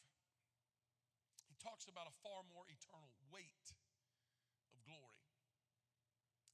He 1.50 1.56
talks 1.60 1.90
about 1.90 2.08
a 2.08 2.16
far 2.24 2.46
more 2.48 2.64
eternal 2.70 3.12
weight 3.34 3.68
of 4.72 4.80
glory. 4.86 5.26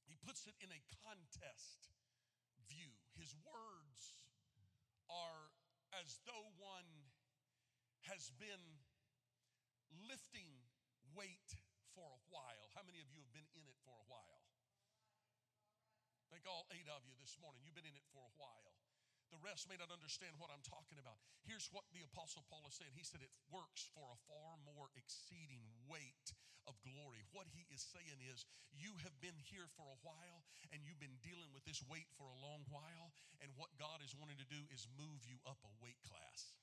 He 0.08 0.16
puts 0.24 0.48
it 0.48 0.56
in 0.58 0.72
a 0.72 0.80
contest 1.04 1.92
view. 2.66 2.92
His 3.16 3.36
words 3.44 4.24
are 5.08 5.52
as 5.96 6.20
though 6.28 6.52
one 6.60 7.08
has 8.04 8.32
been 8.36 8.80
lifting 10.08 10.48
weight 11.16 11.52
for 11.96 12.04
a 12.04 12.20
while. 12.28 12.68
How 12.76 12.84
many 12.84 13.00
of 13.00 13.08
you 13.12 13.24
have 13.24 13.32
been 13.32 13.48
in 13.56 13.64
it 13.64 13.78
for 13.84 13.96
a 13.96 14.06
while? 14.08 14.37
Think 16.38 16.54
all 16.54 16.70
eight 16.70 16.86
of 16.86 17.02
you 17.02 17.18
this 17.18 17.34
morning, 17.42 17.58
you've 17.66 17.74
been 17.74 17.82
in 17.82 17.98
it 17.98 18.06
for 18.14 18.22
a 18.22 18.34
while. 18.38 18.78
The 19.34 19.42
rest 19.42 19.66
may 19.66 19.74
not 19.74 19.90
understand 19.90 20.38
what 20.38 20.54
I'm 20.54 20.62
talking 20.62 20.94
about. 20.94 21.18
Here's 21.42 21.66
what 21.74 21.82
the 21.90 22.06
Apostle 22.06 22.46
Paul 22.46 22.62
is 22.70 22.78
saying. 22.78 22.94
He 22.94 23.02
said 23.02 23.26
it 23.26 23.34
works 23.50 23.90
for 23.90 24.06
a 24.06 24.22
far 24.30 24.54
more 24.62 24.86
exceeding 24.94 25.66
weight 25.90 26.30
of 26.70 26.78
glory. 26.86 27.26
What 27.34 27.50
he 27.50 27.66
is 27.74 27.82
saying 27.82 28.22
is, 28.30 28.46
you 28.70 28.94
have 29.02 29.18
been 29.18 29.34
here 29.50 29.66
for 29.74 29.90
a 29.90 29.98
while 30.06 30.46
and 30.70 30.78
you've 30.86 31.02
been 31.02 31.18
dealing 31.26 31.50
with 31.50 31.66
this 31.66 31.82
weight 31.90 32.06
for 32.14 32.30
a 32.30 32.38
long 32.38 32.62
while, 32.70 33.10
and 33.42 33.50
what 33.58 33.74
God 33.74 33.98
is 33.98 34.14
wanting 34.14 34.38
to 34.38 34.46
do 34.46 34.62
is 34.70 34.86
move 34.94 35.26
you 35.26 35.42
up 35.42 35.58
a 35.66 35.74
weight 35.82 35.98
class. 36.06 36.54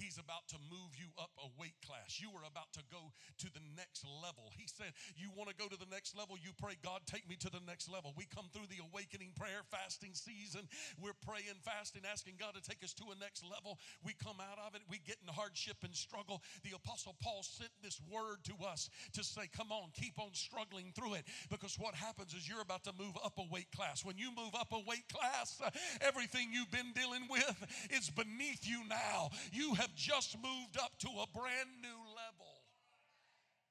He's 0.00 0.16
about 0.16 0.48
to 0.48 0.58
move 0.72 0.96
you 0.96 1.12
up 1.20 1.28
a 1.36 1.52
weight 1.60 1.76
class. 1.84 2.16
You 2.16 2.32
are 2.32 2.48
about 2.48 2.72
to 2.80 2.82
go 2.88 3.12
to 3.44 3.48
the 3.52 3.60
next 3.76 4.08
level. 4.08 4.48
He 4.56 4.64
said, 4.64 4.96
You 5.12 5.28
want 5.36 5.52
to 5.52 5.56
go 5.56 5.68
to 5.68 5.76
the 5.76 5.88
next 5.92 6.16
level? 6.16 6.40
You 6.40 6.56
pray, 6.56 6.80
God, 6.80 7.04
take 7.04 7.28
me 7.28 7.36
to 7.44 7.52
the 7.52 7.60
next 7.68 7.92
level. 7.92 8.16
We 8.16 8.24
come 8.24 8.48
through 8.48 8.72
the 8.72 8.80
awakening 8.80 9.36
prayer 9.36 9.60
fasting 9.68 10.16
season. 10.16 10.64
We're 10.96 11.16
praying, 11.20 11.60
fasting, 11.60 12.08
asking 12.08 12.40
God 12.40 12.56
to 12.56 12.64
take 12.64 12.80
us 12.80 12.96
to 12.96 13.12
a 13.12 13.16
next 13.20 13.44
level. 13.44 13.76
We 14.00 14.16
come 14.16 14.40
out 14.40 14.56
of 14.64 14.72
it, 14.72 14.80
we 14.88 15.04
get 15.04 15.20
in 15.20 15.28
hardship 15.28 15.84
and 15.84 15.92
struggle. 15.92 16.40
The 16.64 16.72
Apostle 16.72 17.14
Paul 17.20 17.44
sent 17.44 17.70
this 17.84 18.00
word 18.08 18.40
to 18.48 18.56
us 18.64 18.88
to 19.12 19.20
say, 19.20 19.52
Come 19.52 19.68
on, 19.68 19.92
keep 19.92 20.16
on 20.16 20.32
struggling 20.32 20.96
through 20.96 21.20
it. 21.20 21.28
Because 21.52 21.76
what 21.76 21.92
happens 21.94 22.32
is 22.32 22.48
you're 22.48 22.64
about 22.64 22.84
to 22.88 22.96
move 22.96 23.20
up 23.20 23.36
a 23.36 23.44
weight 23.52 23.68
class. 23.76 24.04
When 24.04 24.16
you 24.16 24.32
move 24.32 24.56
up 24.56 24.72
a 24.72 24.80
weight 24.88 25.04
class, 25.12 25.60
everything 26.00 26.48
you've 26.52 26.70
been 26.72 26.92
dealing 26.96 27.28
with 27.28 27.88
is 27.92 28.08
beneath 28.08 28.64
you 28.64 28.80
now. 28.88 29.30
You 29.52 29.74
have 29.74 29.89
have 29.90 29.98
just 29.98 30.38
moved 30.38 30.78
up 30.78 30.94
to 31.02 31.10
a 31.18 31.26
brand 31.34 31.70
new 31.82 32.00
level. 32.14 32.62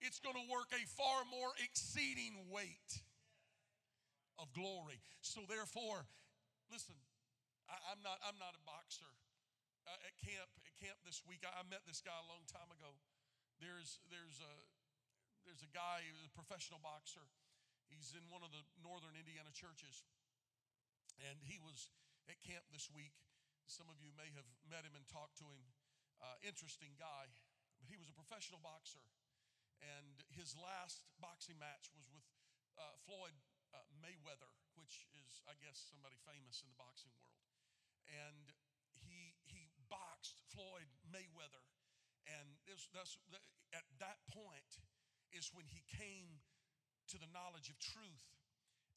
It's 0.04 0.20
going 0.20 0.36
to 0.36 0.48
work 0.52 0.68
a 0.76 0.84
far 1.00 1.24
more 1.32 1.56
exceeding 1.64 2.52
weight 2.52 2.92
of 4.36 4.52
glory. 4.52 5.00
So 5.24 5.48
therefore, 5.48 6.08
listen, 6.68 6.96
I, 7.72 7.96
am 7.96 8.04
not 8.04 8.20
I'm 8.24 8.36
not 8.36 8.56
a 8.56 8.64
boxer. 8.68 9.08
Uh, 9.88 10.08
at 10.08 10.16
camp 10.20 10.52
at 10.68 10.76
camp 10.76 11.00
this 11.08 11.24
week, 11.24 11.44
I, 11.48 11.52
I 11.56 11.64
met 11.68 11.88
this 11.88 12.04
guy 12.04 12.16
a 12.16 12.28
long 12.28 12.44
time 12.52 12.68
ago. 12.72 13.00
There's 13.64 14.00
there's 14.12 14.40
a 14.44 14.54
there's 15.48 15.64
a 15.64 15.72
guy, 15.72 16.04
a 16.04 16.32
professional 16.36 16.84
boxer. 16.84 17.24
He's 17.88 18.16
in 18.16 18.24
one 18.28 18.44
of 18.44 18.52
the 18.52 18.64
northern 18.80 19.16
Indiana 19.16 19.52
churches, 19.52 20.04
and 21.28 21.40
he 21.44 21.60
was 21.60 21.92
at 22.32 22.40
camp 22.44 22.68
this 22.72 22.88
week. 22.92 23.16
Some 23.68 23.92
of 23.92 24.00
you 24.00 24.16
may 24.16 24.32
have 24.36 24.48
met 24.68 24.88
him 24.88 24.96
and 24.96 25.04
talked 25.12 25.40
to 25.44 25.48
him 25.48 25.60
uh, 26.22 26.38
interesting 26.44 26.96
guy, 27.00 27.32
but 27.80 27.88
he 27.88 27.96
was 27.96 28.12
a 28.12 28.16
professional 28.16 28.60
boxer. 28.60 29.04
And 29.80 30.20
his 30.36 30.60
last 30.60 31.08
boxing 31.24 31.56
match 31.56 31.88
was 31.96 32.04
with 32.12 32.28
uh, 32.76 33.00
Floyd 33.08 33.36
uh, 33.72 33.80
Mayweather, 34.04 34.52
which 34.76 35.08
is, 35.16 35.40
I 35.48 35.56
guess, 35.64 35.80
somebody 35.88 36.20
famous 36.28 36.60
in 36.60 36.68
the 36.68 36.76
boxing 36.76 37.16
world. 37.16 37.40
And 38.12 38.52
he, 39.00 39.40
he 39.48 39.72
boxed 39.88 40.44
Floyd 40.52 40.92
Mayweather. 41.08 41.64
And 42.28 42.60
this, 42.68 42.92
that's, 42.92 43.16
at 43.72 43.88
that 44.04 44.20
point 44.28 44.84
is 45.32 45.56
when 45.56 45.66
he 45.72 45.82
came 45.88 46.44
to 47.10 47.18
the 47.18 47.30
knowledge 47.32 47.72
of 47.72 47.78
truth 47.80 48.28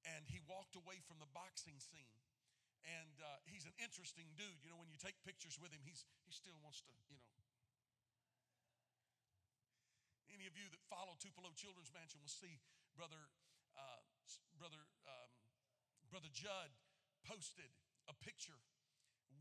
and 0.02 0.26
he 0.26 0.42
walked 0.50 0.74
away 0.74 0.98
from 1.06 1.22
the 1.22 1.30
boxing 1.30 1.78
scene 1.78 2.21
and 2.86 3.14
uh, 3.22 3.38
he's 3.46 3.64
an 3.64 3.74
interesting 3.78 4.26
dude. 4.34 4.58
You 4.66 4.74
know, 4.74 4.78
when 4.80 4.90
you 4.90 4.98
take 4.98 5.14
pictures 5.22 5.58
with 5.58 5.70
him, 5.70 5.82
he's 5.86 6.02
he 6.26 6.32
still 6.34 6.56
wants 6.62 6.82
to, 6.86 6.92
you 7.10 7.16
know. 7.16 7.26
Any 10.32 10.48
of 10.48 10.56
you 10.56 10.66
that 10.72 10.82
follow 10.88 11.14
Tupelo 11.20 11.52
Children's 11.54 11.92
Mansion 11.92 12.18
will 12.18 12.32
see 12.32 12.58
brother, 12.96 13.30
uh, 13.76 14.02
brother, 14.58 14.80
um, 15.04 15.30
brother 16.08 16.32
Judd 16.32 16.72
posted 17.28 17.68
a 18.08 18.14
picture 18.24 18.58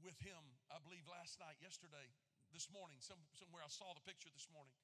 with 0.04 0.20
him. 0.22 0.40
I 0.70 0.78
believe 0.84 1.08
last 1.08 1.40
night, 1.42 1.58
yesterday, 1.64 2.12
this 2.52 2.68
morning, 2.70 3.00
some, 3.00 3.20
somewhere 3.34 3.64
I 3.64 3.72
saw 3.72 3.96
the 3.96 4.04
picture 4.04 4.30
this 4.30 4.52
morning. 4.52 4.76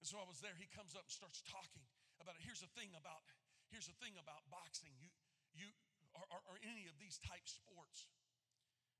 And 0.00 0.06
so 0.08 0.20
I 0.20 0.26
was 0.26 0.40
there. 0.40 0.56
He 0.56 0.68
comes 0.72 0.96
up 0.96 1.08
and 1.08 1.14
starts 1.14 1.44
talking 1.46 1.84
about 2.20 2.36
it. 2.36 2.42
Here's 2.44 2.64
the 2.64 2.72
thing 2.76 2.92
about 2.96 3.24
here's 3.72 3.88
the 3.88 3.96
thing 3.98 4.14
about 4.20 4.44
boxing. 4.52 4.92
You 5.00 5.10
you 5.56 5.68
or, 6.16 6.24
or, 6.32 6.40
or 6.48 6.56
any 6.64 6.88
of 6.88 6.96
these 6.96 7.20
type 7.20 7.44
sports. 7.44 8.08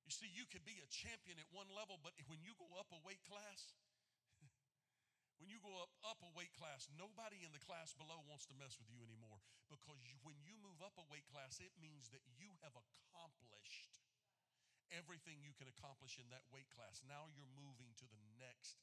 You 0.06 0.14
see, 0.14 0.30
you 0.30 0.46
could 0.46 0.62
be 0.62 0.78
a 0.78 0.86
champion 0.86 1.40
at 1.42 1.50
one 1.50 1.66
level, 1.74 1.98
but 1.98 2.14
when 2.30 2.38
you 2.38 2.54
go 2.54 2.70
up 2.78 2.92
a 2.94 3.00
weight 3.02 3.24
class, 3.26 3.74
when 5.42 5.50
you 5.50 5.58
go 5.58 5.74
up, 5.82 5.90
up 6.06 6.22
a 6.22 6.30
weight 6.38 6.54
class, 6.54 6.86
nobody 6.94 7.42
in 7.42 7.50
the 7.50 7.62
class 7.64 7.90
below 7.96 8.22
wants 8.22 8.46
to 8.52 8.54
mess 8.54 8.78
with 8.78 8.86
you 8.86 9.02
anymore 9.02 9.42
because 9.66 9.98
you, 10.06 10.14
when 10.22 10.38
you 10.46 10.54
move 10.62 10.78
up 10.78 10.94
a 10.94 11.06
weight 11.10 11.26
class, 11.26 11.58
it 11.58 11.74
means 11.82 12.06
that 12.14 12.22
you 12.38 12.54
have 12.62 12.78
accomplished 12.78 13.98
everything 14.94 15.42
you 15.42 15.50
can 15.58 15.66
accomplish 15.66 16.22
in 16.22 16.30
that 16.30 16.46
weight 16.54 16.70
class. 16.70 17.02
Now 17.02 17.26
you're 17.34 17.50
moving 17.58 17.90
to 17.98 18.06
the 18.06 18.22
next 18.38 18.78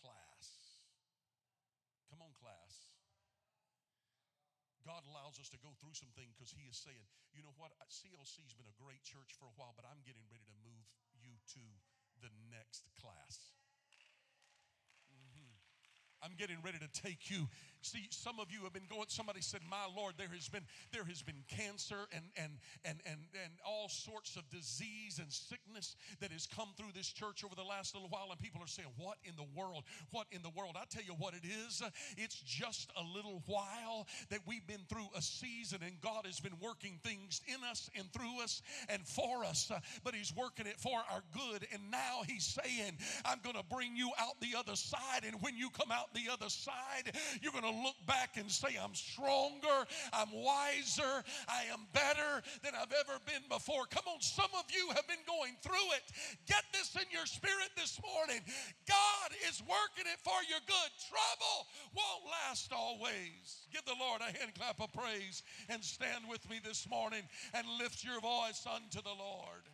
class. 0.00 0.80
Come 2.08 2.24
on, 2.24 2.32
class. 2.32 2.92
God 4.82 5.06
allows 5.06 5.38
us 5.38 5.48
to 5.54 5.58
go 5.62 5.72
through 5.78 5.94
some 5.94 6.10
things 6.18 6.34
because 6.34 6.52
He 6.52 6.66
is 6.66 6.78
saying, 6.78 7.06
you 7.32 7.42
know 7.46 7.54
what, 7.56 7.72
CLC 7.86 8.42
has 8.42 8.54
been 8.54 8.68
a 8.68 8.76
great 8.82 9.02
church 9.06 9.34
for 9.38 9.46
a 9.46 9.54
while, 9.54 9.72
but 9.78 9.86
I'm 9.86 10.02
getting 10.02 10.26
ready 10.28 10.44
to 10.46 10.56
move 10.66 10.84
you 11.18 11.34
to 11.54 11.64
the 12.20 12.30
next 12.50 12.90
class. 12.98 13.54
I'm 16.22 16.32
getting 16.38 16.56
ready 16.62 16.78
to 16.78 17.02
take 17.02 17.30
you 17.30 17.48
See, 17.82 18.06
some 18.10 18.38
of 18.38 18.46
you 18.52 18.62
have 18.62 18.72
been 18.72 18.86
going, 18.88 19.06
somebody 19.08 19.40
said, 19.40 19.60
My 19.68 19.86
Lord, 19.96 20.14
there 20.16 20.28
has 20.32 20.48
been 20.48 20.62
there 20.92 21.04
has 21.04 21.20
been 21.20 21.42
cancer 21.48 22.06
and 22.12 22.24
and 22.36 22.52
and 22.84 22.98
and 23.04 23.18
and 23.42 23.52
all 23.66 23.88
sorts 23.88 24.36
of 24.36 24.48
disease 24.50 25.18
and 25.18 25.30
sickness 25.32 25.96
that 26.20 26.30
has 26.30 26.46
come 26.46 26.68
through 26.76 26.92
this 26.94 27.08
church 27.08 27.44
over 27.44 27.56
the 27.56 27.64
last 27.64 27.94
little 27.94 28.08
while, 28.08 28.28
and 28.30 28.38
people 28.38 28.62
are 28.62 28.68
saying, 28.68 28.88
What 28.98 29.18
in 29.24 29.34
the 29.36 29.46
world? 29.58 29.82
What 30.12 30.28
in 30.30 30.42
the 30.42 30.50
world? 30.50 30.76
I 30.80 30.84
tell 30.88 31.02
you 31.02 31.14
what 31.18 31.34
it 31.34 31.42
is. 31.44 31.82
It's 32.16 32.40
just 32.46 32.90
a 32.96 33.02
little 33.02 33.42
while 33.46 34.06
that 34.30 34.40
we've 34.46 34.66
been 34.66 34.86
through 34.88 35.08
a 35.16 35.22
season, 35.22 35.80
and 35.84 36.00
God 36.00 36.24
has 36.24 36.38
been 36.38 36.56
working 36.60 37.00
things 37.02 37.40
in 37.48 37.68
us 37.68 37.90
and 37.98 38.10
through 38.12 38.42
us 38.42 38.62
and 38.88 39.04
for 39.04 39.44
us, 39.44 39.72
but 40.04 40.14
He's 40.14 40.32
working 40.36 40.66
it 40.66 40.78
for 40.78 41.02
our 41.10 41.22
good. 41.34 41.66
And 41.72 41.90
now 41.90 42.22
He's 42.28 42.44
saying, 42.44 42.96
I'm 43.24 43.40
going 43.42 43.56
to 43.56 43.64
bring 43.74 43.96
you 43.96 44.12
out 44.20 44.40
the 44.40 44.56
other 44.56 44.76
side, 44.76 45.24
and 45.26 45.34
when 45.42 45.56
you 45.56 45.68
come 45.70 45.90
out 45.90 46.11
the 46.14 46.32
other 46.32 46.48
side, 46.48 47.14
you're 47.40 47.52
going 47.52 47.64
to 47.64 47.82
look 47.82 47.98
back 48.06 48.36
and 48.36 48.50
say, 48.50 48.76
I'm 48.82 48.94
stronger, 48.94 49.86
I'm 50.12 50.30
wiser, 50.32 51.24
I 51.48 51.68
am 51.72 51.86
better 51.92 52.42
than 52.62 52.72
I've 52.74 52.92
ever 52.92 53.18
been 53.26 53.42
before. 53.48 53.86
Come 53.90 54.04
on, 54.06 54.20
some 54.20 54.50
of 54.58 54.64
you 54.70 54.88
have 54.94 55.06
been 55.08 55.24
going 55.26 55.56
through 55.62 55.88
it. 55.96 56.06
Get 56.46 56.64
this 56.72 56.94
in 56.96 57.08
your 57.10 57.26
spirit 57.26 57.70
this 57.76 58.00
morning. 58.02 58.42
God 58.88 59.30
is 59.48 59.62
working 59.62 60.10
it 60.10 60.20
for 60.22 60.38
your 60.48 60.60
good. 60.66 60.90
Trouble 61.08 61.56
won't 61.94 62.24
last 62.28 62.72
always. 62.72 63.68
Give 63.72 63.84
the 63.84 63.98
Lord 63.98 64.20
a 64.20 64.32
hand 64.36 64.54
clap 64.58 64.80
of 64.80 64.92
praise 64.92 65.42
and 65.68 65.82
stand 65.82 66.24
with 66.28 66.48
me 66.48 66.60
this 66.62 66.88
morning 66.88 67.22
and 67.54 67.66
lift 67.78 68.04
your 68.04 68.20
voice 68.20 68.66
unto 68.66 69.02
the 69.02 69.16
Lord. 69.16 69.68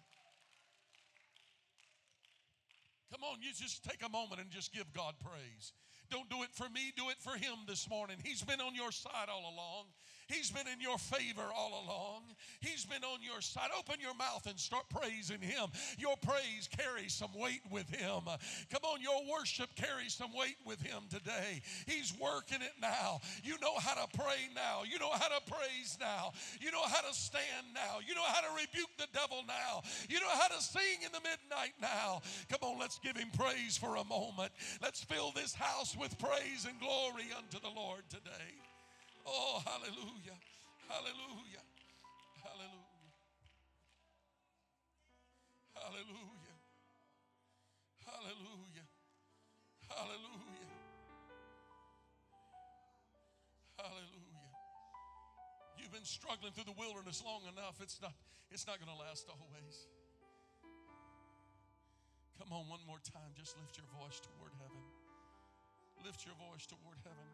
Come 3.11 3.25
on, 3.25 3.41
you 3.41 3.51
just 3.57 3.85
take 3.85 4.05
a 4.05 4.09
moment 4.09 4.41
and 4.41 4.51
just 4.51 4.73
give 4.73 4.93
God 4.93 5.15
praise. 5.25 5.73
Don't 6.11 6.29
do 6.31 6.43
it 6.43 6.51
for 6.53 6.69
me, 6.71 6.93
do 6.97 7.11
it 7.11 7.21
for 7.21 7.37
him 7.37 7.67
this 7.67 7.89
morning. 7.89 8.17
He's 8.25 8.43
been 8.43 8.61
on 8.61 8.75
your 8.75 8.93
side 8.93 9.29
all 9.29 9.43
along. 9.43 9.87
He's 10.29 10.51
been 10.51 10.67
in 10.69 10.81
your 10.81 10.99
favor 10.99 11.45
all 11.57 11.85
along. 11.85 12.23
He's 12.61 12.85
been 12.85 13.03
on 13.03 13.21
your 13.23 13.41
side. 13.41 13.71
Open 13.79 13.97
your 14.01 14.15
mouth 14.15 14.47
and 14.47 14.59
start 14.59 14.85
praising 14.91 15.41
Him. 15.41 15.69
Your 15.99 16.17
praise 16.17 16.69
carries 16.69 17.15
some 17.15 17.31
weight 17.35 17.63
with 17.71 17.89
Him. 17.89 18.29
Come 18.71 18.85
on, 18.85 19.01
your 19.01 19.21
worship 19.33 19.71
carries 19.75 20.13
some 20.13 20.31
weight 20.37 20.57
with 20.67 20.83
Him 20.83 21.05
today. 21.09 21.63
He's 21.87 22.13
working 22.21 22.61
it 22.61 22.75
now. 22.81 23.21
You 23.43 23.57
know 23.63 23.79
how 23.79 23.95
to 23.95 24.19
pray 24.19 24.53
now. 24.55 24.83
You 24.85 24.99
know 24.99 25.11
how 25.11 25.29
to 25.29 25.41
praise 25.51 25.97
now. 26.01 26.33
You 26.61 26.71
know 26.73 26.85
how 26.85 27.01
to 27.01 27.15
stand 27.15 27.73
now. 27.75 27.99
You 28.07 28.15
know 28.15 28.27
how 28.27 28.41
to 28.41 28.53
rebuke 28.55 28.91
the 28.99 29.09
devil 29.15 29.43
now. 29.47 29.83
You 30.09 30.21
know 30.21 30.29
how 30.29 30.49
to 30.49 30.63
sing 30.63 31.01
in 31.05 31.13
the 31.13 31.21
midnight 31.21 31.75
now. 31.81 32.21
Come 32.51 32.61
on, 32.63 32.79
let's 32.79 32.99
give 32.99 33.17
Him 33.17 33.29
praise 33.39 33.79
for 33.79 33.97
a 33.97 34.05
moment. 34.05 34.53
Let's 34.83 35.03
fill 35.03 35.33
this 35.33 35.55
house 35.55 35.97
with 35.97 36.19
praise 36.19 36.67
and 36.69 36.79
glory 36.81 37.33
unto 37.37 37.61
the 37.61 37.75
Lord 37.75 38.03
today. 38.11 38.68
Oh, 39.29 39.61
hallelujah. 39.61 40.39
Hallelujah. 40.89 41.65
Hallelujah. 42.41 42.89
Hallelujah. 45.77 46.59
Hallelujah. 48.09 48.89
Hallelujah. 49.89 50.73
Hallelujah. 53.77 54.49
You've 55.77 55.93
been 55.93 56.09
struggling 56.09 56.53
through 56.53 56.73
the 56.73 56.79
wilderness 56.81 57.23
long 57.25 57.43
enough. 57.53 57.77
It's 57.83 58.01
not 58.01 58.15
it's 58.51 58.67
not 58.67 58.81
going 58.81 58.89
to 58.89 58.97
last 58.97 59.29
always. 59.29 59.77
Come 62.41 62.49
on 62.53 62.65
one 62.69 62.81
more 62.87 63.01
time. 63.05 63.29
Just 63.37 63.61
lift 63.61 63.77
your 63.77 63.87
voice 63.93 64.25
toward 64.25 64.57
heaven. 64.57 64.81
Lift 66.05 66.25
your 66.25 66.35
voice 66.49 66.65
toward 66.65 66.97
heaven. 67.05 67.29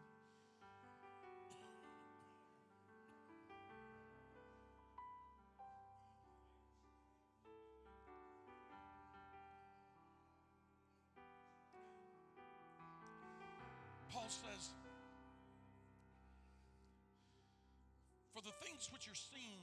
Which 18.93 19.09
are 19.11 19.17
seen 19.17 19.59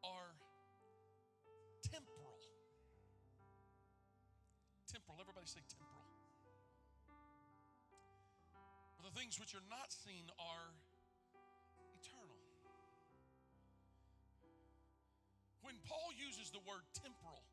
are 0.00 0.30
temporal. 1.84 2.38
Temporal. 4.88 5.18
Everybody 5.20 5.46
say 5.46 5.60
temporal. 5.68 6.06
But 8.96 9.12
the 9.12 9.14
things 9.18 9.36
which 9.36 9.52
are 9.52 9.66
not 9.68 9.92
seen 9.92 10.30
are 10.40 10.70
eternal. 11.98 12.40
When 15.60 15.76
Paul 15.84 16.14
uses 16.16 16.50
the 16.50 16.62
word 16.64 16.82
temporal, 16.96 17.44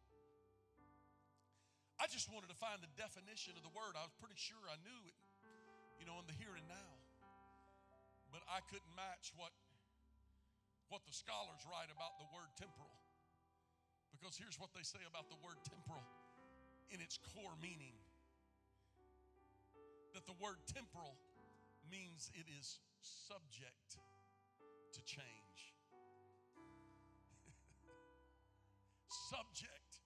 I 1.99 2.07
just 2.07 2.31
wanted 2.31 2.47
to 2.47 2.57
find 2.57 2.79
the 2.79 2.89
definition 2.95 3.59
of 3.59 3.67
the 3.67 3.73
word. 3.75 3.99
I 3.99 4.07
was 4.07 4.15
pretty 4.23 4.39
sure 4.39 4.61
I 4.71 4.79
knew 4.85 5.01
it, 5.11 5.17
you 5.99 6.05
know, 6.07 6.15
in 6.21 6.25
the 6.29 6.37
here 6.39 6.55
and 6.55 6.65
now. 6.71 6.93
But 8.31 8.45
I 8.45 8.61
couldn't 8.69 8.93
match 8.95 9.33
what, 9.35 9.49
what 10.89 11.05
the 11.05 11.13
scholars 11.13 11.61
write 11.69 11.93
about 11.93 12.17
the 12.17 12.25
word 12.33 12.49
temporal. 12.57 12.97
Because 14.09 14.35
here's 14.35 14.57
what 14.57 14.73
they 14.73 14.83
say 14.83 14.99
about 15.05 15.29
the 15.29 15.37
word 15.45 15.61
temporal 15.63 16.03
in 16.89 16.99
its 16.99 17.21
core 17.33 17.53
meaning 17.61 17.93
that 20.17 20.25
the 20.25 20.33
word 20.41 20.57
temporal 20.65 21.13
means 21.85 22.33
it 22.33 22.49
is 22.59 22.81
subject 23.01 24.01
to 24.91 25.01
change. 25.05 25.77
subject 29.29 30.01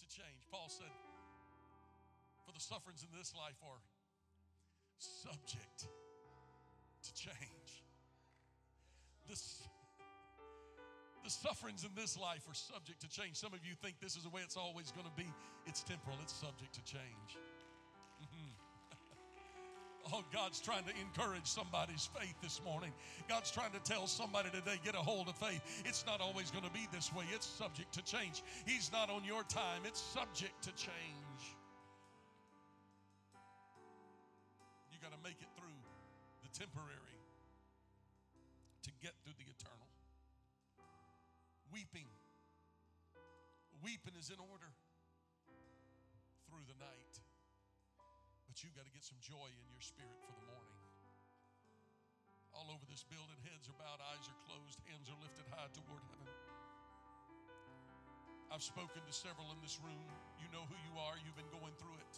to 0.00 0.08
change. 0.08 0.48
Paul 0.50 0.72
said, 0.72 0.96
for 2.44 2.52
the 2.52 2.60
sufferings 2.60 3.04
in 3.04 3.12
this 3.16 3.34
life 3.36 3.60
are 3.62 3.80
subject 4.98 5.86
to 7.02 7.14
change. 7.14 7.84
This, 9.28 9.62
the 11.24 11.30
sufferings 11.30 11.84
in 11.84 11.90
this 11.94 12.18
life 12.18 12.42
are 12.50 12.54
subject 12.54 13.00
to 13.00 13.08
change. 13.08 13.36
Some 13.36 13.54
of 13.54 13.60
you 13.64 13.74
think 13.82 13.96
this 14.00 14.16
is 14.16 14.24
the 14.24 14.30
way 14.30 14.42
it's 14.42 14.56
always 14.56 14.90
going 14.90 15.06
to 15.06 15.16
be. 15.16 15.30
It's 15.66 15.82
temporal, 15.82 16.16
it's 16.22 16.32
subject 16.32 16.74
to 16.74 16.84
change. 16.84 17.38
Oh, 20.12 20.24
God's 20.32 20.60
trying 20.60 20.82
to 20.84 20.90
encourage 21.00 21.46
somebody's 21.46 22.10
faith 22.18 22.34
this 22.42 22.60
morning. 22.64 22.90
God's 23.28 23.52
trying 23.52 23.70
to 23.70 23.78
tell 23.78 24.08
somebody 24.08 24.50
today, 24.50 24.80
get 24.84 24.96
a 24.96 24.98
hold 24.98 25.28
of 25.28 25.36
faith. 25.36 25.62
It's 25.84 26.04
not 26.04 26.20
always 26.20 26.50
going 26.50 26.64
to 26.64 26.72
be 26.72 26.88
this 26.92 27.14
way, 27.14 27.24
it's 27.32 27.46
subject 27.46 27.94
to 27.94 28.02
change. 28.02 28.42
He's 28.66 28.90
not 28.92 29.10
on 29.10 29.22
your 29.24 29.44
time, 29.44 29.82
it's 29.84 30.00
subject 30.00 30.60
to 30.64 30.72
change. 30.72 31.21
Weeping. 41.72 42.06
Weeping 43.80 44.12
is 44.20 44.28
in 44.28 44.36
order 44.36 44.68
through 46.44 46.62
the 46.68 46.76
night. 46.76 47.16
But 48.44 48.60
you've 48.60 48.76
got 48.76 48.84
to 48.84 48.92
get 48.92 49.00
some 49.00 49.16
joy 49.24 49.48
in 49.48 49.66
your 49.72 49.80
spirit 49.80 50.12
for 50.28 50.36
the 50.36 50.44
morning. 50.44 50.76
All 52.52 52.68
over 52.68 52.84
this 52.92 53.00
building, 53.08 53.40
heads 53.48 53.72
are 53.72 53.78
bowed, 53.80 54.04
eyes 54.12 54.28
are 54.28 54.36
closed, 54.44 54.84
hands 54.84 55.08
are 55.08 55.16
lifted 55.24 55.48
high 55.48 55.72
toward 55.72 56.04
heaven. 56.12 56.28
I've 58.52 58.60
spoken 58.60 59.00
to 59.00 59.14
several 59.16 59.48
in 59.56 59.58
this 59.64 59.80
room. 59.80 60.12
You 60.36 60.52
know 60.52 60.68
who 60.68 60.76
you 60.84 61.00
are, 61.00 61.16
you've 61.24 61.40
been 61.40 61.48
going 61.48 61.72
through 61.80 61.96
it. 61.96 62.14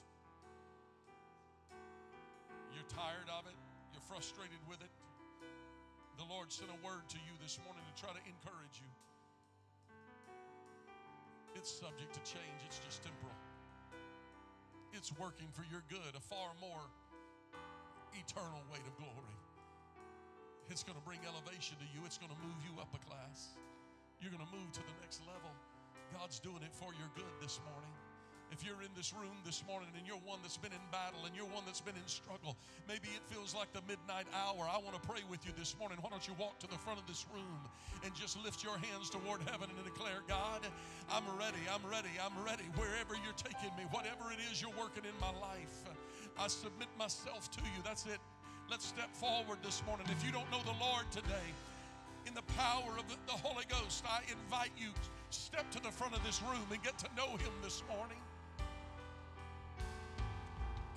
You're 2.75 2.91
tired 2.91 3.31
of 3.31 3.47
it, 3.47 3.55
you're 3.95 4.03
frustrated 4.11 4.59
with 4.67 4.83
it. 4.83 4.91
The 6.19 6.27
Lord 6.27 6.51
sent 6.51 6.75
a 6.75 6.79
word 6.83 7.07
to 7.15 7.19
you 7.23 7.39
this 7.39 7.63
morning 7.63 7.87
to 7.87 7.95
try 7.95 8.11
to 8.11 8.23
encourage 8.27 8.83
you. 8.83 8.91
It's 11.55 11.71
subject 11.71 12.13
to 12.15 12.21
change, 12.21 12.61
it's 12.67 12.79
just 12.79 13.03
temporal 13.03 13.35
it's 14.95 15.11
working 15.19 15.51
for 15.53 15.67
your 15.69 15.83
good, 15.91 16.15
a 16.15 16.23
far 16.23 16.55
more 16.63 16.87
eternal 18.15 18.63
weight 18.71 18.87
of 18.87 18.95
glory. 18.97 19.37
It's 20.71 20.87
going 20.87 20.97
to 20.97 21.05
bring 21.05 21.19
elevation 21.27 21.77
to 21.83 21.87
you, 21.93 22.01
it's 22.07 22.17
going 22.17 22.33
to 22.33 22.41
move 22.41 22.57
you 22.63 22.73
up 22.81 22.89
a 22.95 23.01
class. 23.05 23.59
You're 24.23 24.31
going 24.31 24.47
to 24.47 24.55
move 24.55 24.71
to 24.79 24.81
the 24.81 24.97
next 25.03 25.21
level. 25.27 25.51
God's 26.15 26.39
doing 26.39 26.63
it 26.63 26.73
for 26.73 26.95
your 26.95 27.11
good 27.19 27.35
this 27.43 27.61
morning. 27.67 27.93
If 28.55 28.63
you're 28.63 28.87
in 28.87 28.95
this 28.95 29.11
room 29.11 29.35
this 29.43 29.67
morning 29.67 29.91
and 29.99 30.07
you're 30.07 30.23
one 30.23 30.39
that's 30.39 30.55
been 30.55 30.71
in 30.71 30.87
battle 30.95 31.27
and 31.27 31.35
you're 31.35 31.51
one 31.51 31.67
that's 31.67 31.83
been 31.83 31.99
in 31.99 32.07
struggle, 32.07 32.55
maybe 32.87 33.11
it 33.11 33.27
feels 33.27 33.51
like 33.51 33.67
the 33.75 33.83
midnight 33.91 34.31
hour. 34.31 34.71
I 34.71 34.79
want 34.79 34.95
to 34.95 35.03
pray 35.03 35.27
with 35.27 35.43
you 35.43 35.51
this 35.59 35.75
morning. 35.75 35.99
Why 35.99 36.15
don't 36.15 36.23
you 36.23 36.39
walk 36.39 36.63
to 36.63 36.71
the 36.71 36.79
front 36.79 37.03
of 37.03 37.07
this 37.11 37.27
room 37.35 37.59
and 38.07 38.15
just 38.15 38.39
lift 38.47 38.63
your 38.63 38.79
hands 38.79 39.11
toward 39.11 39.43
heaven 39.51 39.75
and 39.75 39.83
declare, 39.83 40.23
God, 40.31 40.63
I'm 41.11 41.27
ready, 41.35 41.67
I'm 41.67 41.83
ready, 41.91 42.15
I'm 42.15 42.39
ready. 42.47 42.63
Wherever 42.79 43.19
you're 43.19 43.35
taking 43.35 43.75
me, 43.75 43.91
whatever 43.91 44.31
it 44.31 44.39
is 44.47 44.63
you're 44.63 44.79
working 44.79 45.03
in 45.03 45.19
my 45.19 45.35
life, 45.43 45.75
I 46.39 46.47
submit 46.47 46.95
myself 46.95 47.51
to 47.59 47.61
you. 47.75 47.83
That's 47.83 48.07
it. 48.07 48.23
Let's 48.71 48.87
step 48.87 49.11
forward 49.19 49.67
this 49.67 49.83
morning. 49.83 50.07
If 50.15 50.23
you 50.23 50.31
don't 50.31 50.47
know 50.55 50.63
the 50.63 50.79
Lord 50.79 51.11
today, 51.11 51.51
in 52.23 52.39
the 52.39 52.47
power 52.55 52.95
of 53.03 53.05
the, 53.11 53.35
Holy 53.35 53.67
Ghost, 53.67 54.07
I 54.07 54.23
invite 54.31 54.71
you 54.79 54.95
step 55.31 55.67
to 55.75 55.83
the 55.83 55.91
front 55.91 56.15
of 56.15 56.23
this 56.23 56.41
room 56.47 56.63
and 56.71 56.81
get 56.87 56.97
to 57.03 57.11
know 57.19 57.35
him 57.35 57.51
this 57.67 57.83
morning. 57.91 58.23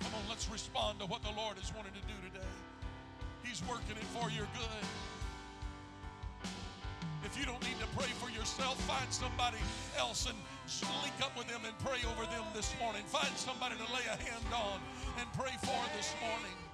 Come 0.00 0.14
on, 0.14 0.24
let's 0.28 0.48
respond 0.50 1.00
to 1.00 1.06
what 1.06 1.22
the 1.22 1.32
Lord 1.36 1.58
is 1.58 1.72
wanting 1.74 1.92
to 1.92 2.04
do 2.06 2.14
today. 2.28 2.52
He's 3.42 3.62
working 3.68 3.96
it 3.96 4.08
for 4.14 4.30
your 4.30 4.46
good. 4.54 4.84
If 7.24 7.38
you 7.38 7.44
don't 7.44 7.62
need 7.62 7.78
to 7.80 7.86
pray 7.96 8.08
for 8.22 8.30
yourself, 8.30 8.80
find 8.86 9.10
somebody 9.12 9.58
else 9.98 10.26
and 10.28 10.38
link 11.02 11.18
up 11.22 11.36
with 11.36 11.48
them 11.48 11.60
and 11.66 11.76
pray 11.80 11.98
over 12.14 12.24
them 12.30 12.44
this 12.54 12.72
morning. 12.80 13.02
Find 13.06 13.34
somebody 13.36 13.74
to 13.74 13.86
lay 13.92 14.06
a 14.06 14.16
hand 14.16 14.46
on 14.54 14.80
and 15.18 15.26
pray 15.34 15.52
for 15.60 15.80
this 15.96 16.14
morning. 16.22 16.67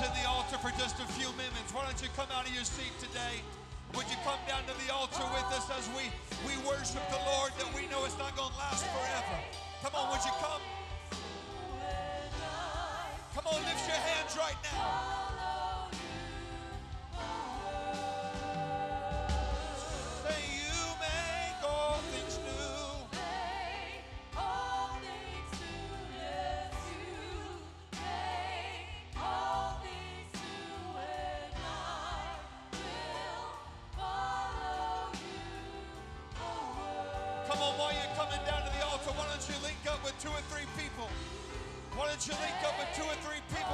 In 0.00 0.12
the 0.12 0.28
altar 0.28 0.58
for 0.58 0.68
just 0.76 1.00
a 1.00 1.08
few 1.16 1.30
minutes. 1.40 1.72
Why 1.72 1.84
don't 1.84 1.96
you 2.02 2.08
come 2.16 2.28
out 2.36 2.44
of 2.46 2.52
your 2.52 2.64
seat 2.64 2.92
today? 3.00 3.40
Would 3.94 4.04
you 4.12 4.16
come 4.24 4.36
down 4.46 4.60
to 4.68 4.74
the 4.84 4.92
altar 4.92 5.24
with 5.32 5.48
us 5.56 5.64
as 5.72 5.88
we, 5.96 6.12
we 6.44 6.52
worship 6.68 7.00
the 7.08 7.22
Lord 7.24 7.52
that 7.56 7.70
we 7.72 7.88
know 7.88 8.04
it's 8.04 8.18
not 8.18 8.36
going 8.36 8.52
to 8.52 8.58
last 8.58 8.84
forever? 8.84 9.38
Come 9.80 9.94
on, 9.94 10.10
would 10.12 10.24
you 10.24 10.32
come? 10.36 10.60
Come 13.34 13.46
on, 13.46 13.62
lift 13.64 13.88
your 13.88 13.96
hands 13.96 14.36
right 14.36 14.56
now. 14.74 15.15
Two 42.96 43.02
or 43.02 43.14
three 43.16 43.42
people? 43.54 43.65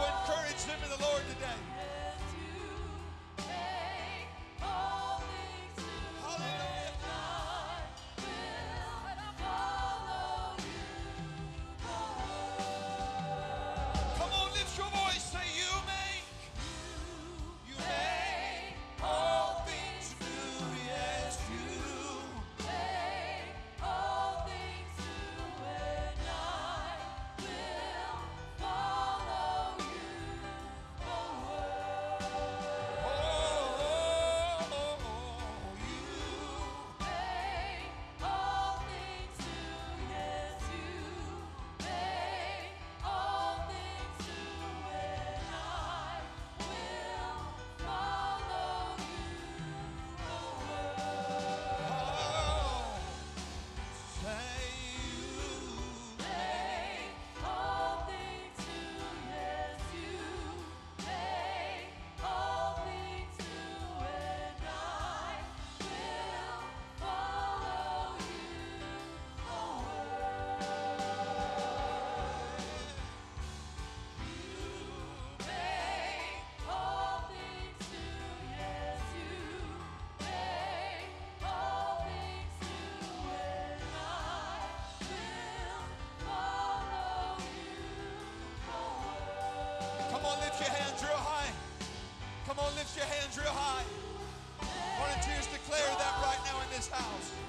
This 96.72 96.88
house? 96.88 97.41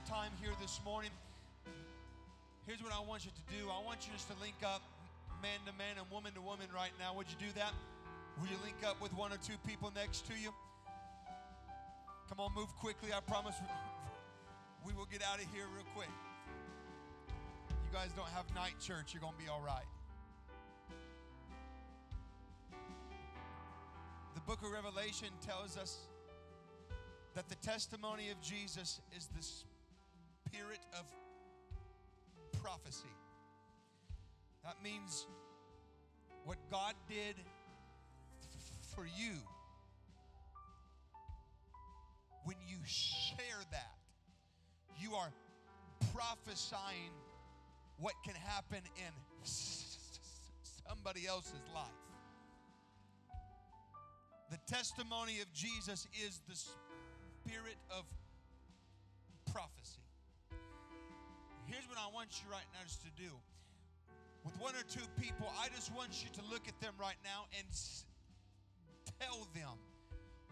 Your 0.00 0.16
time 0.16 0.30
here 0.40 0.52
this 0.60 0.80
morning. 0.84 1.10
Here's 2.66 2.82
what 2.82 2.92
I 2.92 3.00
want 3.00 3.24
you 3.24 3.32
to 3.32 3.44
do. 3.52 3.68
I 3.68 3.84
want 3.84 4.06
you 4.06 4.12
just 4.12 4.28
to 4.28 4.36
link 4.40 4.56
up 4.64 4.82
man 5.42 5.58
to 5.66 5.72
man 5.72 5.96
and 5.98 6.08
woman 6.10 6.32
to 6.34 6.40
woman 6.40 6.66
right 6.74 6.92
now. 6.98 7.14
Would 7.16 7.26
you 7.28 7.36
do 7.38 7.52
that? 7.56 7.72
Would 8.40 8.50
you 8.50 8.56
link 8.64 8.76
up 8.86 9.00
with 9.02 9.12
one 9.14 9.32
or 9.32 9.36
two 9.36 9.58
people 9.66 9.92
next 9.94 10.26
to 10.26 10.32
you? 10.32 10.54
Come 12.28 12.40
on, 12.40 12.54
move 12.54 12.68
quickly. 12.76 13.12
I 13.12 13.20
promise 13.20 13.56
we 14.86 14.92
will 14.92 15.08
get 15.10 15.22
out 15.22 15.36
of 15.36 15.46
here 15.52 15.64
real 15.74 15.86
quick. 15.94 16.12
You 17.68 17.90
guys 17.92 18.10
don't 18.16 18.28
have 18.28 18.44
night 18.54 18.78
church, 18.80 19.12
you're 19.12 19.20
going 19.20 19.34
to 19.34 19.42
be 19.42 19.50
all 19.50 19.62
right. 19.64 19.88
The 24.34 24.40
book 24.46 24.62
of 24.62 24.70
Revelation 24.70 25.28
tells 25.44 25.76
us 25.76 25.98
that 27.34 27.48
the 27.48 27.56
testimony 27.56 28.30
of 28.30 28.40
Jesus 28.40 29.00
is 29.16 29.28
the 29.36 29.42
spirit 30.50 30.80
of 30.98 31.04
prophecy. 32.62 33.14
That 34.64 34.76
means 34.82 35.26
what 36.44 36.56
God 36.70 36.94
did 37.08 37.36
for 38.94 39.04
you, 39.04 39.34
when 42.44 42.56
you 42.66 42.78
share 42.84 43.62
that, 43.70 43.94
you 44.98 45.14
are 45.14 45.30
prophesying 46.14 47.12
what 47.98 48.14
can 48.24 48.34
happen 48.34 48.80
in 48.96 49.12
somebody 49.44 51.26
else's 51.26 51.62
life. 51.72 51.84
The 54.50 54.58
testimony 54.66 55.40
of 55.40 55.52
Jesus 55.52 56.08
is 56.26 56.40
the 56.48 56.56
spirit 56.56 57.76
of 57.96 58.04
prophecy. 59.52 59.99
Here's 61.70 61.86
what 61.86 62.02
I 62.02 62.10
want 62.10 62.42
you 62.42 62.50
right 62.50 62.66
now 62.74 62.82
just 62.82 62.98
to 63.06 63.12
do. 63.14 63.30
With 64.42 64.58
one 64.58 64.74
or 64.74 64.82
two 64.90 65.06
people, 65.22 65.46
I 65.54 65.68
just 65.70 65.94
want 65.94 66.18
you 66.18 66.28
to 66.34 66.42
look 66.50 66.66
at 66.66 66.74
them 66.80 66.94
right 66.98 67.18
now 67.22 67.46
and 67.54 67.68
tell 69.22 69.46
them 69.54 69.78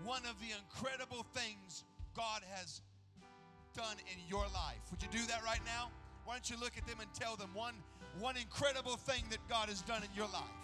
one 0.06 0.22
of 0.30 0.38
the 0.38 0.54
incredible 0.54 1.26
things 1.34 1.82
God 2.14 2.42
has 2.54 2.82
done 3.74 3.98
in 4.14 4.22
your 4.30 4.46
life. 4.54 4.78
Would 4.92 5.02
you 5.02 5.08
do 5.10 5.26
that 5.26 5.42
right 5.42 5.58
now? 5.66 5.90
Why 6.24 6.34
don't 6.34 6.48
you 6.48 6.56
look 6.60 6.78
at 6.78 6.86
them 6.86 6.98
and 7.00 7.10
tell 7.14 7.34
them 7.34 7.50
one, 7.52 7.74
one 8.20 8.36
incredible 8.36 8.94
thing 8.94 9.24
that 9.30 9.42
God 9.48 9.68
has 9.68 9.82
done 9.82 10.04
in 10.04 10.10
your 10.14 10.30
life? 10.30 10.54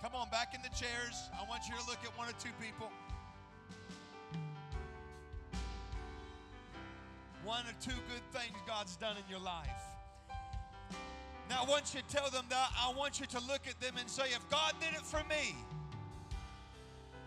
Come 0.00 0.14
on, 0.16 0.30
back 0.30 0.54
in 0.54 0.62
the 0.62 0.68
chairs. 0.70 1.28
I 1.38 1.46
want 1.48 1.68
you 1.68 1.76
to 1.76 1.86
look 1.86 1.98
at 2.04 2.16
one 2.16 2.28
or 2.28 2.36
two 2.40 2.50
people. 2.60 2.90
One 7.52 7.66
or 7.66 7.76
two 7.82 8.00
good 8.08 8.24
things 8.32 8.56
God's 8.66 8.96
done 8.96 9.14
in 9.18 9.24
your 9.28 9.38
life. 9.38 9.84
Now, 11.50 11.66
once 11.68 11.94
you 11.94 12.00
tell 12.08 12.30
them 12.30 12.46
that, 12.48 12.70
I 12.80 12.90
want 12.96 13.20
you 13.20 13.26
to 13.26 13.40
look 13.40 13.68
at 13.68 13.78
them 13.78 13.92
and 14.00 14.08
say, 14.08 14.22
if 14.32 14.48
God 14.48 14.72
did 14.80 14.94
it 14.94 15.04
for 15.04 15.22
me, 15.28 15.54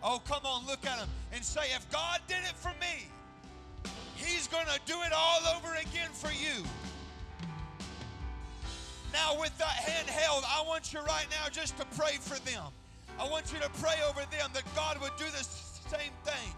oh, 0.02 0.20
come 0.26 0.44
on, 0.44 0.66
look 0.66 0.84
at 0.84 0.98
them 0.98 1.08
and 1.32 1.44
say, 1.44 1.60
if 1.76 1.88
God 1.92 2.18
did 2.26 2.38
it 2.38 2.56
for 2.56 2.72
me, 2.80 3.06
He's 4.16 4.48
going 4.48 4.66
to 4.66 4.80
do 4.84 4.94
it 5.02 5.12
all 5.16 5.42
over 5.56 5.72
again 5.76 6.10
for 6.12 6.32
you. 6.32 6.64
Now, 9.12 9.38
with 9.38 9.56
that 9.58 9.76
hand 9.76 10.08
held, 10.10 10.42
I 10.44 10.64
want 10.66 10.92
you 10.92 10.98
right 11.02 11.28
now 11.30 11.48
just 11.52 11.78
to 11.78 11.86
pray 11.96 12.16
for 12.20 12.40
them. 12.40 12.64
I 13.20 13.28
want 13.28 13.52
you 13.52 13.60
to 13.60 13.70
pray 13.80 13.94
over 14.10 14.22
them 14.32 14.50
that 14.54 14.64
God 14.74 15.00
would 15.00 15.16
do 15.18 15.26
the 15.26 15.44
same 15.88 16.10
thing. 16.24 16.52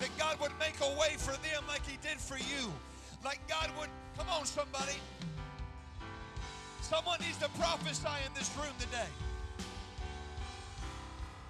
that 0.00 0.08
God 0.18 0.40
would 0.40 0.52
make 0.58 0.80
a 0.80 0.98
way 0.98 1.14
for 1.18 1.32
them 1.32 1.62
like 1.68 1.86
He 1.86 1.98
did 2.02 2.18
for 2.18 2.38
you. 2.38 2.72
Like 3.24 3.40
God 3.48 3.70
would, 3.78 3.88
come 4.16 4.26
on, 4.30 4.46
somebody. 4.46 4.96
Someone 6.80 7.20
needs 7.20 7.36
to 7.38 7.48
prophesy 7.50 8.08
in 8.26 8.32
this 8.34 8.50
room 8.56 8.74
today. 8.78 9.10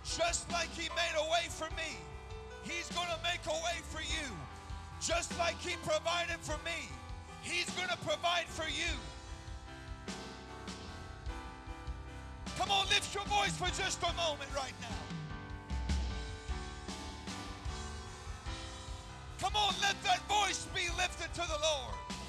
Just 0.05 0.51
like 0.51 0.69
He 0.71 0.89
made 0.91 1.17
a 1.17 1.31
way 1.31 1.47
for 1.49 1.69
me, 1.77 1.97
He's 2.65 2.89
going 2.91 3.09
to 3.09 3.19
make 3.23 3.41
a 3.47 3.57
way 3.65 3.79
for 3.83 4.01
you. 4.01 4.29
Just 5.01 5.37
like 5.39 5.59
He 5.61 5.77
provided 5.85 6.39
for 6.41 6.59
me, 6.65 6.89
He's 7.43 7.71
going 7.71 7.89
to 7.89 7.97
provide 7.99 8.47
for 8.47 8.69
you. 8.69 8.93
Come 12.59 12.71
on, 12.71 12.87
lift 12.89 13.15
your 13.15 13.25
voice 13.25 13.57
for 13.57 13.69
just 13.81 14.03
a 14.03 14.13
moment 14.15 14.51
right 14.55 14.75
now. 14.83 15.20
Come 19.41 19.57
on, 19.57 19.75
let 19.81 19.97
that 20.05 20.21
voice 20.29 20.67
be 20.75 20.83
lifted 20.99 21.33
to 21.33 21.41
the 21.41 21.59
Lord. 21.63 22.20